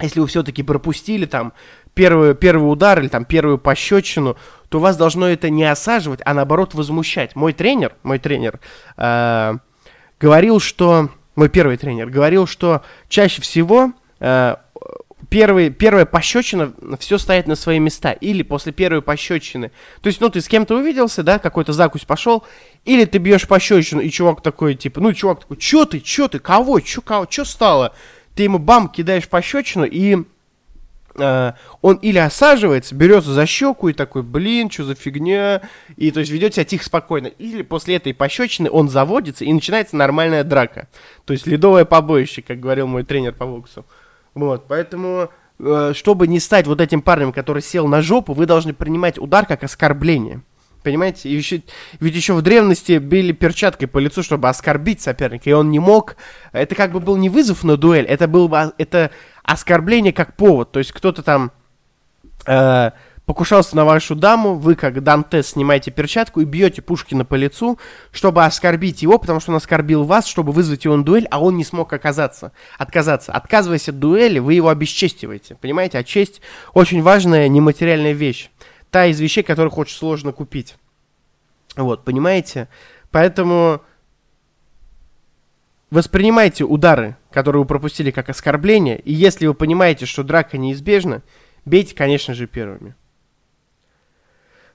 если 0.00 0.20
вы 0.20 0.26
все-таки 0.26 0.62
пропустили 0.62 1.24
там 1.26 1.52
первый, 1.94 2.34
первый 2.34 2.70
удар 2.70 3.00
или 3.00 3.08
там 3.08 3.24
первую 3.24 3.58
пощечину, 3.58 4.36
то 4.68 4.80
вас 4.80 4.96
должно 4.96 5.28
это 5.28 5.50
не 5.50 5.64
осаживать, 5.64 6.20
а 6.24 6.34
наоборот 6.34 6.74
возмущать. 6.74 7.36
Мой 7.36 7.52
тренер, 7.52 7.94
мой 8.02 8.18
тренер 8.18 8.60
э, 8.96 9.54
говорил, 10.20 10.60
что 10.60 11.10
мой 11.36 11.48
первый 11.48 11.76
тренер 11.76 12.10
говорил, 12.10 12.46
что 12.46 12.82
чаще 13.08 13.40
всего 13.40 13.92
э, 14.20 14.56
первый, 15.28 15.70
первая 15.70 16.06
пощечина, 16.06 16.72
все 16.98 17.18
стоит 17.18 17.46
на 17.46 17.54
свои 17.54 17.78
места. 17.78 18.12
Или 18.12 18.42
после 18.42 18.72
первой 18.72 19.02
пощечины. 19.02 19.70
То 20.00 20.08
есть, 20.08 20.20
ну, 20.20 20.28
ты 20.28 20.40
с 20.40 20.48
кем-то 20.48 20.76
увиделся, 20.76 21.22
да, 21.22 21.38
какой-то 21.38 21.72
закусь 21.72 22.04
пошел, 22.04 22.44
или 22.84 23.04
ты 23.04 23.18
бьешь 23.18 23.46
пощечину, 23.46 24.00
и 24.00 24.10
чувак 24.10 24.42
такой, 24.42 24.74
типа, 24.74 25.00
ну, 25.00 25.12
чувак 25.12 25.40
такой, 25.40 25.56
чё 25.56 25.84
ты, 25.84 26.00
чё 26.00 26.28
ты, 26.28 26.38
кого, 26.38 26.80
чё, 26.80 27.00
кого, 27.00 27.26
чё 27.26 27.44
стало? 27.44 27.94
Ты 28.34 28.44
ему 28.44 28.58
бам, 28.58 28.88
кидаешь 28.88 29.28
пощечину, 29.28 29.84
и 29.84 30.24
э, 31.16 31.52
он 31.82 31.96
или 31.96 32.18
осаживается, 32.18 32.94
берется 32.94 33.32
за 33.32 33.46
щеку 33.46 33.88
и 33.88 33.92
такой, 33.92 34.22
блин, 34.22 34.70
что 34.70 34.84
за 34.84 34.94
фигня, 34.94 35.62
и 35.96 36.10
то 36.10 36.20
есть 36.20 36.32
ведет 36.32 36.54
себя 36.54 36.64
тихо, 36.64 36.84
спокойно. 36.84 37.28
Или 37.28 37.62
после 37.62 37.96
этой 37.96 38.12
пощечины 38.12 38.68
он 38.70 38.88
заводится, 38.88 39.44
и 39.44 39.52
начинается 39.52 39.96
нормальная 39.96 40.44
драка. 40.44 40.88
То 41.24 41.32
есть 41.32 41.46
ледовое 41.46 41.84
побоище, 41.84 42.42
как 42.42 42.60
говорил 42.60 42.86
мой 42.86 43.04
тренер 43.04 43.32
по 43.32 43.46
боксу. 43.46 43.84
Вот, 44.34 44.66
поэтому, 44.66 45.30
э, 45.58 45.92
чтобы 45.94 46.26
не 46.26 46.40
стать 46.40 46.66
вот 46.66 46.80
этим 46.80 47.02
парнем, 47.02 47.32
который 47.32 47.62
сел 47.62 47.86
на 47.86 48.02
жопу, 48.02 48.34
вы 48.34 48.46
должны 48.46 48.74
принимать 48.74 49.18
удар 49.18 49.46
как 49.46 49.62
оскорбление. 49.62 50.42
Понимаете? 50.82 51.30
И 51.30 51.34
еще, 51.34 51.62
ведь 51.98 52.14
еще 52.14 52.34
в 52.34 52.42
древности 52.42 52.98
били 52.98 53.32
перчаткой 53.32 53.88
по 53.88 53.98
лицу, 53.98 54.22
чтобы 54.22 54.50
оскорбить 54.50 55.00
соперника, 55.00 55.48
и 55.48 55.54
он 55.54 55.70
не 55.70 55.78
мог. 55.78 56.16
Это 56.52 56.74
как 56.74 56.92
бы 56.92 57.00
был 57.00 57.16
не 57.16 57.30
вызов 57.30 57.64
на 57.64 57.78
дуэль, 57.78 58.04
это 58.04 58.28
было 58.28 58.48
бы 58.48 58.72
это 58.76 59.10
оскорбление 59.42 60.12
как 60.12 60.36
повод. 60.36 60.72
То 60.72 60.80
есть 60.80 60.92
кто-то 60.92 61.22
там 61.22 61.52
э, 62.46 62.90
покушался 63.26 63.76
на 63.76 63.84
вашу 63.84 64.14
даму, 64.14 64.54
вы, 64.54 64.74
как 64.74 65.02
Дантес, 65.02 65.48
снимаете 65.48 65.90
перчатку 65.90 66.40
и 66.40 66.44
бьете 66.44 66.82
Пушкина 66.82 67.24
по 67.24 67.34
лицу, 67.34 67.78
чтобы 68.12 68.44
оскорбить 68.44 69.02
его, 69.02 69.18
потому 69.18 69.40
что 69.40 69.52
он 69.52 69.56
оскорбил 69.56 70.04
вас, 70.04 70.26
чтобы 70.26 70.52
вызвать 70.52 70.84
его 70.84 70.96
на 70.96 71.04
дуэль, 71.04 71.26
а 71.30 71.40
он 71.40 71.56
не 71.56 71.64
смог 71.64 71.92
оказаться, 71.92 72.52
отказаться. 72.78 73.32
Отказываясь 73.32 73.88
от 73.88 73.98
дуэли, 73.98 74.38
вы 74.38 74.54
его 74.54 74.68
обесчестиваете, 74.68 75.56
понимаете? 75.56 75.98
А 75.98 76.04
честь 76.04 76.40
очень 76.74 77.02
важная 77.02 77.48
нематериальная 77.48 78.12
вещь. 78.12 78.50
Та 78.90 79.06
из 79.06 79.18
вещей, 79.20 79.42
которых 79.42 79.78
очень 79.78 79.96
сложно 79.96 80.32
купить. 80.32 80.76
Вот, 81.76 82.04
понимаете? 82.04 82.68
Поэтому 83.10 83.80
воспринимайте 85.90 86.64
удары, 86.64 87.16
которые 87.30 87.62
вы 87.62 87.66
пропустили, 87.66 88.10
как 88.10 88.28
оскорбление, 88.28 89.00
и 89.00 89.12
если 89.12 89.46
вы 89.46 89.54
понимаете, 89.54 90.06
что 90.06 90.22
драка 90.22 90.58
неизбежна, 90.58 91.22
бейте, 91.64 91.94
конечно 91.96 92.34
же, 92.34 92.46
первыми. 92.46 92.94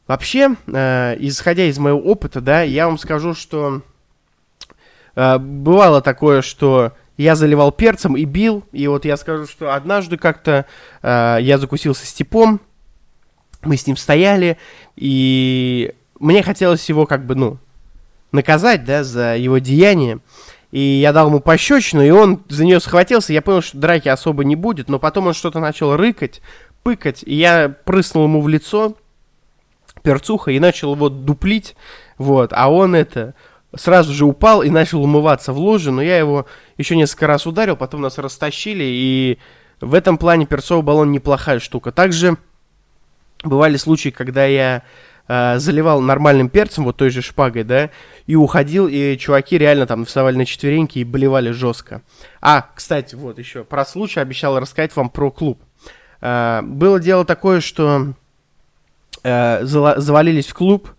Вообще, 0.09 0.55
э, 0.65 1.17
исходя 1.19 1.65
из 1.65 1.77
моего 1.77 1.99
опыта, 1.99 2.41
да, 2.41 2.63
я 2.63 2.87
вам 2.87 2.97
скажу, 2.97 3.35
что 3.35 3.83
э, 5.15 5.37
бывало 5.37 6.01
такое, 6.01 6.41
что 6.41 6.93
я 7.15 7.35
заливал 7.35 7.71
перцем 7.71 8.17
и 8.17 8.25
бил, 8.25 8.63
и 8.71 8.87
вот 8.87 9.05
я 9.05 9.17
скажу, 9.17 9.45
что 9.45 9.71
однажды 9.71 10.17
как-то 10.17 10.65
э, 11.03 11.37
я 11.41 11.59
закусился 11.59 12.07
степом, 12.07 12.59
мы 13.61 13.77
с 13.77 13.85
ним 13.85 13.95
стояли, 13.95 14.57
и 14.95 15.93
мне 16.19 16.41
хотелось 16.41 16.89
его 16.89 17.05
как 17.05 17.27
бы, 17.27 17.35
ну, 17.35 17.59
наказать, 18.31 18.85
да, 18.85 19.03
за 19.03 19.35
его 19.35 19.59
деяние. 19.59 20.21
И 20.71 20.79
я 20.79 21.13
дал 21.13 21.27
ему 21.27 21.39
пощечину, 21.39 22.03
и 22.03 22.09
он 22.09 22.43
за 22.49 22.65
нее 22.65 22.79
схватился. 22.79 23.31
Я 23.31 23.43
понял, 23.43 23.61
что 23.61 23.77
драки 23.77 24.09
особо 24.09 24.43
не 24.43 24.55
будет, 24.55 24.89
но 24.89 24.97
потом 24.97 25.27
он 25.27 25.35
что-то 25.35 25.59
начал 25.59 25.95
рыкать, 25.95 26.41
пыкать, 26.81 27.21
и 27.23 27.35
я 27.35 27.69
прыснул 27.69 28.23
ему 28.23 28.41
в 28.41 28.47
лицо, 28.47 28.95
перцуха 30.01 30.51
и 30.51 30.59
начал 30.59 30.95
его 30.95 31.09
дуплить, 31.09 31.75
вот, 32.17 32.51
а 32.53 32.69
он 32.71 32.95
это 32.95 33.33
сразу 33.75 34.13
же 34.13 34.25
упал 34.25 34.63
и 34.63 34.69
начал 34.69 35.03
умываться 35.03 35.53
в 35.53 35.57
луже, 35.57 35.91
но 35.91 36.01
я 36.01 36.17
его 36.17 36.45
еще 36.77 36.95
несколько 36.95 37.27
раз 37.27 37.45
ударил, 37.45 37.75
потом 37.75 38.01
нас 38.01 38.17
растащили, 38.17 38.83
и 38.83 39.37
в 39.81 39.93
этом 39.93 40.17
плане 40.17 40.45
перцовый 40.45 40.83
баллон 40.83 41.11
неплохая 41.11 41.59
штука. 41.59 41.91
Также 41.91 42.37
бывали 43.43 43.77
случаи, 43.77 44.09
когда 44.09 44.45
я 44.45 44.83
э, 45.27 45.59
заливал 45.59 46.01
нормальным 46.01 46.49
перцем, 46.49 46.83
вот 46.83 46.97
той 46.97 47.09
же 47.09 47.21
шпагой, 47.21 47.63
да, 47.63 47.89
и 48.25 48.35
уходил, 48.35 48.87
и 48.87 49.17
чуваки 49.17 49.57
реально 49.57 49.85
там 49.85 50.05
вставали 50.05 50.35
на 50.35 50.45
четвереньки 50.45 50.99
и 50.99 51.03
болевали 51.03 51.51
жестко. 51.51 52.01
А, 52.41 52.69
кстати, 52.75 53.15
вот 53.15 53.39
еще, 53.39 53.63
про 53.63 53.85
случай 53.85 54.19
обещал 54.19 54.59
рассказать 54.59 54.95
вам 54.95 55.09
про 55.09 55.31
клуб. 55.31 55.61
Э, 56.21 56.61
было 56.63 56.99
дело 56.99 57.23
такое, 57.23 57.61
что 57.61 58.13
э, 59.23 59.63
завалились 59.63 60.47
в 60.47 60.53
клуб, 60.53 60.89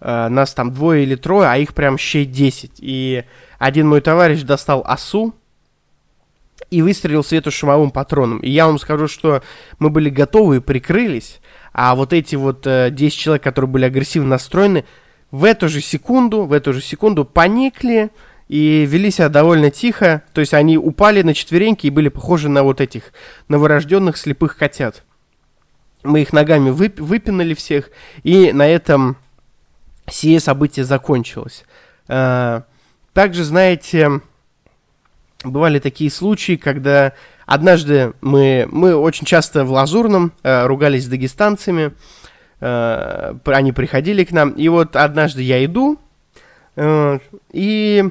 э, 0.00 0.28
нас 0.28 0.54
там 0.54 0.72
двое 0.72 1.02
или 1.02 1.14
трое, 1.14 1.48
а 1.48 1.56
их 1.56 1.74
прям 1.74 1.98
щей 1.98 2.24
10. 2.24 2.72
И 2.78 3.24
один 3.58 3.88
мой 3.88 4.00
товарищ 4.00 4.42
достал 4.42 4.82
осу 4.86 5.34
и 6.70 6.82
выстрелил 6.82 7.24
светошумовым 7.24 7.90
патроном. 7.90 8.38
И 8.38 8.50
я 8.50 8.66
вам 8.66 8.78
скажу, 8.78 9.08
что 9.08 9.42
мы 9.78 9.90
были 9.90 10.10
готовы 10.10 10.56
и 10.56 10.60
прикрылись, 10.60 11.40
а 11.72 11.94
вот 11.94 12.12
эти 12.12 12.36
вот 12.36 12.66
э, 12.66 12.90
10 12.90 13.18
человек, 13.18 13.42
которые 13.42 13.70
были 13.70 13.84
агрессивно 13.84 14.30
настроены, 14.30 14.84
в 15.30 15.44
эту 15.44 15.68
же 15.68 15.80
секунду, 15.80 16.44
в 16.44 16.52
эту 16.52 16.72
же 16.72 16.80
секунду 16.80 17.24
поникли 17.24 18.10
и 18.48 18.84
вели 18.84 19.10
себя 19.12 19.28
довольно 19.28 19.70
тихо. 19.70 20.22
То 20.32 20.40
есть 20.40 20.54
они 20.54 20.76
упали 20.76 21.22
на 21.22 21.34
четвереньки 21.34 21.86
и 21.86 21.90
были 21.90 22.08
похожи 22.08 22.48
на 22.48 22.64
вот 22.64 22.80
этих 22.80 23.12
новорожденных 23.48 24.16
слепых 24.16 24.56
котят 24.56 25.04
мы 26.02 26.22
их 26.22 26.32
ногами 26.32 26.70
вып 26.70 27.00
выпинали 27.00 27.54
всех, 27.54 27.90
и 28.22 28.52
на 28.52 28.66
этом 28.66 29.16
сие 30.08 30.40
событие 30.40 30.84
закончилось. 30.84 31.64
А, 32.08 32.64
также, 33.12 33.44
знаете, 33.44 34.20
бывали 35.44 35.78
такие 35.78 36.10
случаи, 36.10 36.56
когда 36.56 37.12
однажды 37.46 38.12
мы, 38.20 38.68
мы 38.70 38.94
очень 38.94 39.26
часто 39.26 39.64
в 39.64 39.72
Лазурном 39.72 40.32
а, 40.42 40.66
ругались 40.66 41.04
с 41.04 41.08
дагестанцами, 41.08 41.92
а, 42.60 43.36
они 43.46 43.72
приходили 43.72 44.24
к 44.24 44.32
нам, 44.32 44.50
и 44.50 44.68
вот 44.68 44.96
однажды 44.96 45.42
я 45.42 45.64
иду, 45.64 45.98
и 47.52 48.08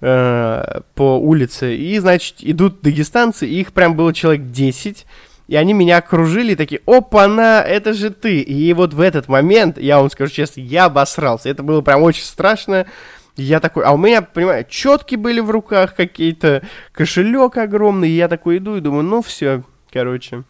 по 0.00 0.82
улице, 0.96 1.76
и, 1.76 1.98
значит, 1.98 2.36
идут 2.38 2.80
дагестанцы, 2.80 3.46
и 3.46 3.60
их 3.60 3.74
прям 3.74 3.96
было 3.96 4.14
человек 4.14 4.46
10, 4.46 5.04
и 5.50 5.56
они 5.56 5.72
меня 5.72 5.96
окружили, 5.96 6.54
такие, 6.54 6.80
опа-на, 6.86 7.60
это 7.60 7.92
же 7.92 8.10
ты. 8.10 8.40
И 8.40 8.72
вот 8.72 8.94
в 8.94 9.00
этот 9.00 9.26
момент, 9.26 9.78
я 9.78 9.98
вам 9.98 10.08
скажу 10.08 10.32
честно, 10.32 10.60
я 10.60 10.84
обосрался. 10.84 11.48
Это 11.48 11.64
было 11.64 11.80
прям 11.80 12.02
очень 12.02 12.22
страшно. 12.22 12.86
Я 13.34 13.58
такой, 13.58 13.82
а 13.82 13.90
у 13.90 13.96
меня, 13.96 14.22
понимаю, 14.22 14.64
четки 14.68 15.16
были 15.16 15.40
в 15.40 15.50
руках 15.50 15.96
какие-то, 15.96 16.62
кошелек 16.92 17.56
огромный. 17.56 18.10
И 18.10 18.14
я 18.14 18.28
такой 18.28 18.58
иду 18.58 18.76
и 18.76 18.80
думаю, 18.80 19.02
ну 19.02 19.22
все, 19.22 19.64
короче, 19.92 20.44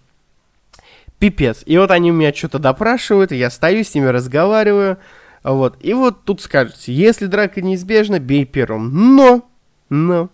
пипец. 1.19 1.63
И 1.65 1.79
вот 1.79 1.91
они 1.93 2.11
меня 2.11 2.35
что-то 2.35 2.59
допрашивают, 2.59 3.33
я 3.33 3.49
стою 3.49 3.85
с 3.85 3.95
ними, 3.95 4.05
разговариваю. 4.05 4.99
Вот, 5.43 5.79
и 5.81 5.95
вот 5.95 6.27
тут 6.27 6.43
скажете, 6.43 6.93
если 6.93 7.25
драка 7.25 7.63
неизбежна, 7.63 8.19
бей 8.19 8.45
первым. 8.45 9.17
Но, 9.17 9.49
но, 9.89 10.29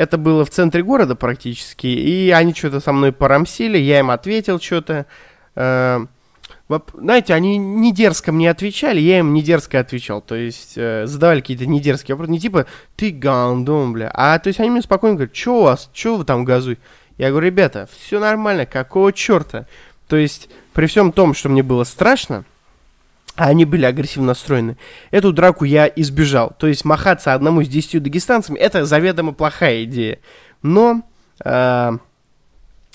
это 0.00 0.16
было 0.16 0.46
в 0.46 0.50
центре 0.50 0.82
города 0.82 1.14
практически, 1.14 1.86
и 1.86 2.30
они 2.30 2.54
что-то 2.54 2.80
со 2.80 2.90
мной 2.90 3.12
порамсили, 3.12 3.76
я 3.76 3.98
им 3.98 4.10
ответил 4.10 4.58
что-то. 4.58 5.04
Э, 5.54 6.06
знаете, 6.94 7.34
они 7.34 7.58
не 7.58 7.92
дерзко 7.92 8.32
мне 8.32 8.48
отвечали, 8.48 8.98
я 8.98 9.18
им 9.18 9.34
не 9.34 9.42
дерзко 9.42 9.78
отвечал. 9.78 10.22
То 10.22 10.36
есть 10.36 10.72
э, 10.76 11.04
задавали 11.06 11.40
какие-то 11.40 11.66
не 11.66 11.80
дерзкие 11.80 12.14
вопросы, 12.14 12.32
не 12.32 12.40
типа 12.40 12.64
«ты 12.96 13.10
гандон, 13.10 13.92
бля», 13.92 14.10
а 14.14 14.38
то 14.38 14.48
есть 14.48 14.58
они 14.58 14.70
мне 14.70 14.80
спокойно 14.80 15.16
говорят 15.16 15.36
«что 15.36 15.58
у 15.58 15.62
вас, 15.64 15.90
что 15.92 16.16
вы 16.16 16.24
там 16.24 16.46
газуй?» 16.46 16.78
Я 17.18 17.28
говорю 17.28 17.48
«ребята, 17.48 17.86
все 17.98 18.20
нормально, 18.20 18.64
какого 18.64 19.12
черта?» 19.12 19.66
То 20.08 20.16
есть 20.16 20.48
при 20.72 20.86
всем 20.86 21.12
том, 21.12 21.34
что 21.34 21.50
мне 21.50 21.62
было 21.62 21.84
страшно, 21.84 22.46
а 23.36 23.46
они 23.46 23.64
были 23.64 23.84
агрессивно 23.84 24.28
настроены. 24.28 24.76
Эту 25.10 25.32
драку 25.32 25.64
я 25.64 25.86
избежал. 25.86 26.52
То 26.58 26.66
есть 26.66 26.84
махаться 26.84 27.32
одному 27.32 27.62
с 27.62 27.68
десятью 27.68 28.00
дагестанцами, 28.00 28.58
это 28.58 28.84
заведомо 28.84 29.32
плохая 29.32 29.84
идея. 29.84 30.18
Но, 30.62 31.02
э, 31.44 31.92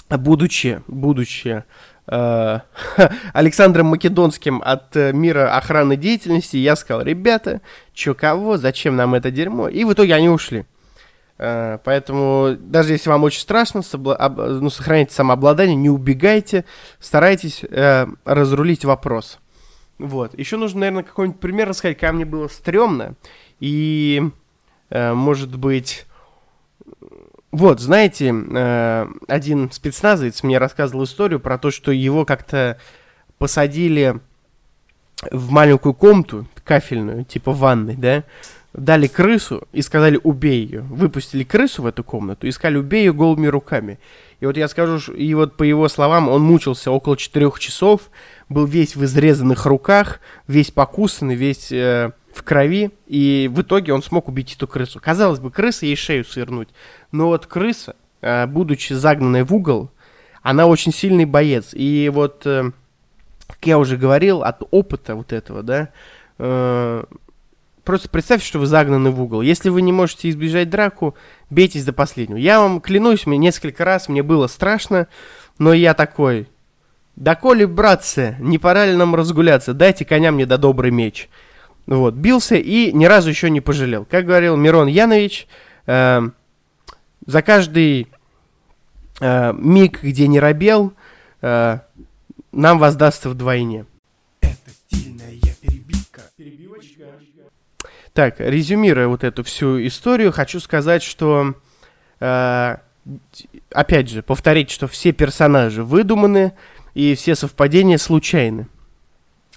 будучи, 0.09 0.81
будучи 0.88 1.63
э, 2.07 2.59
Александром 3.33 3.88
Македонским 3.88 4.61
от 4.63 4.95
э, 4.95 5.13
мира 5.13 5.55
охранной 5.55 5.97
деятельности, 5.97 6.57
я 6.57 6.75
сказал, 6.75 7.03
ребята, 7.03 7.61
чё 7.93 8.13
кого, 8.13 8.57
зачем 8.57 8.95
нам 8.95 9.15
это 9.15 9.31
дерьмо? 9.31 9.67
И 9.67 9.83
в 9.83 9.93
итоге 9.93 10.13
они 10.15 10.29
ушли. 10.29 10.65
Uh, 11.38 11.81
поэтому 11.83 12.55
даже 12.57 12.93
если 12.93 13.09
вам 13.09 13.25
очень 13.25 13.41
страшно, 13.41 13.79
собла- 13.79 14.15
об- 14.15 14.39
ну, 14.39 14.69
сохраняйте 14.69 15.13
самообладание, 15.13 15.75
не 15.75 15.89
убегайте, 15.89 16.63
старайтесь 17.01 17.61
uh, 17.61 18.09
разрулить 18.23 18.86
вопрос. 18.86 19.39
Вот. 19.97 20.37
Еще 20.37 20.57
нужно, 20.57 20.81
наверное, 20.81 21.03
какой-нибудь 21.03 21.39
пример 21.39 21.69
рассказать, 21.69 21.97
когда 21.97 22.13
мне 22.13 22.25
было 22.25 22.47
стрёмно. 22.47 23.15
И, 23.59 24.21
э, 24.89 25.13
может 25.13 25.57
быть... 25.57 26.05
Вот, 27.51 27.79
знаете, 27.79 28.33
э, 28.33 29.07
один 29.29 29.71
спецназовец 29.71 30.43
мне 30.43 30.57
рассказывал 30.57 31.05
историю 31.05 31.39
про 31.39 31.57
то, 31.57 31.71
что 31.71 31.91
его 31.91 32.25
как-то 32.25 32.77
посадили 33.37 34.19
в 35.31 35.51
маленькую 35.51 35.93
комнату 35.93 36.47
кафельную, 36.65 37.23
типа 37.23 37.53
ванной, 37.53 37.95
да, 37.95 38.23
дали 38.73 39.07
крысу 39.07 39.67
и 39.71 39.81
сказали 39.81 40.19
убей 40.21 40.65
ее. 40.65 40.81
Выпустили 40.81 41.43
крысу 41.43 41.83
в 41.83 41.85
эту 41.85 42.03
комнату 42.03 42.45
и 42.45 42.51
сказали 42.51 42.77
убей 42.77 43.05
ее 43.05 43.13
голыми 43.13 43.47
руками. 43.47 43.99
И 44.41 44.45
вот 44.45 44.57
я 44.57 44.67
скажу, 44.67 45.13
и 45.13 45.33
вот 45.33 45.55
по 45.55 45.63
его 45.63 45.87
словам, 45.87 46.27
он 46.27 46.41
мучился 46.41 46.91
около 46.91 47.15
четырех 47.15 47.59
часов, 47.59 48.09
был 48.49 48.65
весь 48.65 48.95
в 48.95 49.03
изрезанных 49.03 49.65
руках, 49.65 50.19
весь 50.47 50.71
покусанный, 50.71 51.35
весь 51.35 51.71
э, 51.71 52.11
в 52.33 52.43
крови, 52.43 52.91
и 53.07 53.49
в 53.51 53.61
итоге 53.61 53.93
он 53.93 54.03
смог 54.03 54.27
убить 54.27 54.55
эту 54.55 54.67
крысу. 54.67 54.99
Казалось 54.99 55.39
бы, 55.39 55.51
крыса 55.51 55.85
ей 55.85 55.95
шею 55.95 56.25
свернуть, 56.25 56.69
но 57.11 57.27
вот 57.27 57.47
крыса, 57.47 57.95
э, 58.21 58.45
будучи 58.45 58.93
загнанной 58.93 59.43
в 59.43 59.53
угол, 59.53 59.89
она 60.41 60.67
очень 60.67 60.93
сильный 60.93 61.25
боец. 61.25 61.69
И 61.73 62.11
вот, 62.13 62.45
э, 62.45 62.71
как 63.47 63.65
я 63.65 63.79
уже 63.79 63.97
говорил, 63.97 64.43
от 64.43 64.61
опыта 64.69 65.15
вот 65.15 65.33
этого, 65.33 65.63
да, 65.63 65.89
э, 66.37 67.03
просто 67.83 68.09
представьте, 68.09 68.45
что 68.45 68.59
вы 68.59 68.67
загнаны 68.67 69.11
в 69.11 69.21
угол. 69.21 69.41
Если 69.41 69.69
вы 69.69 69.81
не 69.81 69.91
можете 69.91 70.29
избежать 70.29 70.69
драку, 70.69 71.15
бейтесь 71.49 71.85
до 71.85 71.93
последнего. 71.93 72.37
Я 72.37 72.59
вам 72.59 72.81
клянусь, 72.81 73.25
мне 73.25 73.37
несколько 73.37 73.85
раз 73.85 74.09
мне 74.09 74.23
было 74.23 74.47
страшно, 74.47 75.07
но 75.57 75.73
я 75.73 75.93
такой, 75.93 76.47
да 77.16 77.36
коли, 77.36 77.66
братцы, 77.66 78.36
не 78.39 78.57
пора 78.57 78.86
ли 78.86 78.95
нам 78.95 79.16
разгуляться, 79.16 79.74
дайте 79.74 80.05
коня 80.05 80.32
мне 80.32 80.45
да 80.45 80.57
добрый 80.57 80.91
меч. 80.91 81.30
Вот, 81.86 82.16
бился 82.16 82.55
и 82.55 82.91
ни 82.91 83.05
разу 83.05 83.30
еще 83.30 83.49
не 83.49 83.61
пожалел. 83.61 84.05
Как 84.05 84.26
говорил 84.26 84.57
Мирон 84.57 84.88
Янович, 84.88 85.47
э, 85.86 86.22
за 87.26 87.41
каждый 87.41 88.07
э, 89.22 89.53
миг, 89.53 90.01
где 90.01 90.28
не 90.28 90.39
робел, 90.39 90.93
э, 91.41 91.80
нам 92.51 92.80
воздастся 92.80 93.30
вдвойне. 93.30 93.86
Это 94.41 94.72
стильная 94.72 95.32
перебивка. 95.61 96.22
Перебивочка. 96.38 97.03
Так, 98.13 98.39
резюмируя 98.39 99.07
вот 99.07 99.24
эту 99.24 99.43
всю 99.43 99.86
историю, 99.86 100.32
хочу 100.32 100.59
сказать, 100.59 101.03
что, 101.03 101.53
э, 102.20 102.78
опять 103.72 104.09
же, 104.09 104.24
повторить, 104.24 104.72
что 104.72 104.88
все 104.88 105.11
персонажи 105.11 105.84
выдуманы, 105.84 106.53
и 106.95 107.13
все 107.13 107.35
совпадения 107.35 107.99
случайны. 107.99 108.67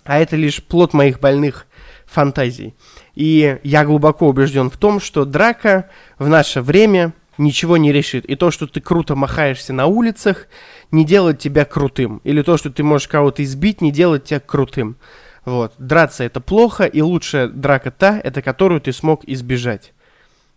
А 0.04 0.18
это 0.18 0.36
лишь 0.36 0.62
плод 0.62 0.92
моих 0.92 1.20
больных 1.20 1.66
фантазий. 2.04 2.74
И 3.14 3.58
я 3.62 3.84
глубоко 3.84 4.28
убежден 4.28 4.70
в 4.70 4.76
том, 4.76 5.00
что 5.00 5.24
драка 5.24 5.88
в 6.18 6.28
наше 6.28 6.60
время 6.60 7.14
ничего 7.38 7.76
не 7.76 7.92
решит. 7.92 8.24
И 8.26 8.34
то, 8.34 8.50
что 8.50 8.66
ты 8.66 8.80
круто 8.80 9.14
махаешься 9.14 9.72
на 9.72 9.86
улицах, 9.86 10.48
не 10.90 11.04
делает 11.04 11.38
тебя 11.38 11.64
крутым. 11.64 12.20
Или 12.24 12.42
то, 12.42 12.56
что 12.56 12.70
ты 12.70 12.82
можешь 12.82 13.08
кого-то 13.08 13.42
избить, 13.44 13.80
не 13.80 13.92
делает 13.92 14.24
тебя 14.24 14.40
крутым. 14.40 14.96
Вот. 15.44 15.72
Драться 15.78 16.24
это 16.24 16.40
плохо, 16.40 16.84
и 16.84 17.00
лучшая 17.00 17.48
драка 17.48 17.90
та, 17.90 18.20
это 18.22 18.42
которую 18.42 18.80
ты 18.80 18.92
смог 18.92 19.24
избежать. 19.26 19.92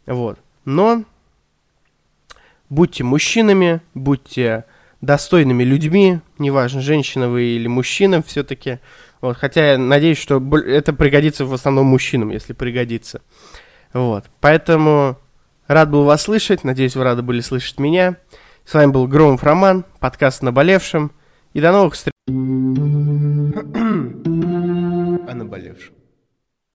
Вот. 0.06 0.40
Но 0.66 1.04
будьте 2.70 3.04
мужчинами, 3.04 3.82
будьте 3.94 4.66
достойными 5.02 5.64
людьми, 5.64 6.22
неважно, 6.38 6.82
женщина 6.82 7.28
вы 7.28 7.44
или 7.44 7.68
мужчина 7.68 8.24
все-таки. 8.24 8.80
Вот, 9.20 9.38
хотя 9.38 9.74
я 9.74 9.78
надеюсь, 9.78 10.18
что 10.18 10.42
это 10.58 10.94
пригодится 10.94 11.46
в 11.46 11.54
основном 11.54 11.88
мужчинам, 11.88 12.30
если 12.30 12.54
пригодится. 12.54 13.22
Вот, 13.94 14.26
поэтому 14.40 15.18
рад 15.68 15.90
был 15.92 16.06
вас 16.06 16.24
слышать, 16.24 16.64
надеюсь, 16.64 16.96
вы 16.96 17.04
рады 17.04 17.22
были 17.22 17.42
слышать 17.42 17.80
меня. 17.80 18.18
С 18.66 18.74
вами 18.74 18.92
был 18.92 19.08
Громов 19.08 19.44
Роман, 19.44 19.86
подкаст 20.00 20.44
«Наболевшим», 20.44 21.12
и 21.54 21.60
до 21.60 21.72
новых 21.72 21.96
встреч! 21.96 22.14
о 22.28 22.32
наболевшем. 25.34 26.01